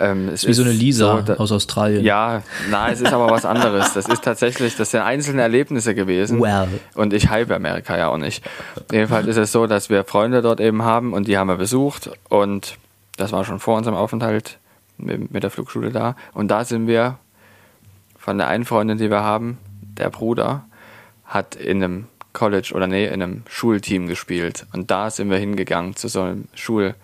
Ähm, 0.00 0.28
es 0.28 0.44
ist 0.44 0.48
wie 0.48 0.54
so 0.54 0.62
eine 0.62 0.72
Lisa 0.72 1.24
so, 1.26 1.34
aus 1.34 1.52
Australien. 1.52 2.04
Ja, 2.04 2.42
nein, 2.70 2.92
es 2.92 3.00
ist 3.00 3.12
aber 3.12 3.30
was 3.30 3.44
anderes. 3.44 3.92
Das 3.94 4.08
ist 4.08 4.22
tatsächlich, 4.22 4.76
das 4.76 4.92
sind 4.92 5.00
einzelne 5.00 5.42
Erlebnisse 5.42 5.94
gewesen. 5.94 6.40
Well. 6.40 6.68
Und 6.94 7.12
ich 7.12 7.28
hype 7.30 7.50
Amerika 7.50 7.96
ja 7.96 8.08
auch 8.08 8.18
nicht. 8.18 8.44
Jedenfalls 8.90 9.26
ist 9.26 9.36
es 9.36 9.52
so, 9.52 9.66
dass 9.66 9.90
wir 9.90 10.04
Freunde 10.04 10.42
dort 10.42 10.60
eben 10.60 10.82
haben 10.82 11.12
und 11.12 11.28
die 11.28 11.36
haben 11.36 11.48
wir 11.48 11.56
besucht 11.56 12.10
und 12.28 12.78
das 13.16 13.32
war 13.32 13.44
schon 13.44 13.58
vor 13.58 13.76
unserem 13.76 13.96
Aufenthalt 13.96 14.58
mit, 14.96 15.32
mit 15.32 15.42
der 15.42 15.50
Flugschule 15.50 15.90
da. 15.90 16.16
Und 16.34 16.48
da 16.48 16.64
sind 16.64 16.86
wir 16.86 17.18
von 18.16 18.38
der 18.38 18.48
einen 18.48 18.64
Freundin, 18.64 18.98
die 18.98 19.10
wir 19.10 19.22
haben, 19.22 19.58
der 19.82 20.10
Bruder, 20.10 20.64
hat 21.24 21.56
in 21.56 21.82
einem 21.82 22.06
College 22.32 22.72
oder 22.74 22.86
nee, 22.86 23.06
in 23.06 23.14
einem 23.14 23.42
Schulteam 23.48 24.06
gespielt. 24.06 24.66
Und 24.72 24.90
da 24.90 25.10
sind 25.10 25.30
wir 25.30 25.38
hingegangen 25.38 25.96
zu 25.96 26.08
so 26.08 26.22
einem 26.22 26.44
Schul- 26.54 26.94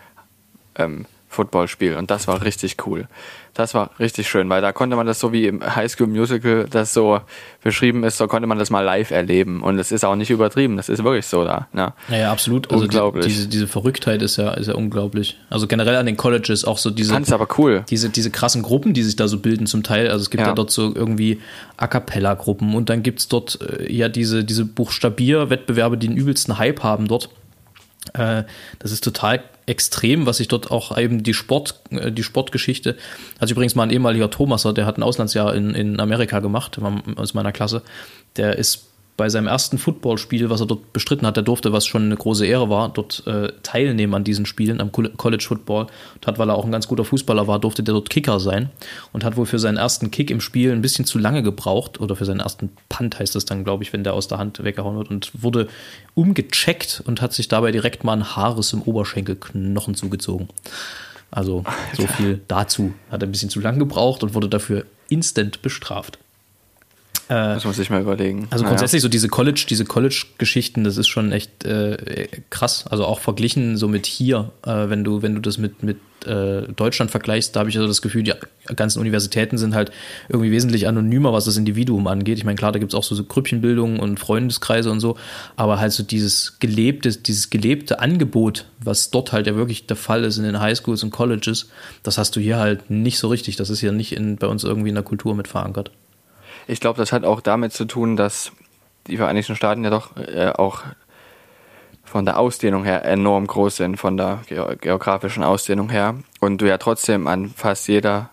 ähm, 0.77 1.07
Footballspiel 1.35 1.97
und 1.97 2.11
das 2.11 2.29
war 2.29 2.43
richtig 2.43 2.77
cool. 2.87 3.09
Das 3.55 3.75
war 3.75 3.91
richtig 3.99 4.29
schön, 4.29 4.49
weil 4.49 4.63
da 4.63 4.73
konnte 4.73 4.97
man 4.97 5.07
das 5.07 5.21
so 5.21 5.33
wie 5.33 5.47
im 5.47 5.63
High 5.63 5.91
School 5.91 6.07
Musical, 6.07 6.67
das 6.69 6.95
so 6.95 7.21
beschrieben 7.63 8.03
ist, 8.05 8.17
so 8.17 8.27
konnte 8.27 8.47
man 8.49 8.59
das 8.59 8.71
mal 8.71 8.81
live 8.81 9.11
erleben 9.11 9.63
und 9.63 9.79
es 9.79 9.93
ist 9.93 10.05
auch 10.05 10.17
nicht 10.17 10.31
übertrieben, 10.31 10.77
das 10.77 10.89
ist 10.89 11.05
wirklich 11.05 11.27
so 11.27 11.45
da. 11.45 11.69
Ne? 11.73 11.93
Ja, 12.09 12.17
ja 12.17 12.33
absolut. 12.33 12.71
Also 12.71 12.85
unglaublich. 12.85 13.27
Die, 13.27 13.33
diese, 13.33 13.49
diese 13.49 13.67
Verrücktheit 13.67 14.23
ist 14.23 14.37
ja, 14.37 14.55
ist 14.55 14.69
ja 14.69 14.75
unglaublich. 14.75 15.39
Also 15.51 15.67
generell 15.67 15.97
an 15.97 16.07
den 16.07 16.17
Colleges 16.17 16.65
auch 16.65 16.79
so 16.79 16.91
diese. 16.91 17.13
Fand's 17.13 17.33
aber 17.33 17.49
cool. 17.59 17.85
Diese, 17.91 18.09
diese 18.09 18.31
krassen 18.31 18.63
Gruppen, 18.63 18.95
die 18.95 19.03
sich 19.03 19.17
da 19.17 19.29
so 19.29 19.39
bilden 19.39 19.67
zum 19.67 19.83
Teil. 19.83 20.09
Also 20.09 20.23
es 20.23 20.31
gibt 20.31 20.41
ja, 20.41 20.49
ja 20.49 20.55
dort 20.55 20.71
so 20.71 20.95
irgendwie 20.95 21.41
A 21.77 21.87
Cappella-Gruppen 21.87 22.75
und 22.75 22.89
dann 22.91 23.03
gibt 23.03 23.21
es 23.21 23.29
dort 23.29 23.61
äh, 23.61 23.93
ja 23.93 24.09
diese, 24.09 24.45
diese 24.45 24.65
Buchstabier-Wettbewerbe, 24.65 25.99
die 25.99 26.09
den 26.09 26.17
übelsten 26.17 26.59
Hype 26.59 26.83
haben 26.83 27.09
dort. 27.09 27.29
Äh, 28.15 28.45
das 28.79 28.93
ist 28.93 29.03
total 29.03 29.43
extrem, 29.67 30.27
was 30.27 30.39
sich 30.39 30.49
dort 30.49 30.71
auch 30.71 30.97
eben 30.97 31.23
die 31.23 31.35
Sport, 31.35 31.81
äh, 31.91 32.13
die 32.13 32.23
Sportgeschichte, 32.23 32.97
hat 33.41 33.51
übrigens 33.51 33.75
mal 33.75 33.85
ein 33.85 33.91
ehemaliger 33.91 34.31
Thomaser, 34.31 34.73
der 34.73 34.87
hat 34.87 34.99
ein 34.99 35.03
Auslandsjahr 35.03 35.55
in, 35.55 35.75
in 35.75 36.01
Amerika 36.01 36.41
gemacht, 36.41 36.79
aus 37.17 37.35
meiner 37.35 37.53
Klasse, 37.53 37.83
der 38.37 38.59
ist 38.59 38.89
bei 39.17 39.29
seinem 39.29 39.47
ersten 39.47 39.79
Footballspiel, 39.79 40.51
was 40.51 40.61
er 40.61 40.67
dort 40.67 40.93
bestritten 40.93 41.27
hat, 41.27 41.37
der 41.37 41.45
durfte, 41.45 41.73
was 41.73 41.87
schon 41.87 42.03
eine 42.03 42.17
große 42.17 42.45
Ehre 42.47 42.69
war, 42.69 42.89
dort 42.89 43.25
äh, 43.27 43.53
teilnehmen 43.63 44.15
an 44.15 44.25
diesen 44.25 44.45
Spielen 44.45 44.81
am 44.81 44.91
College 44.91 45.45
Football 45.47 45.87
und 46.15 46.27
hat, 46.27 46.39
weil 46.39 46.51
er 46.51 46.57
auch 46.57 46.65
ein 46.65 46.73
ganz 46.73 46.89
guter 46.89 47.05
Fußballer 47.05 47.47
war, 47.47 47.61
durfte 47.61 47.85
der 47.85 47.95
dort 47.95 48.11
Kicker 48.11 48.41
sein 48.41 48.71
und 49.13 49.23
hat 49.23 49.37
wohl 49.37 49.47
für 49.47 49.61
seinen 49.61 49.77
ersten 49.77 50.11
Kick 50.11 50.31
im 50.31 50.41
Spiel 50.41 50.73
ein 50.73 50.83
bisschen 50.83 51.05
zu 51.05 51.19
lange 51.19 51.45
gebraucht 51.45 52.01
oder 52.01 52.17
für 52.17 52.25
seinen 52.25 52.41
ersten 52.41 52.71
Punt 52.89 53.19
heißt 53.19 53.37
das 53.37 53.45
dann, 53.45 53.63
glaube 53.63 53.85
ich, 53.85 53.93
wenn 53.93 54.03
der 54.03 54.15
aus 54.15 54.27
der 54.27 54.39
Hand 54.39 54.65
weggehauen 54.65 54.97
wird 54.97 55.11
und 55.11 55.31
wurde 55.41 55.69
umgecheckt 56.15 57.03
und 57.07 57.23
hat 57.23 57.33
sich 57.33 57.47
dabei 57.47 57.71
direkt 57.71 58.03
mal 58.03 58.15
ein 58.15 58.35
Haares 58.35 58.73
im 58.73 58.83
Oberschenkelknochen 58.83 59.95
zugezogen. 59.95 60.49
Also 61.31 61.65
so 61.97 62.07
viel 62.07 62.41
dazu. 62.49 62.95
Hat 63.11 63.23
ein 63.23 63.31
bisschen 63.31 63.51
zu 63.51 63.61
lang 63.61 63.79
gebraucht 63.79 64.23
und 64.23 64.35
wurde 64.35 64.49
dafür 64.49 64.87
instant 65.09 65.63
bestraft. 65.63 66.19
Äh, 67.29 67.55
das 67.55 67.65
muss 67.65 67.79
ich 67.79 67.91
mal 67.91 68.03
überlegen. 68.03 68.49
Also 68.51 68.65
grundsätzlich 68.65 69.01
naja. 69.01 69.09
so 69.09 69.09
diese 69.09 69.29
College, 69.29 69.67
diese 69.69 69.85
College-Geschichten, 69.85 70.85
das 70.85 70.99
ist 70.99 71.09
schon 71.09 71.33
echt 71.33 71.65
äh, 71.65 72.29
krass. 72.51 72.87
Also 72.89 73.07
auch 73.07 73.21
verglichen 73.21 73.77
so 73.77 73.89
mit 73.89 74.07
hier, 74.07 74.51
äh, 74.67 74.89
wenn 74.89 75.05
du, 75.05 75.23
wenn 75.23 75.35
du 75.35 75.41
das 75.41 75.57
mit, 75.57 75.83
mit 75.83 75.99
äh, 76.27 76.63
Deutschland 76.77 77.11
vergleichst, 77.11 77.57
da 77.57 77.61
habe 77.61 77.71
ich 77.71 77.77
also 77.77 77.89
das 77.89 78.03
Gefühl, 78.03 78.23
die 78.23 78.35
ganzen 78.77 79.01
Universitäten 79.01 79.57
sind 79.57 79.75
halt 79.75 79.91
irgendwie 80.29 80.51
wesentlich 80.51 80.87
anonymer, 80.87 81.33
was 81.33 81.47
das 81.47 81.57
Individuum 81.57 82.07
angeht. 82.07 82.39
Ich 82.39 82.45
meine, 82.45 82.57
klar, 82.57 82.73
da 82.73 82.79
gibt 82.79 82.93
es 82.93 82.99
auch 82.99 83.05
so, 83.05 83.15
so 83.15 83.25
Grüppchenbildungen 83.25 84.01
und 84.01 84.21
Freundeskreise 84.21 84.91
und 84.91 85.01
so, 85.01 85.17
aber 85.57 85.81
halt 85.81 85.93
so 85.93 86.03
dieses 86.03 86.59
gelebte, 86.59 87.11
dieses 87.11 87.49
gelebte 87.49 88.01
Angebot, 88.01 88.67
was 88.81 89.11
dort 89.11 89.33
halt 89.33 89.47
ja 89.47 89.57
wirklich 89.57 89.87
der 89.87 89.97
Fall 89.97 90.25
ist 90.25 90.37
in 90.37 90.45
den 90.45 90.61
Highschools 90.61 91.03
und 91.03 91.11
Colleges, 91.11 91.71
das 92.03 92.19
hast 92.19 92.37
du 92.37 92.41
hier 92.41 92.59
halt 92.59 92.91
nicht 92.91 93.19
so 93.19 93.29
richtig. 93.29 93.57
Das 93.57 93.71
ist 93.71 93.81
ja 93.81 93.93
nicht 93.93 94.13
in, 94.13 94.37
bei 94.37 94.47
uns 94.47 94.65
irgendwie 94.65 94.91
in 94.91 94.95
der 94.95 95.05
Kultur 95.05 95.35
mit 95.35 95.49
verankert. 95.49 95.91
Ich 96.67 96.81
glaube, 96.81 96.99
das 96.99 97.13
hat 97.13 97.25
auch 97.25 97.41
damit 97.41 97.73
zu 97.73 97.85
tun, 97.85 98.17
dass 98.17 98.53
die 99.07 99.17
Vereinigten 99.17 99.57
Staaten 99.57 99.85
ja 99.85 99.91
doch 99.91 100.17
äh, 100.17 100.49
auch 100.49 100.83
von 102.05 102.25
der 102.25 102.39
Ausdehnung 102.39 102.85
her 102.85 103.05
enorm 103.05 103.47
groß 103.47 103.77
sind, 103.77 103.97
von 103.97 104.17
der 104.17 104.41
geografischen 104.81 105.43
Ausdehnung 105.43 105.91
her. 105.91 106.15
Und 106.41 106.59
du 106.59 106.67
ja 106.67 106.79
trotzdem 106.79 107.27
an 107.27 107.49
fast 107.49 107.89
jeder, 107.89 108.31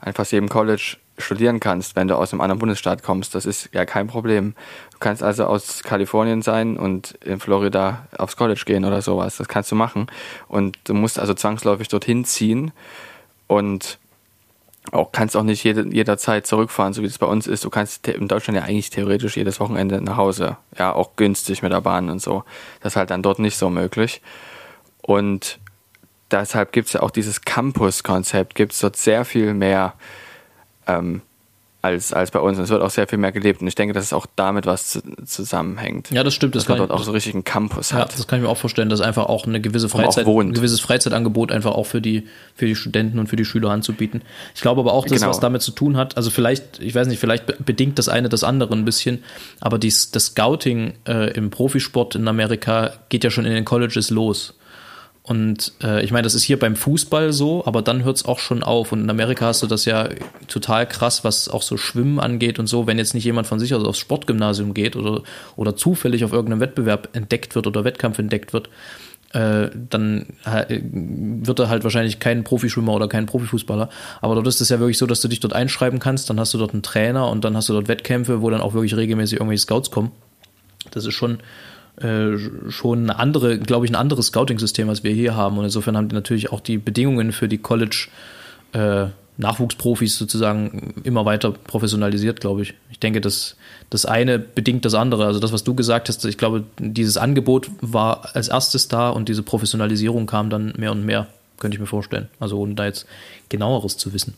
an 0.00 0.12
fast 0.12 0.32
jedem 0.32 0.48
College 0.48 0.96
studieren 1.18 1.60
kannst, 1.60 1.96
wenn 1.96 2.08
du 2.08 2.16
aus 2.16 2.32
einem 2.32 2.42
anderen 2.42 2.58
Bundesstaat 2.58 3.02
kommst. 3.02 3.34
Das 3.34 3.46
ist 3.46 3.70
ja 3.72 3.86
kein 3.86 4.06
Problem. 4.06 4.54
Du 4.92 4.98
kannst 4.98 5.22
also 5.22 5.46
aus 5.46 5.82
Kalifornien 5.82 6.42
sein 6.42 6.76
und 6.76 7.12
in 7.24 7.40
Florida 7.40 8.06
aufs 8.18 8.36
College 8.36 8.62
gehen 8.66 8.84
oder 8.84 9.00
sowas. 9.00 9.38
Das 9.38 9.48
kannst 9.48 9.70
du 9.72 9.76
machen. 9.76 10.08
Und 10.48 10.78
du 10.84 10.94
musst 10.94 11.18
also 11.18 11.32
zwangsläufig 11.32 11.88
dorthin 11.88 12.24
ziehen. 12.24 12.72
Und 13.46 13.98
auch 14.92 15.12
kannst 15.12 15.36
auch 15.36 15.42
nicht 15.42 15.64
jede, 15.64 15.86
jederzeit 15.92 16.46
zurückfahren, 16.46 16.92
so 16.92 17.02
wie 17.02 17.06
es 17.06 17.18
bei 17.18 17.26
uns 17.26 17.46
ist. 17.46 17.64
Du 17.64 17.70
kannst 17.70 18.06
in 18.08 18.28
Deutschland 18.28 18.56
ja 18.56 18.64
eigentlich 18.64 18.90
theoretisch 18.90 19.36
jedes 19.36 19.58
Wochenende 19.60 20.00
nach 20.00 20.16
Hause. 20.16 20.56
Ja, 20.78 20.92
auch 20.92 21.16
günstig 21.16 21.62
mit 21.62 21.72
der 21.72 21.80
Bahn 21.80 22.08
und 22.10 22.20
so. 22.20 22.44
Das 22.80 22.92
ist 22.92 22.96
halt 22.96 23.10
dann 23.10 23.22
dort 23.22 23.38
nicht 23.38 23.56
so 23.56 23.68
möglich. 23.68 24.22
Und 25.02 25.58
deshalb 26.30 26.72
gibt 26.72 26.88
es 26.88 26.94
ja 26.94 27.02
auch 27.02 27.10
dieses 27.10 27.42
Campus-Konzept, 27.42 28.54
gibt 28.54 28.72
es 28.72 28.80
dort 28.80 28.96
sehr 28.96 29.24
viel 29.24 29.54
mehr 29.54 29.94
ähm, 30.86 31.22
als, 31.86 32.12
als 32.12 32.30
bei 32.30 32.40
uns. 32.40 32.58
Und 32.58 32.64
es 32.64 32.70
wird 32.70 32.82
auch 32.82 32.90
sehr 32.90 33.06
viel 33.06 33.18
mehr 33.18 33.32
gelebt. 33.32 33.60
Und 33.60 33.68
ich 33.68 33.74
denke, 33.74 33.94
dass 33.94 34.04
es 34.04 34.12
auch 34.12 34.26
damit 34.36 34.66
was 34.66 34.88
zu, 34.88 35.00
zusammenhängt. 35.24 36.10
Ja, 36.10 36.22
das 36.24 36.34
stimmt. 36.34 36.54
Das 36.54 36.64
dass 36.64 36.68
man 36.68 36.78
dort 36.78 36.90
auch 36.90 37.02
so 37.02 37.12
richtig 37.12 37.34
einen 37.34 37.44
Campus 37.44 37.90
ja, 37.90 37.98
hat. 37.98 38.12
Das 38.12 38.26
kann 38.26 38.38
ich 38.38 38.44
mir 38.44 38.48
auch 38.48 38.56
vorstellen, 38.56 38.88
dass 38.88 39.00
einfach 39.00 39.26
auch 39.26 39.46
eine 39.46 39.60
gewisse 39.60 39.88
Freizeit, 39.88 40.26
ein 40.26 40.52
gewisses 40.52 40.80
Freizeitangebot 40.80 41.52
einfach 41.52 41.72
auch 41.72 41.86
für 41.86 42.00
die, 42.00 42.26
für 42.54 42.66
die 42.66 42.74
Studenten 42.74 43.18
und 43.18 43.28
für 43.28 43.36
die 43.36 43.44
Schüler 43.44 43.70
anzubieten. 43.70 44.22
Ich 44.54 44.60
glaube 44.60 44.80
aber 44.80 44.92
auch, 44.92 45.04
dass 45.04 45.18
genau. 45.18 45.30
was 45.30 45.40
damit 45.40 45.62
zu 45.62 45.70
tun 45.70 45.96
hat. 45.96 46.16
Also 46.16 46.30
vielleicht, 46.30 46.80
ich 46.80 46.94
weiß 46.94 47.06
nicht, 47.06 47.20
vielleicht 47.20 47.64
bedingt 47.64 47.98
das 47.98 48.08
eine 48.08 48.28
das 48.28 48.44
andere 48.44 48.74
ein 48.74 48.84
bisschen. 48.84 49.22
Aber 49.60 49.78
dies, 49.78 50.10
das 50.10 50.26
Scouting 50.26 50.94
äh, 51.06 51.32
im 51.32 51.50
Profisport 51.50 52.14
in 52.14 52.26
Amerika 52.28 52.92
geht 53.08 53.24
ja 53.24 53.30
schon 53.30 53.44
in 53.44 53.52
den 53.52 53.64
Colleges 53.64 54.10
los. 54.10 54.54
Und 55.26 55.72
äh, 55.82 56.04
ich 56.04 56.12
meine, 56.12 56.22
das 56.22 56.34
ist 56.34 56.44
hier 56.44 56.56
beim 56.56 56.76
Fußball 56.76 57.32
so, 57.32 57.66
aber 57.66 57.82
dann 57.82 58.04
hört 58.04 58.16
es 58.16 58.24
auch 58.24 58.38
schon 58.38 58.62
auf. 58.62 58.92
Und 58.92 59.00
in 59.00 59.10
Amerika 59.10 59.46
hast 59.46 59.60
du 59.60 59.66
das 59.66 59.84
ja 59.84 60.08
total 60.46 60.86
krass, 60.86 61.24
was 61.24 61.48
auch 61.48 61.62
so 61.62 61.76
Schwimmen 61.76 62.20
angeht 62.20 62.60
und 62.60 62.68
so. 62.68 62.86
Wenn 62.86 62.96
jetzt 62.96 63.12
nicht 63.12 63.24
jemand 63.24 63.48
von 63.48 63.58
sich 63.58 63.74
aus 63.74 63.82
aufs 63.82 63.98
Sportgymnasium 63.98 64.72
geht 64.72 64.94
oder, 64.94 65.22
oder 65.56 65.74
zufällig 65.74 66.24
auf 66.24 66.32
irgendeinem 66.32 66.60
Wettbewerb 66.60 67.08
entdeckt 67.12 67.56
wird 67.56 67.66
oder 67.66 67.82
Wettkampf 67.82 68.20
entdeckt 68.20 68.52
wird, 68.52 68.70
äh, 69.32 69.68
dann 69.90 70.26
äh, 70.44 70.80
wird 70.80 71.58
er 71.58 71.68
halt 71.70 71.82
wahrscheinlich 71.82 72.20
kein 72.20 72.44
Profischwimmer 72.44 72.94
oder 72.94 73.08
kein 73.08 73.26
Profifußballer. 73.26 73.88
Aber 74.20 74.36
dort 74.36 74.46
ist 74.46 74.60
es 74.60 74.68
ja 74.68 74.78
wirklich 74.78 74.98
so, 74.98 75.06
dass 75.06 75.22
du 75.22 75.26
dich 75.26 75.40
dort 75.40 75.54
einschreiben 75.54 75.98
kannst, 75.98 76.30
dann 76.30 76.38
hast 76.38 76.54
du 76.54 76.58
dort 76.58 76.72
einen 76.72 76.84
Trainer 76.84 77.28
und 77.30 77.44
dann 77.44 77.56
hast 77.56 77.68
du 77.68 77.72
dort 77.72 77.88
Wettkämpfe, 77.88 78.42
wo 78.42 78.50
dann 78.50 78.60
auch 78.60 78.74
wirklich 78.74 78.94
regelmäßig 78.96 79.40
irgendwelche 79.40 79.62
Scouts 79.62 79.90
kommen. 79.90 80.12
Das 80.92 81.04
ist 81.04 81.14
schon 81.14 81.38
äh, 81.96 82.36
schon 82.68 83.04
eine 83.04 83.18
andere, 83.18 83.58
glaube 83.58 83.86
ich, 83.86 83.92
ein 83.92 83.96
anderes 83.96 84.26
Scouting-System, 84.26 84.88
als 84.88 85.02
wir 85.02 85.12
hier 85.12 85.34
haben. 85.34 85.58
Und 85.58 85.64
insofern 85.64 85.96
haben 85.96 86.08
die 86.08 86.14
natürlich 86.14 86.52
auch 86.52 86.60
die 86.60 86.78
Bedingungen 86.78 87.32
für 87.32 87.48
die 87.48 87.58
College, 87.58 88.08
äh, 88.72 89.06
Nachwuchsprofis 89.38 90.16
sozusagen 90.16 90.94
immer 91.04 91.24
weiter 91.24 91.52
professionalisiert, 91.52 92.40
glaube 92.40 92.62
ich. 92.62 92.74
Ich 92.90 92.98
denke, 92.98 93.20
dass 93.20 93.56
das 93.90 94.06
eine 94.06 94.38
bedingt 94.38 94.84
das 94.84 94.94
andere. 94.94 95.26
Also 95.26 95.40
das, 95.40 95.52
was 95.52 95.62
du 95.62 95.74
gesagt 95.74 96.08
hast, 96.08 96.24
ich 96.24 96.38
glaube, 96.38 96.64
dieses 96.78 97.16
Angebot 97.18 97.70
war 97.80 98.34
als 98.34 98.48
erstes 98.48 98.88
da 98.88 99.10
und 99.10 99.28
diese 99.28 99.42
Professionalisierung 99.42 100.26
kam 100.26 100.48
dann 100.48 100.72
mehr 100.78 100.92
und 100.92 101.04
mehr, 101.04 101.26
könnte 101.58 101.76
ich 101.76 101.80
mir 101.80 101.86
vorstellen. 101.86 102.28
Also 102.40 102.58
ohne 102.58 102.74
da 102.74 102.86
jetzt 102.86 103.06
genaueres 103.50 103.98
zu 103.98 104.14
wissen. 104.14 104.34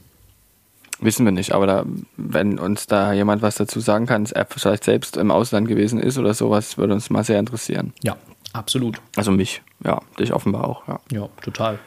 Wissen 1.00 1.24
wir 1.24 1.32
nicht, 1.32 1.52
aber 1.52 1.66
da, 1.66 1.84
wenn 2.16 2.58
uns 2.58 2.86
da 2.86 3.12
jemand 3.12 3.40
was 3.40 3.54
dazu 3.54 3.78
sagen 3.78 4.06
kann, 4.06 4.24
dass 4.24 4.32
er 4.32 4.46
vielleicht 4.46 4.84
selbst 4.84 5.16
im 5.16 5.30
Ausland 5.30 5.68
gewesen 5.68 6.00
ist 6.00 6.18
oder 6.18 6.34
sowas, 6.34 6.76
würde 6.76 6.94
uns 6.94 7.08
mal 7.08 7.22
sehr 7.22 7.38
interessieren. 7.38 7.92
Ja, 8.02 8.16
absolut. 8.52 9.00
Also 9.14 9.30
mich, 9.30 9.62
ja, 9.84 10.00
dich 10.18 10.32
offenbar 10.32 10.64
auch, 10.64 10.88
ja. 10.88 10.98
Ja, 11.12 11.28
total. 11.42 11.78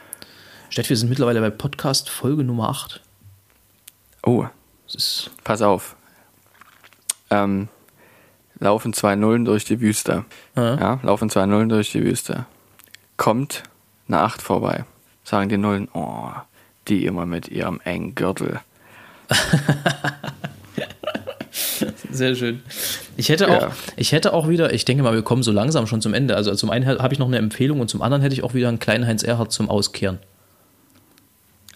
Stett, 0.70 0.88
wir 0.88 0.96
sind 0.96 1.10
mittlerweile 1.10 1.42
bei 1.42 1.50
Podcast 1.50 2.08
Folge 2.08 2.42
Nummer 2.44 2.70
8. 2.70 3.02
Oh, 4.24 4.46
pass 5.44 5.60
auf. 5.60 5.96
Ähm, 7.28 7.68
laufen 8.58 8.94
zwei 8.94 9.16
Nullen 9.16 9.44
durch 9.44 9.66
die 9.66 9.80
Wüste. 9.80 10.24
Ja. 10.56 10.74
Ja, 10.76 11.00
laufen 11.02 11.28
zwei 11.28 11.44
Nullen 11.44 11.68
durch 11.68 11.92
die 11.92 12.02
Wüste. 12.02 12.46
Kommt 13.18 13.64
eine 14.08 14.20
Acht 14.20 14.40
vorbei. 14.40 14.84
Sagen 15.24 15.48
die 15.48 15.58
Nullen, 15.58 15.88
oh, 15.92 16.30
die 16.88 17.04
immer 17.04 17.26
mit 17.26 17.48
ihrem 17.48 17.80
engen 17.84 18.14
Gürtel. 18.14 18.60
Sehr 22.10 22.34
schön. 22.34 22.62
Ich 23.16 23.28
hätte 23.28 23.44
Ja. 23.44 23.68
auch, 23.68 23.72
ich 23.96 24.12
hätte 24.12 24.32
auch 24.32 24.48
wieder, 24.48 24.72
ich 24.72 24.84
denke 24.84 25.02
mal, 25.02 25.14
wir 25.14 25.22
kommen 25.22 25.42
so 25.42 25.52
langsam 25.52 25.86
schon 25.86 26.00
zum 26.00 26.14
Ende. 26.14 26.36
Also 26.36 26.54
zum 26.54 26.70
einen 26.70 26.86
habe 26.86 27.12
ich 27.12 27.18
noch 27.18 27.26
eine 27.26 27.38
Empfehlung 27.38 27.80
und 27.80 27.88
zum 27.88 28.02
anderen 28.02 28.22
hätte 28.22 28.34
ich 28.34 28.44
auch 28.44 28.54
wieder 28.54 28.68
einen 28.68 28.78
kleinen 28.78 29.06
Heinz 29.06 29.22
Erhardt 29.22 29.52
zum 29.52 29.68
Auskehren. 29.70 30.18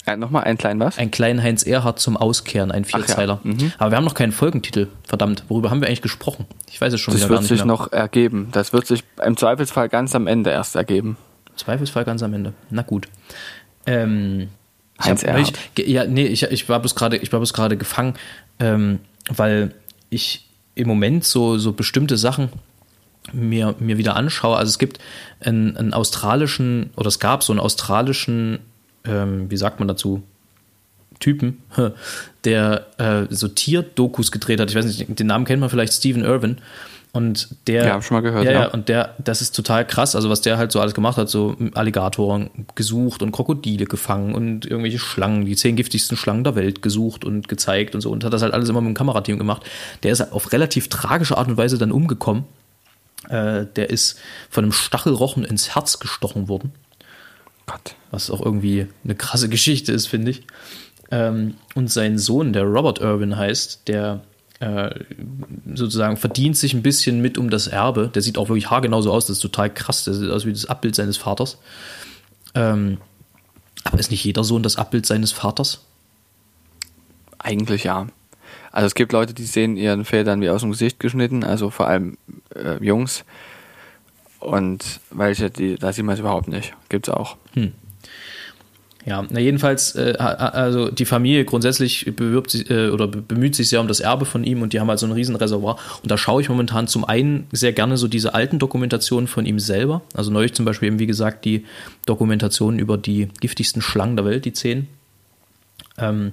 Äh, 0.07 0.17
Nochmal 0.17 0.45
einen 0.45 0.57
kleinen 0.59 0.79
was? 0.79 0.99
Einen 0.99 1.11
kleinen 1.11 1.43
Heinz 1.43 1.65
Erhardt 1.65 1.99
zum 1.99 2.17
Auskehren, 2.17 2.71
ein 2.71 2.85
Vierzeiler. 2.85 3.41
Mhm. 3.43 3.73
Aber 3.79 3.91
wir 3.91 3.97
haben 3.97 4.05
noch 4.05 4.15
keinen 4.15 4.33
Folgentitel. 4.33 4.89
Verdammt, 5.07 5.45
worüber 5.49 5.71
haben 5.71 5.81
wir 5.81 5.89
eigentlich 5.89 6.03
gesprochen? 6.03 6.47
Ich 6.71 6.81
weiß 6.81 6.93
es 6.93 7.01
schon 7.01 7.13
Das 7.13 7.23
wieder 7.23 7.29
gar 7.29 7.35
wird 7.37 7.43
nicht 7.43 7.49
sich 7.49 7.59
mehr. 7.59 7.67
noch 7.67 7.93
ergeben. 7.93 8.49
Das 8.53 8.73
wird 8.73 8.87
sich 8.87 9.03
im 9.25 9.37
Zweifelsfall 9.37 9.89
ganz 9.89 10.15
am 10.15 10.27
Ende 10.29 10.51
erst 10.51 10.77
ergeben. 10.77 11.17
Zweifelsfall 11.57 12.05
ganz 12.05 12.23
am 12.23 12.35
Ende. 12.35 12.53
Na 12.71 12.83
gut. 12.83 13.09
Ähm, 13.87 14.49
ich 14.99 15.05
Heinz 15.07 15.23
hab 15.25 15.33
neulich- 15.33 15.49
Erhardt. 15.53 15.75
ge- 15.75 15.91
Ja, 15.91 16.05
nee, 16.07 16.27
ich, 16.27 16.43
ich 16.45 16.69
war 16.69 16.81
bloß 16.81 16.95
gerade, 16.95 17.17
ich 17.17 17.33
war 17.33 17.41
bloß 17.41 17.53
gerade 17.53 17.77
gefangen, 17.77 18.15
ähm, 18.61 18.99
weil 19.29 19.75
ich 20.11 20.49
im 20.75 20.89
Moment 20.89 21.25
so, 21.25 21.59
so 21.59 21.73
bestimmte 21.73 22.17
Sachen 22.17 22.51
mir, 23.33 23.75
mir 23.79 23.99
wieder 23.99 24.15
anschaue. 24.17 24.57
Also 24.57 24.71
es 24.71 24.79
gibt 24.79 24.99
einen, 25.41 25.77
einen 25.77 25.93
australischen, 25.95 26.91
oder 26.97 27.09
es 27.09 27.19
gab 27.19 27.43
so 27.43 27.53
einen 27.53 27.61
australischen, 27.61 28.61
ähm, 29.05 29.51
wie 29.51 29.57
sagt 29.57 29.79
man 29.81 29.89
dazu, 29.89 30.23
Typen, 31.19 31.63
der 32.45 32.87
äh, 32.99 33.27
so 33.35 33.49
Tierdokus 33.49 34.31
gedreht 34.31 34.61
hat. 34.61 34.69
Ich 34.71 34.77
weiß 34.77 34.85
nicht, 34.85 35.19
den 35.19 35.27
Namen 35.27 35.45
kennt 35.47 35.61
man 35.61 35.71
vielleicht, 35.71 35.95
Stephen 35.95 36.25
Irwin. 36.25 36.59
Und 37.17 37.49
der, 37.67 37.87
Ja, 37.87 37.93
hab 37.95 38.05
schon 38.05 38.17
mal 38.17 38.21
gehört, 38.21 38.45
Ja, 38.45 38.53
ja, 38.53 38.67
und 38.67 38.91
der, 38.91 39.15
das 39.17 39.41
ist 39.41 39.57
total 39.57 39.87
krass. 39.87 40.15
Also 40.15 40.29
was 40.29 40.43
der 40.43 40.59
halt 40.59 40.71
so 40.71 40.81
alles 40.81 40.93
gemacht 40.93 41.17
hat, 41.17 41.31
so 41.31 41.57
Alligatoren 41.73 42.51
gesucht 42.75 43.23
und 43.23 43.33
Krokodile 43.33 43.87
gefangen 43.87 44.35
und 44.35 44.67
irgendwelche 44.67 44.99
Schlangen, 44.99 45.47
die 45.47 45.57
zehn 45.57 45.77
giftigsten 45.77 46.19
Schlangen 46.19 46.45
der 46.45 46.57
Welt 46.57 46.83
gesucht 46.83 47.25
und 47.25 47.49
gezeigt 47.49 47.95
und 47.95 48.03
so 48.03 48.11
und 48.11 48.23
hat 48.23 48.35
das 48.35 48.43
halt 48.43 48.53
alles 48.53 48.69
immer 48.69 48.83
mit 48.83 48.89
dem 48.89 48.95
Kamerateam 48.95 49.39
gemacht. 49.39 49.63
Der 50.03 50.13
ist 50.13 50.31
auf 50.31 50.53
relativ 50.53 50.89
tragische 50.89 51.39
Art 51.39 51.49
und 51.49 51.57
Weise 51.57 51.79
dann 51.79 51.91
umgekommen. 51.91 52.45
Äh, 53.31 53.65
der 53.77 53.89
ist 53.89 54.19
von 54.51 54.65
einem 54.65 54.73
Stachelrochen 54.73 55.43
ins 55.43 55.75
Herz 55.75 55.99
gestochen 55.99 56.49
worden 56.49 56.73
Gott. 57.65 57.95
was 58.11 58.31
auch 58.31 58.45
irgendwie 58.45 58.89
eine 59.05 59.15
krasse 59.15 59.49
Geschichte 59.49 59.91
ist, 59.91 60.07
finde 60.07 60.33
ich. 60.33 60.43
Ähm, 61.11 61.55
und 61.75 61.91
sein 61.91 62.19
Sohn, 62.19 62.53
der 62.53 62.65
Robert 62.65 62.99
Irwin 62.99 63.39
heißt, 63.39 63.89
der 63.89 64.21
äh, 64.61 64.91
sozusagen 65.75 66.17
verdient 66.17 66.57
sich 66.57 66.73
ein 66.75 66.83
bisschen 66.83 67.21
mit 67.21 67.39
um 67.39 67.51
das 67.51 67.67
Erbe. 67.67 68.11
Der 68.15 68.23
sieht 68.23 68.39
auch 68.39 68.49
wirklich 68.49 68.71
haargenau 68.71 69.03
so 69.03 69.13
aus, 69.13 69.27
das 69.27 69.37
ist 69.37 69.43
total 69.43 69.73
krass, 69.73 70.05
der 70.05 70.15
sieht 70.15 70.31
aus 70.31 70.47
wie 70.47 70.53
das 70.53 70.67
Abbild 70.67 70.95
seines 70.95 71.17
Vaters. 71.17 71.59
Ähm, 72.55 72.99
aber 73.85 73.99
ist 73.99 74.11
nicht 74.11 74.25
jeder 74.25 74.45
Sohn 74.45 74.63
das 74.63 74.77
Abbild 74.77 75.07
seines 75.07 75.33
Vaters? 75.33 75.85
Eigentlich 77.39 77.85
ja. 77.85 78.07
Also 78.73 78.87
es 78.87 78.95
gibt 78.95 79.13
Leute, 79.13 79.35
die 79.35 79.45
sehen 79.45 79.77
ihren 79.77 80.05
Vätern 80.05 80.41
wie 80.41 80.51
aus 80.51 80.63
dem 80.63 80.71
Gesicht 80.71 81.01
geschnitten, 81.01 81.45
also 81.45 81.71
vor 81.71 81.87
allem 81.89 82.19
äh, 82.55 82.83
Jungs. 82.85 83.25
Und 84.41 85.01
welche, 85.11 85.51
die, 85.51 85.77
da 85.77 85.93
sieht 85.93 86.05
man 86.05 86.15
es 86.15 86.21
überhaupt 86.21 86.49
nicht. 86.49 86.75
Gibt's 86.89 87.09
auch. 87.09 87.37
Ja, 89.09 89.25
na 89.31 89.39
jedenfalls, 89.39 89.95
äh, 89.95 90.15
also 90.19 90.91
die 90.91 91.05
Familie 91.05 91.45
grundsätzlich 91.45 92.13
bewirbt 92.17 92.51
sich 92.51 92.69
äh, 92.69 92.89
oder 92.91 93.07
be- 93.07 93.23
bemüht 93.23 93.55
sich 93.55 93.69
sehr 93.69 93.81
um 93.81 93.87
das 93.87 94.01
Erbe 94.01 94.25
von 94.25 94.43
ihm 94.43 94.63
und 94.63 94.73
die 94.73 94.81
haben 94.81 94.89
halt 94.89 94.99
so 94.99 95.07
ein 95.07 95.13
Riesenreservoir. 95.13 95.79
Und 96.03 96.11
da 96.11 96.19
schaue 96.19 96.43
ich 96.43 96.49
momentan 96.49 96.89
zum 96.89 97.05
einen 97.05 97.47
sehr 97.53 97.73
gerne 97.73 97.99
so 97.99 98.09
diese 98.09 98.35
alten 98.35 98.59
Dokumentationen 98.59 99.29
von 99.29 99.47
ihm 99.47 99.61
selber. 99.61 100.03
Also 100.13 100.33
neulich 100.33 100.55
zum 100.55 100.65
Beispiel 100.65 100.89
eben, 100.89 100.99
wie 100.99 101.07
gesagt, 101.07 101.45
die 101.45 101.65
Dokumentation 102.05 102.81
über 102.81 102.99
die 102.99 103.29
giftigsten 103.41 103.81
Schlangen 103.81 104.17
der 104.17 104.25
Welt, 104.25 104.45
die 104.45 104.53
zehn. 104.53 104.89
Ähm, 105.99 106.33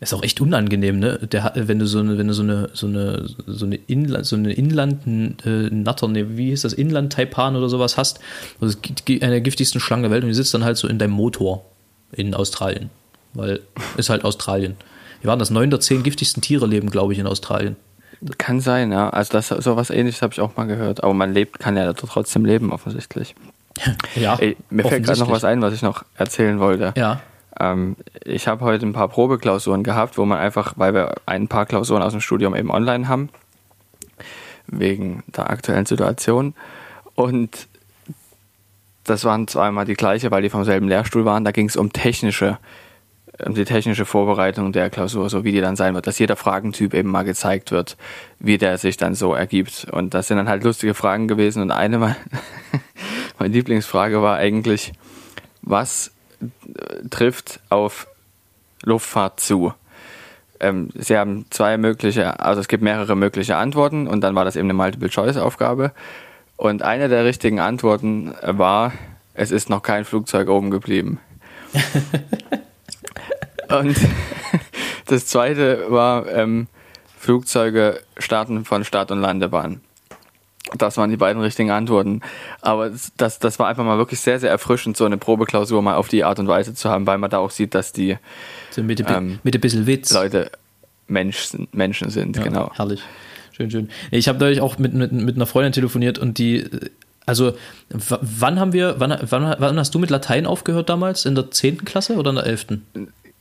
ist 0.00 0.14
auch 0.14 0.22
echt 0.22 0.40
unangenehm, 0.40 0.98
ne? 0.98 1.18
Der, 1.30 1.52
wenn 1.54 1.78
du 1.78 1.86
so 1.86 1.98
eine, 1.98 2.16
wenn 2.16 2.28
du 2.28 2.32
so 2.32 2.42
eine, 2.42 2.70
so 2.72 2.86
eine, 2.86 3.28
so 3.46 3.66
eine 3.66 3.76
Inland, 3.76 4.24
so 4.24 4.36
eine 4.36 4.54
Inland, 4.54 5.06
äh, 5.06 5.68
ne, 5.68 6.38
wie 6.38 6.46
hieß 6.46 6.62
das, 6.62 6.72
Inland-Taipan 6.72 7.56
oder 7.56 7.68
sowas 7.68 7.98
hast, 7.98 8.20
also 8.58 8.78
eine 9.06 9.18
der 9.18 9.40
giftigsten 9.42 9.82
Schlangen 9.82 10.04
der 10.04 10.10
Welt 10.10 10.22
und 10.22 10.28
die 10.28 10.34
sitzt 10.34 10.54
dann 10.54 10.64
halt 10.64 10.78
so 10.78 10.88
in 10.88 10.98
deinem 10.98 11.12
Motor 11.12 11.66
in 12.12 12.34
Australien. 12.34 12.90
Weil 13.34 13.60
ist 13.96 14.10
halt 14.10 14.24
Australien. 14.24 14.76
Wie 15.22 15.28
waren 15.28 15.38
das? 15.38 15.50
Neun 15.50 15.70
der 15.70 15.80
zehn 15.80 16.02
giftigsten 16.02 16.42
Tiere 16.42 16.66
leben, 16.66 16.90
glaube 16.90 17.12
ich, 17.12 17.18
in 17.18 17.26
Australien. 17.26 17.76
Kann 18.38 18.60
sein, 18.60 18.92
ja. 18.92 19.10
Also 19.10 19.32
das 19.32 19.48
sowas 19.48 19.90
ähnliches 19.90 20.20
habe 20.22 20.32
ich 20.32 20.40
auch 20.40 20.56
mal 20.56 20.66
gehört. 20.66 21.02
Aber 21.02 21.14
man 21.14 21.32
lebt, 21.32 21.58
kann 21.58 21.76
ja 21.76 21.92
trotzdem 21.92 22.44
leben, 22.44 22.72
offensichtlich. 22.72 23.34
Ja, 24.14 24.36
Ey, 24.36 24.56
mir 24.68 24.84
fällt 24.84 25.04
gerade 25.06 25.20
noch 25.20 25.30
was 25.30 25.44
ein, 25.44 25.62
was 25.62 25.72
ich 25.72 25.80
noch 25.80 26.04
erzählen 26.16 26.58
wollte. 26.58 26.92
Ja, 26.96 27.20
Ähm, 27.58 27.96
ich 28.24 28.46
habe 28.48 28.64
heute 28.64 28.84
ein 28.84 28.92
paar 28.92 29.08
Probeklausuren 29.08 29.84
gehabt, 29.84 30.18
wo 30.18 30.24
man 30.26 30.38
einfach, 30.38 30.74
weil 30.76 30.92
wir 30.92 31.14
ein 31.24 31.48
paar 31.48 31.64
Klausuren 31.66 32.02
aus 32.02 32.12
dem 32.12 32.20
Studium 32.20 32.54
eben 32.54 32.70
online 32.70 33.08
haben, 33.08 33.30
wegen 34.66 35.22
der 35.28 35.48
aktuellen 35.48 35.86
Situation. 35.86 36.54
Und 37.14 37.68
das 39.10 39.24
waren 39.24 39.46
zweimal 39.48 39.84
die 39.84 39.94
gleiche, 39.94 40.30
weil 40.30 40.42
die 40.42 40.50
vom 40.50 40.64
selben 40.64 40.88
Lehrstuhl 40.88 41.24
waren. 41.24 41.44
Da 41.44 41.50
ging 41.50 41.66
es 41.68 41.76
um 41.76 41.92
technische, 41.92 42.58
um 43.44 43.54
die 43.54 43.64
technische 43.64 44.04
Vorbereitung 44.06 44.72
der 44.72 44.88
Klausur, 44.90 45.28
so 45.28 45.44
wie 45.44 45.52
die 45.52 45.60
dann 45.60 45.76
sein 45.76 45.94
wird, 45.94 46.06
dass 46.06 46.18
jeder 46.18 46.36
Fragentyp 46.36 46.94
eben 46.94 47.10
mal 47.10 47.24
gezeigt 47.24 47.72
wird, 47.72 47.96
wie 48.38 48.58
der 48.58 48.78
sich 48.78 48.96
dann 48.96 49.14
so 49.14 49.34
ergibt. 49.34 49.86
Und 49.90 50.14
das 50.14 50.28
sind 50.28 50.36
dann 50.38 50.48
halt 50.48 50.64
lustige 50.64 50.94
Fragen 50.94 51.28
gewesen. 51.28 51.62
Und 51.62 51.70
eine, 51.70 51.98
mein- 51.98 52.16
meine 53.38 53.52
Lieblingsfrage 53.52 54.22
war 54.22 54.36
eigentlich, 54.36 54.92
was 55.62 56.12
äh, 56.40 57.08
trifft 57.10 57.60
auf 57.68 58.06
Luftfahrt 58.82 59.40
zu? 59.40 59.74
Ähm, 60.60 60.90
sie 60.94 61.16
haben 61.16 61.46
zwei 61.50 61.78
mögliche, 61.78 62.40
also 62.40 62.60
es 62.60 62.68
gibt 62.68 62.82
mehrere 62.82 63.16
mögliche 63.16 63.56
Antworten 63.56 64.06
und 64.06 64.20
dann 64.20 64.34
war 64.34 64.44
das 64.44 64.56
eben 64.56 64.66
eine 64.66 64.74
Multiple-Choice-Aufgabe. 64.74 65.92
Und 66.60 66.82
eine 66.82 67.08
der 67.08 67.24
richtigen 67.24 67.58
Antworten 67.58 68.34
war, 68.42 68.92
es 69.32 69.50
ist 69.50 69.70
noch 69.70 69.80
kein 69.80 70.04
Flugzeug 70.04 70.50
oben 70.50 70.70
geblieben. 70.70 71.18
und 73.70 73.96
das 75.06 75.24
zweite 75.24 75.90
war, 75.90 76.28
ähm, 76.28 76.66
Flugzeuge 77.18 78.02
starten 78.18 78.66
von 78.66 78.84
Start- 78.84 79.10
und 79.10 79.22
Landebahn. 79.22 79.80
Das 80.76 80.98
waren 80.98 81.08
die 81.08 81.16
beiden 81.16 81.40
richtigen 81.40 81.70
Antworten. 81.70 82.20
Aber 82.60 82.90
das, 83.16 83.38
das 83.38 83.58
war 83.58 83.66
einfach 83.68 83.84
mal 83.84 83.96
wirklich 83.96 84.20
sehr, 84.20 84.38
sehr 84.38 84.50
erfrischend, 84.50 84.98
so 84.98 85.06
eine 85.06 85.16
Probeklausur 85.16 85.80
mal 85.80 85.94
auf 85.94 86.08
die 86.08 86.24
Art 86.24 86.40
und 86.40 86.46
Weise 86.46 86.74
zu 86.74 86.90
haben, 86.90 87.06
weil 87.06 87.16
man 87.16 87.30
da 87.30 87.38
auch 87.38 87.50
sieht, 87.50 87.74
dass 87.74 87.92
die 87.92 88.18
so 88.68 88.82
mit, 88.82 89.02
Ähm, 89.08 89.38
mit 89.42 89.54
ein 89.54 89.62
bisschen 89.62 89.86
Witz. 89.86 90.12
Leute 90.12 90.50
Mensch 91.08 91.56
Menschen 91.72 92.10
sind. 92.10 92.36
Ja, 92.36 92.42
genau. 92.42 92.70
Herrlich. 92.74 93.02
Schön, 93.60 93.70
schön. 93.70 93.90
Ich 94.10 94.26
habe 94.26 94.38
neulich 94.38 94.62
auch 94.62 94.78
mit, 94.78 94.94
mit, 94.94 95.12
mit 95.12 95.36
einer 95.36 95.44
Freundin 95.44 95.72
telefoniert 95.72 96.18
und 96.18 96.38
die, 96.38 96.64
also 97.26 97.52
wann 97.90 98.58
haben 98.58 98.72
wir, 98.72 98.94
wann, 98.96 99.18
wann, 99.20 99.54
wann 99.58 99.78
hast 99.78 99.94
du 99.94 99.98
mit 99.98 100.08
Latein 100.08 100.46
aufgehört 100.46 100.88
damals? 100.88 101.26
In 101.26 101.34
der 101.34 101.50
10. 101.50 101.84
Klasse 101.84 102.14
oder 102.14 102.30
in 102.30 102.36
der 102.36 102.46
11.? 102.46 102.66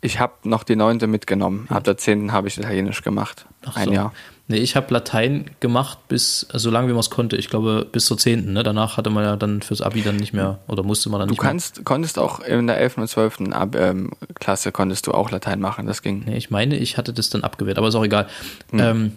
Ich 0.01 0.20
habe 0.20 0.34
noch 0.43 0.63
die 0.63 0.76
neunte 0.76 1.07
mitgenommen. 1.07 1.67
Ab 1.70 1.86
der 1.86 1.95
zehnten 1.95 2.34
habe 2.34 2.49
ich 2.49 2.57
Italienisch 2.57 3.01
gemacht. 3.01 3.45
Ach 3.65 3.78
Ein 3.78 3.88
so. 3.88 3.93
Jahr. 3.93 4.13
Nee, 4.49 4.57
ich 4.57 4.76
habe 4.76 4.93
Latein 4.93 5.51
gemacht 5.61 5.99
bis, 6.09 6.47
so 6.51 6.70
lange 6.70 6.89
wie 6.89 6.91
man 6.91 6.99
es 6.99 7.09
konnte. 7.09 7.38
Ich 7.38 7.49
glaube 7.49 7.88
bis 7.89 8.03
zur 8.05 8.17
10. 8.17 8.51
Ne? 8.51 8.63
Danach 8.63 8.97
hatte 8.97 9.09
man 9.11 9.24
ja 9.24 9.38
dann 9.38 9.61
fürs 9.61 9.82
Abi 9.82 10.01
dann 10.01 10.17
nicht 10.17 10.34
mehr, 10.34 10.59
oder 10.67 10.84
musste 10.84 11.09
man 11.09 11.20
dann 11.20 11.30
Du 11.30 11.34
nicht 11.34 11.41
kannst, 11.41 11.86
konntest 11.86 12.20
auch 12.20 12.41
in 12.41 12.67
der 12.67 12.78
11. 12.78 12.97
und 12.97 13.07
12. 13.07 13.39
Ab, 13.51 13.76
ähm, 13.78 14.11
Klasse 14.36 14.74
konntest 14.74 15.07
du 15.07 15.13
auch 15.13 15.32
Latein 15.32 15.61
machen. 15.61 15.86
Das 15.86 16.01
ging. 16.01 16.20
mehr. 16.20 16.32
Nee, 16.32 16.38
ich 16.38 16.49
meine, 16.49 16.76
ich 16.76 16.97
hatte 16.97 17.13
das 17.13 17.30
dann 17.30 17.43
abgewehrt, 17.43 17.78
aber 17.78 17.88
ist 17.88 17.95
auch 17.95 18.03
egal. 18.03 18.28
Hm. 18.72 18.80
Ähm, 18.80 19.11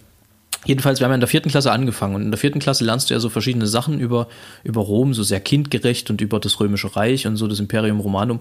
jedenfalls, 0.64 1.00
wir 1.00 1.04
haben 1.04 1.12
ja 1.12 1.16
in 1.16 1.20
der 1.20 1.28
vierten 1.28 1.50
Klasse 1.50 1.72
angefangen 1.72 2.14
und 2.14 2.22
in 2.22 2.30
der 2.30 2.38
vierten 2.38 2.58
Klasse 2.58 2.84
lernst 2.84 3.10
du 3.10 3.14
ja 3.14 3.20
so 3.20 3.28
verschiedene 3.28 3.66
Sachen 3.66 3.98
über, 3.98 4.28
über 4.64 4.80
Rom, 4.80 5.14
so 5.14 5.22
sehr 5.22 5.40
kindgerecht 5.40 6.10
und 6.10 6.20
über 6.20 6.40
das 6.40 6.60
Römische 6.60 6.94
Reich 6.94 7.26
und 7.26 7.36
so 7.36 7.48
das 7.48 7.60
Imperium 7.60 8.00
Romanum. 8.00 8.40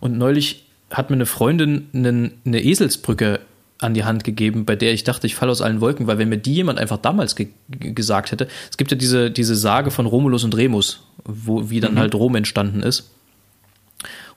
Und 0.00 0.18
neulich 0.18 0.64
hat 0.90 1.10
mir 1.10 1.16
eine 1.16 1.26
Freundin 1.26 1.88
eine, 1.94 2.32
eine 2.44 2.62
Eselsbrücke 2.62 3.40
an 3.78 3.94
die 3.94 4.04
Hand 4.04 4.22
gegeben, 4.24 4.64
bei 4.64 4.76
der 4.76 4.92
ich 4.92 5.04
dachte, 5.04 5.26
ich 5.26 5.34
falle 5.34 5.50
aus 5.50 5.60
allen 5.60 5.80
Wolken, 5.80 6.06
weil 6.06 6.18
wenn 6.18 6.28
mir 6.28 6.38
die 6.38 6.54
jemand 6.54 6.78
einfach 6.78 6.98
damals 6.98 7.34
ge 7.34 7.48
gesagt 7.68 8.30
hätte, 8.30 8.46
es 8.70 8.76
gibt 8.76 8.90
ja 8.92 8.96
diese, 8.96 9.30
diese 9.30 9.56
Sage 9.56 9.90
von 9.90 10.06
Romulus 10.06 10.44
und 10.44 10.56
Remus, 10.56 11.02
wo, 11.24 11.68
wie 11.68 11.80
dann 11.80 11.94
mhm. 11.94 11.98
halt 11.98 12.14
Rom 12.14 12.36
entstanden 12.36 12.82
ist. 12.82 13.10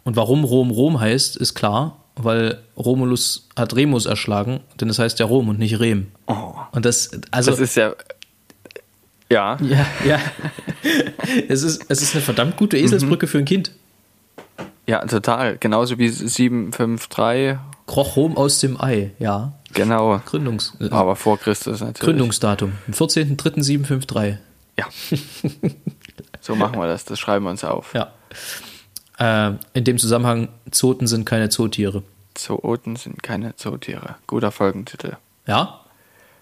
Und 0.04 0.16
warum 0.16 0.44
Rom 0.44 0.72
Rom 0.72 1.00
heißt, 1.00 1.36
ist 1.38 1.54
klar, 1.54 2.05
weil 2.16 2.60
Romulus 2.78 3.48
hat 3.56 3.76
Remus 3.76 4.06
erschlagen, 4.06 4.62
denn 4.80 4.90
es 4.90 4.98
das 4.98 5.04
heißt 5.04 5.20
ja 5.20 5.26
Rom 5.26 5.50
und 5.50 5.60
nicht 5.60 5.80
Rem. 5.80 6.08
Oh. 6.28 6.54
Und 6.72 6.86
das, 6.86 7.12
also. 7.32 7.52
Das 7.52 7.60
ist 7.60 7.76
ja. 7.76 7.94
Ja. 9.30 9.58
Ja, 9.62 9.86
ja. 10.06 10.20
es, 11.50 11.64
ist, 11.64 11.86
es 11.90 12.02
ist 12.02 12.14
eine 12.14 12.24
verdammt 12.24 12.58
gute 12.58 12.78
Eselsbrücke 12.78 13.26
mhm. 13.26 13.30
für 13.30 13.38
ein 13.40 13.46
Kind. 13.46 13.72
Ja, 14.88 15.04
total. 15.06 15.58
Genauso 15.58 15.98
wie 15.98 16.10
753. 16.10 17.58
Kroch 17.88 18.16
Rom 18.16 18.36
aus 18.38 18.60
dem 18.60 18.80
Ei, 18.82 19.12
ja. 19.20 19.54
Genau. 19.74 20.20
Gründungs 20.26 20.74
äh, 20.80 20.90
Aber 20.90 21.16
vor 21.16 21.38
Christus 21.38 21.82
natürlich. 21.82 22.00
Gründungsdatum. 22.00 22.74
14.03.753. 22.92 24.38
Ja. 24.78 24.86
so 26.42 26.56
machen 26.56 26.80
wir 26.80 26.88
das. 26.88 27.06
Das 27.06 27.20
schreiben 27.20 27.46
wir 27.46 27.52
uns 27.52 27.64
auf. 27.64 27.94
Ja. 27.94 28.12
Äh, 29.20 29.52
in 29.74 29.84
dem 29.84 29.98
Zusammenhang, 29.98 30.50
Zoten 30.72 31.08
sind 31.08 31.26
keine 31.26 31.50
Zootiere. 31.50 32.04
Zooten 32.34 32.96
sind 32.96 33.24
keine 33.24 33.56
Zootiere. 33.56 34.16
Guter 34.28 34.52
Folgentitel. 34.52 35.18
Ja? 35.48 35.82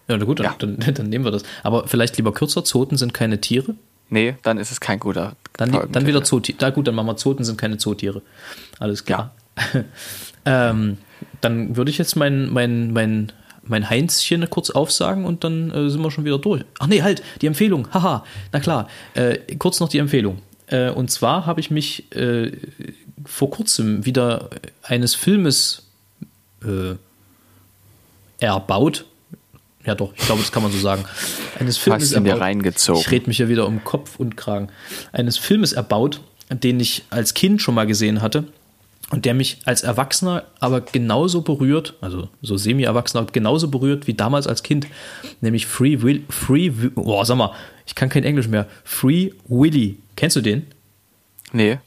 Ja, 0.07 0.17
na 0.17 0.26
gut, 0.26 0.39
dann, 0.39 0.45
ja. 0.45 0.55
Dann, 0.57 0.78
dann, 0.93 1.09
nehmen 1.09 1.26
wir 1.26 1.32
das. 1.32 1.43
Aber 1.63 1.88
vielleicht 1.88 2.17
lieber 2.17 2.34
kürzer, 2.34 2.63
Zoten 2.63 2.97
sind 2.97 3.13
keine 3.13 3.39
Tiere? 3.39 3.76
Nee, 4.09 4.36
dann 4.43 4.57
ist 4.57 4.71
es 4.71 4.80
kein 4.80 4.99
guter 4.99 5.36
Dann, 5.53 5.71
dann 5.91 6.05
wieder 6.05 6.24
Zootiere. 6.24 6.57
Na 6.61 6.69
gut, 6.69 6.88
dann 6.88 6.95
machen 6.95 7.07
wir 7.07 7.17
Zoten 7.17 7.43
sind 7.43 7.57
keine 7.57 7.78
Zootiere. 7.78 8.21
Alles 8.80 9.05
klar. 9.05 9.34
Ja. 9.74 9.84
ähm, 10.71 10.97
dann 11.41 11.76
würde 11.78 11.89
ich 11.89 11.97
jetzt 11.97 12.15
mein, 12.15 12.49
mein, 12.49 12.91
mein, 12.91 13.32
mein 13.63 13.89
Heinzchen 13.89 14.49
kurz 14.49 14.69
aufsagen 14.69 15.26
und 15.26 15.43
dann 15.43 15.71
äh, 15.71 15.89
sind 15.89 16.01
wir 16.01 16.11
schon 16.11 16.26
wieder 16.26 16.38
durch. 16.38 16.63
Ach 16.80 16.88
nee, 16.88 17.01
halt, 17.01 17.24
die 17.41 17.47
Empfehlung. 17.47 17.88
Haha, 17.93 18.26
na 18.51 18.59
klar. 18.59 18.88
Äh, 19.13 19.38
kurz 19.57 19.80
noch 19.80 19.89
die 19.89 19.99
Empfehlung. 19.99 20.39
Äh, 20.74 20.89
und 20.89 21.11
zwar 21.11 21.45
habe 21.45 21.59
ich 21.59 21.69
mich 21.69 22.11
äh, 22.15 22.51
vor 23.26 23.51
kurzem 23.51 24.05
wieder 24.05 24.49
eines 24.82 25.13
Filmes 25.13 25.84
äh, 26.65 26.95
erbaut. 28.39 29.05
Ja, 29.86 29.95
doch, 29.95 30.13
ich 30.15 30.26
glaube, 30.26 30.41
das 30.41 30.51
kann 30.51 30.63
man 30.63 30.71
so 30.71 30.80
sagen. 30.80 31.05
Eines 31.59 31.78
Filmes 31.78 32.03
Hast 32.05 32.13
erbaut. 32.13 32.39
reingezogen. 32.39 33.01
Ich 33.01 33.11
rede 33.11 33.28
mich 33.28 33.38
ja 33.38 33.49
wieder 33.49 33.67
um 33.67 33.84
Kopf 33.84 34.15
und 34.17 34.36
Kragen. 34.36 34.69
Eines 35.11 35.38
Filmes 35.38 35.74
erbaut, 35.74 36.21
den 36.49 36.80
ich 36.80 37.03
als 37.09 37.34
Kind 37.34 37.61
schon 37.61 37.76
mal 37.76 37.86
gesehen 37.86 38.21
hatte 38.21 38.45
und 39.11 39.26
der 39.26 39.36
mich 39.36 39.59
als 39.65 39.84
Erwachsener 39.84 40.45
aber 40.59 40.82
genauso 40.82 41.41
berührt, 41.41 41.93
also 42.01 42.30
so 42.41 42.57
semi-Erwachsener, 42.57 43.28
genauso 43.32 43.67
berührt 43.67 44.07
wie 44.07 44.13
damals 44.15 44.47
als 44.47 44.63
Kind, 44.63 44.88
nämlich 45.41 45.67
Free 45.67 46.01
Will, 46.01 46.24
Free, 46.30 46.71
oh, 46.95 47.24
sag 47.26 47.38
mal, 47.38 47.51
ich 47.86 47.93
kann 47.93 48.09
kein 48.09 48.24
Englisch 48.24 48.47
mehr, 48.47 48.67
Free 48.84 49.32
Willy. 49.47 49.97
Kennst 50.16 50.36
du 50.36 50.41
den? 50.41 50.68
Nee. 51.51 51.78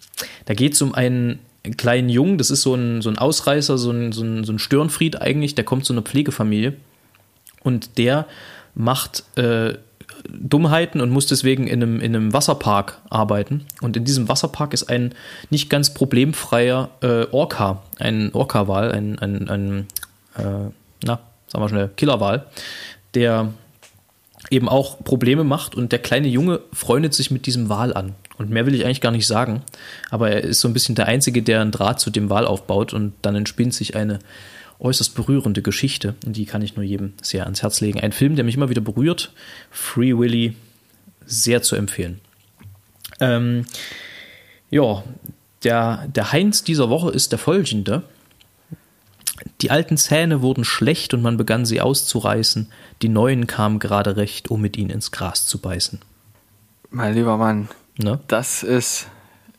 Da 0.45 0.55
geht 0.55 0.75
es 0.75 0.83
um 0.83 0.95
einen 0.95 1.41
kleinen 1.77 2.09
Jungen, 2.09 2.39
das 2.39 2.51
ist 2.51 2.63
so 2.63 2.75
ein, 2.75 3.03
so 3.03 3.11
ein 3.11 3.19
Ausreißer, 3.19 3.77
so 3.79 3.91
ein, 3.91 4.13
so, 4.13 4.23
ein, 4.23 4.45
so 4.45 4.53
ein 4.53 4.59
Störenfried 4.59 5.21
eigentlich, 5.21 5.55
der 5.55 5.65
kommt 5.65 5.85
zu 5.85 5.93
einer 5.93 6.03
Pflegefamilie 6.03 6.75
und 7.63 7.99
der 7.99 8.27
macht 8.75 9.25
äh, 9.37 9.75
Dummheiten 10.29 11.01
und 11.01 11.11
muss 11.11 11.27
deswegen 11.27 11.67
in 11.67 11.83
einem, 11.83 12.01
in 12.01 12.15
einem 12.15 12.33
Wasserpark 12.33 12.99
arbeiten. 13.11 13.67
Und 13.81 13.97
in 13.97 14.05
diesem 14.05 14.29
Wasserpark 14.29 14.73
ist 14.73 14.85
ein 14.85 15.15
nicht 15.51 15.71
ganz 15.71 15.95
problemfreier 15.95 16.91
äh, 17.01 17.27
Orca, 17.33 17.83
ein 17.99 18.33
Orca-Wal, 18.33 18.93
ein, 18.93 19.19
ein, 19.19 19.49
ein 19.49 19.87
äh, 20.37 20.71
na, 21.05 21.21
sagen 21.47 21.65
wir 21.65 21.69
schnell, 21.69 21.91
Killerwal, 21.97 22.47
der 23.15 23.53
eben 24.51 24.69
auch 24.69 25.03
Probleme 25.03 25.45
macht 25.45 25.75
und 25.75 25.93
der 25.93 25.99
kleine 25.99 26.29
Junge 26.29 26.61
freundet 26.73 27.15
sich 27.15 27.31
mit 27.31 27.47
diesem 27.47 27.69
Wal 27.69 27.95
an. 27.95 28.15
Und 28.39 28.51
mehr 28.51 28.67
will 28.67 28.75
ich 28.75 28.85
eigentlich 28.85 29.01
gar 29.01 29.13
nicht 29.13 29.27
sagen, 29.27 29.63
aber 30.11 30.31
er 30.31 30.45
ist 30.45 30.61
so 30.61 30.69
ein 30.69 30.75
bisschen 30.75 30.95
der 30.95 31.07
Einzige, 31.07 31.43
der 31.43 31.63
einen 31.63 31.71
Draht 31.71 32.01
zu 32.01 32.11
dem 32.11 32.29
Wal 32.29 32.47
aufbaut 32.47 32.93
und 32.93 33.15
dann 33.23 33.35
entspinnt 33.35 33.73
sich 33.73 33.97
eine 33.97 34.19
äußerst 34.79 35.15
berührende 35.15 35.63
Geschichte 35.63 36.15
und 36.27 36.37
die 36.37 36.45
kann 36.45 36.61
ich 36.61 36.77
nur 36.77 36.85
jedem 36.85 37.15
sehr 37.23 37.45
ans 37.45 37.63
Herz 37.63 37.81
legen. 37.81 38.01
Ein 38.01 38.13
Film, 38.13 38.37
der 38.37 38.45
mich 38.45 38.57
immer 38.57 38.69
wieder 38.69 38.83
berührt, 38.83 39.33
Free 39.71 40.17
Willy, 40.17 40.55
sehr 41.25 41.63
zu 41.63 41.77
empfehlen. 41.77 42.21
Ähm, 43.21 43.65
ja, 44.71 45.03
der, 45.65 46.07
der 46.09 46.33
Heinz 46.33 46.63
dieser 46.63 46.91
Woche 46.91 47.11
ist 47.11 47.33
der 47.33 47.39
folgende. 47.39 48.03
Die 49.61 49.71
alten 49.71 49.97
Zähne 49.97 50.43
wurden 50.43 50.65
schlecht 50.65 51.15
und 51.15 51.23
man 51.23 51.37
begann 51.37 51.67
sie 51.67 51.81
auszureißen. 51.81 52.71
Die 53.03 53.09
neuen 53.09 53.47
kamen 53.47 53.79
gerade 53.79 54.17
recht, 54.17 54.51
um 54.51 54.61
mit 54.61 54.77
ihnen 54.77 54.91
ins 54.91 55.11
Gras 55.11 55.47
zu 55.47 55.59
beißen. 55.59 56.01
Mein 56.91 57.15
lieber 57.15 57.37
Mann, 57.37 57.69
ne? 57.99 58.21
das 58.29 58.63
ist 58.63 59.09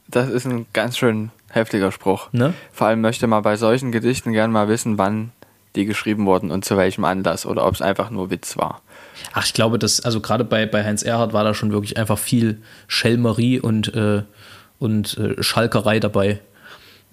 das 0.07 0.29
ist 0.29 0.45
ein 0.45 0.65
ganz 0.73 0.97
schön 0.97 1.31
heftiger 1.49 1.91
Spruch. 1.91 2.29
Ne? 2.31 2.53
Vor 2.71 2.87
allem 2.87 3.01
möchte 3.01 3.27
man 3.27 3.43
bei 3.43 3.57
solchen 3.57 3.91
Gedichten 3.91 4.31
gerne 4.31 4.53
mal 4.53 4.67
wissen, 4.67 4.97
wann 4.97 5.31
die 5.75 5.85
geschrieben 5.85 6.25
wurden 6.25 6.49
und 6.49 6.65
zu 6.65 6.77
welchem 6.77 7.03
Anlass 7.03 7.45
oder 7.45 7.65
ob 7.65 7.75
es 7.75 7.81
einfach 7.81 8.09
nur 8.09 8.29
Witz 8.29 8.57
war. 8.57 8.81
Ach, 9.33 9.45
ich 9.45 9.53
glaube, 9.53 9.77
dass, 9.77 10.01
also 10.01 10.21
gerade 10.21 10.43
bei, 10.43 10.65
bei 10.65 10.83
Heinz 10.83 11.03
Erhardt 11.03 11.33
war 11.33 11.43
da 11.43 11.53
schon 11.53 11.71
wirklich 11.71 11.97
einfach 11.97 12.17
viel 12.17 12.61
Schelmerie 12.87 13.59
und, 13.59 13.93
äh, 13.93 14.23
und 14.79 15.17
äh, 15.17 15.41
Schalkerei 15.43 15.99
dabei. 15.99 16.39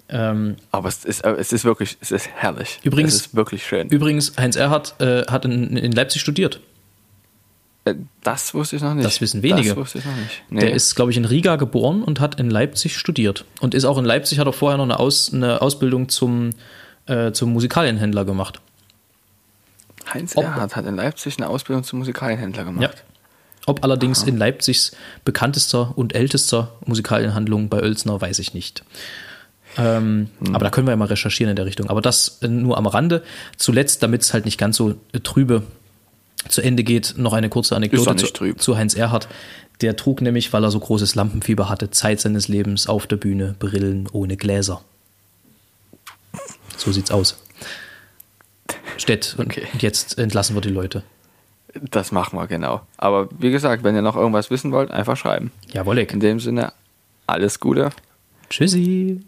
Ähm, 0.07 0.57
Aber 0.71 0.87
es 0.87 1.03
ist, 1.03 1.25
es 1.25 1.51
ist 1.51 1.65
wirklich, 1.65 1.97
es 1.99 2.11
ist 2.11 2.29
herrlich. 2.35 2.79
Übrigens, 2.83 3.15
es 3.15 3.21
ist 3.21 3.35
wirklich 3.35 3.65
schön. 3.65 3.89
Übrigens, 3.89 4.33
Heinz 4.37 4.55
Erhardt 4.55 4.99
äh, 4.99 5.23
hat 5.25 5.45
in, 5.45 5.75
in 5.77 5.91
Leipzig 5.91 6.21
studiert. 6.21 6.59
Äh, 7.85 7.95
das 8.21 8.53
wusste 8.53 8.75
ich 8.75 8.81
noch 8.81 8.93
nicht. 8.93 9.05
Das 9.05 9.21
wissen 9.21 9.41
wenige. 9.41 9.69
Das 9.69 9.77
wusste 9.77 9.99
ich 9.99 10.05
noch 10.05 10.15
nicht. 10.15 10.43
Nee. 10.49 10.59
Der 10.59 10.73
ist, 10.73 10.95
glaube 10.95 11.11
ich, 11.11 11.17
in 11.17 11.25
Riga 11.25 11.55
geboren 11.55 12.03
und 12.03 12.19
hat 12.19 12.39
in 12.39 12.49
Leipzig 12.49 12.97
studiert. 12.97 13.45
Und 13.61 13.73
ist 13.73 13.85
auch 13.85 13.97
in 13.97 14.05
Leipzig, 14.05 14.39
hat 14.39 14.47
auch 14.47 14.55
vorher 14.55 14.77
noch 14.77 14.83
eine, 14.83 14.99
Aus, 14.99 15.33
eine 15.33 15.61
Ausbildung 15.61 16.09
zum, 16.09 16.51
äh, 17.07 17.31
zum 17.31 17.53
Musikalienhändler 17.53 18.25
gemacht. 18.25 18.59
Heinz 20.13 20.37
Ob, 20.37 20.43
Erhardt 20.43 20.75
hat 20.75 20.85
in 20.85 20.95
Leipzig 20.95 21.37
eine 21.37 21.47
Ausbildung 21.47 21.83
zum 21.83 21.99
Musikalienhändler 21.99 22.63
gemacht. 22.63 22.81
Ja. 22.83 22.89
Ob 23.67 23.83
allerdings 23.83 24.21
Aha. 24.21 24.29
in 24.29 24.37
Leipzigs 24.37 24.95
bekanntester 25.23 25.97
und 25.97 26.13
ältester 26.13 26.73
Musikalienhandlung 26.85 27.69
bei 27.69 27.81
Oelsner, 27.81 28.21
weiß 28.21 28.37
ich 28.37 28.53
nicht. 28.53 28.83
Ähm, 29.77 30.29
hm. 30.39 30.55
Aber 30.55 30.65
da 30.65 30.69
können 30.69 30.87
wir 30.87 30.91
ja 30.91 30.97
mal 30.97 31.05
recherchieren 31.05 31.49
in 31.49 31.55
der 31.55 31.65
Richtung. 31.65 31.89
Aber 31.89 32.01
das 32.01 32.39
äh, 32.41 32.47
nur 32.47 32.77
am 32.77 32.87
Rande. 32.87 33.23
Zuletzt, 33.57 34.03
damit 34.03 34.21
es 34.21 34.33
halt 34.33 34.45
nicht 34.45 34.57
ganz 34.57 34.77
so 34.77 34.95
äh, 35.11 35.19
trübe 35.19 35.63
zu 36.47 36.61
Ende 36.61 36.83
geht, 36.83 37.15
noch 37.17 37.33
eine 37.33 37.49
kurze 37.49 37.75
Anekdote 37.75 38.15
zu, 38.15 38.53
zu, 38.53 38.77
Heinz 38.77 38.93
Erhardt. 38.93 39.27
Der 39.81 39.95
trug 39.95 40.21
nämlich, 40.21 40.53
weil 40.53 40.63
er 40.63 40.71
so 40.71 40.79
großes 40.79 41.15
Lampenfieber 41.15 41.69
hatte, 41.69 41.89
Zeit 41.89 42.21
seines 42.21 42.47
Lebens 42.47 42.87
auf 42.87 43.07
der 43.07 43.17
Bühne 43.17 43.55
Brillen 43.59 44.07
ohne 44.11 44.37
Gläser. 44.37 44.81
So 46.77 46.91
sieht's 46.91 47.11
aus. 47.11 47.41
Stett, 48.97 49.35
und 49.37 49.47
okay. 49.47 49.67
jetzt 49.79 50.17
entlassen 50.17 50.55
wir 50.55 50.61
die 50.61 50.69
Leute. 50.69 51.03
Das 51.73 52.13
machen 52.13 52.39
wir, 52.39 52.47
genau. 52.47 52.81
Aber 52.95 53.27
wie 53.37 53.51
gesagt, 53.51 53.83
wenn 53.83 53.95
ihr 53.95 54.01
noch 54.01 54.15
irgendwas 54.15 54.49
wissen 54.49 54.71
wollt, 54.71 54.91
einfach 54.91 55.17
schreiben. 55.17 55.51
Jawohl. 55.73 55.99
In 55.99 56.21
dem 56.21 56.39
Sinne, 56.39 56.71
alles 57.27 57.59
Gute. 57.59 57.89
Tschüssi. 58.49 59.25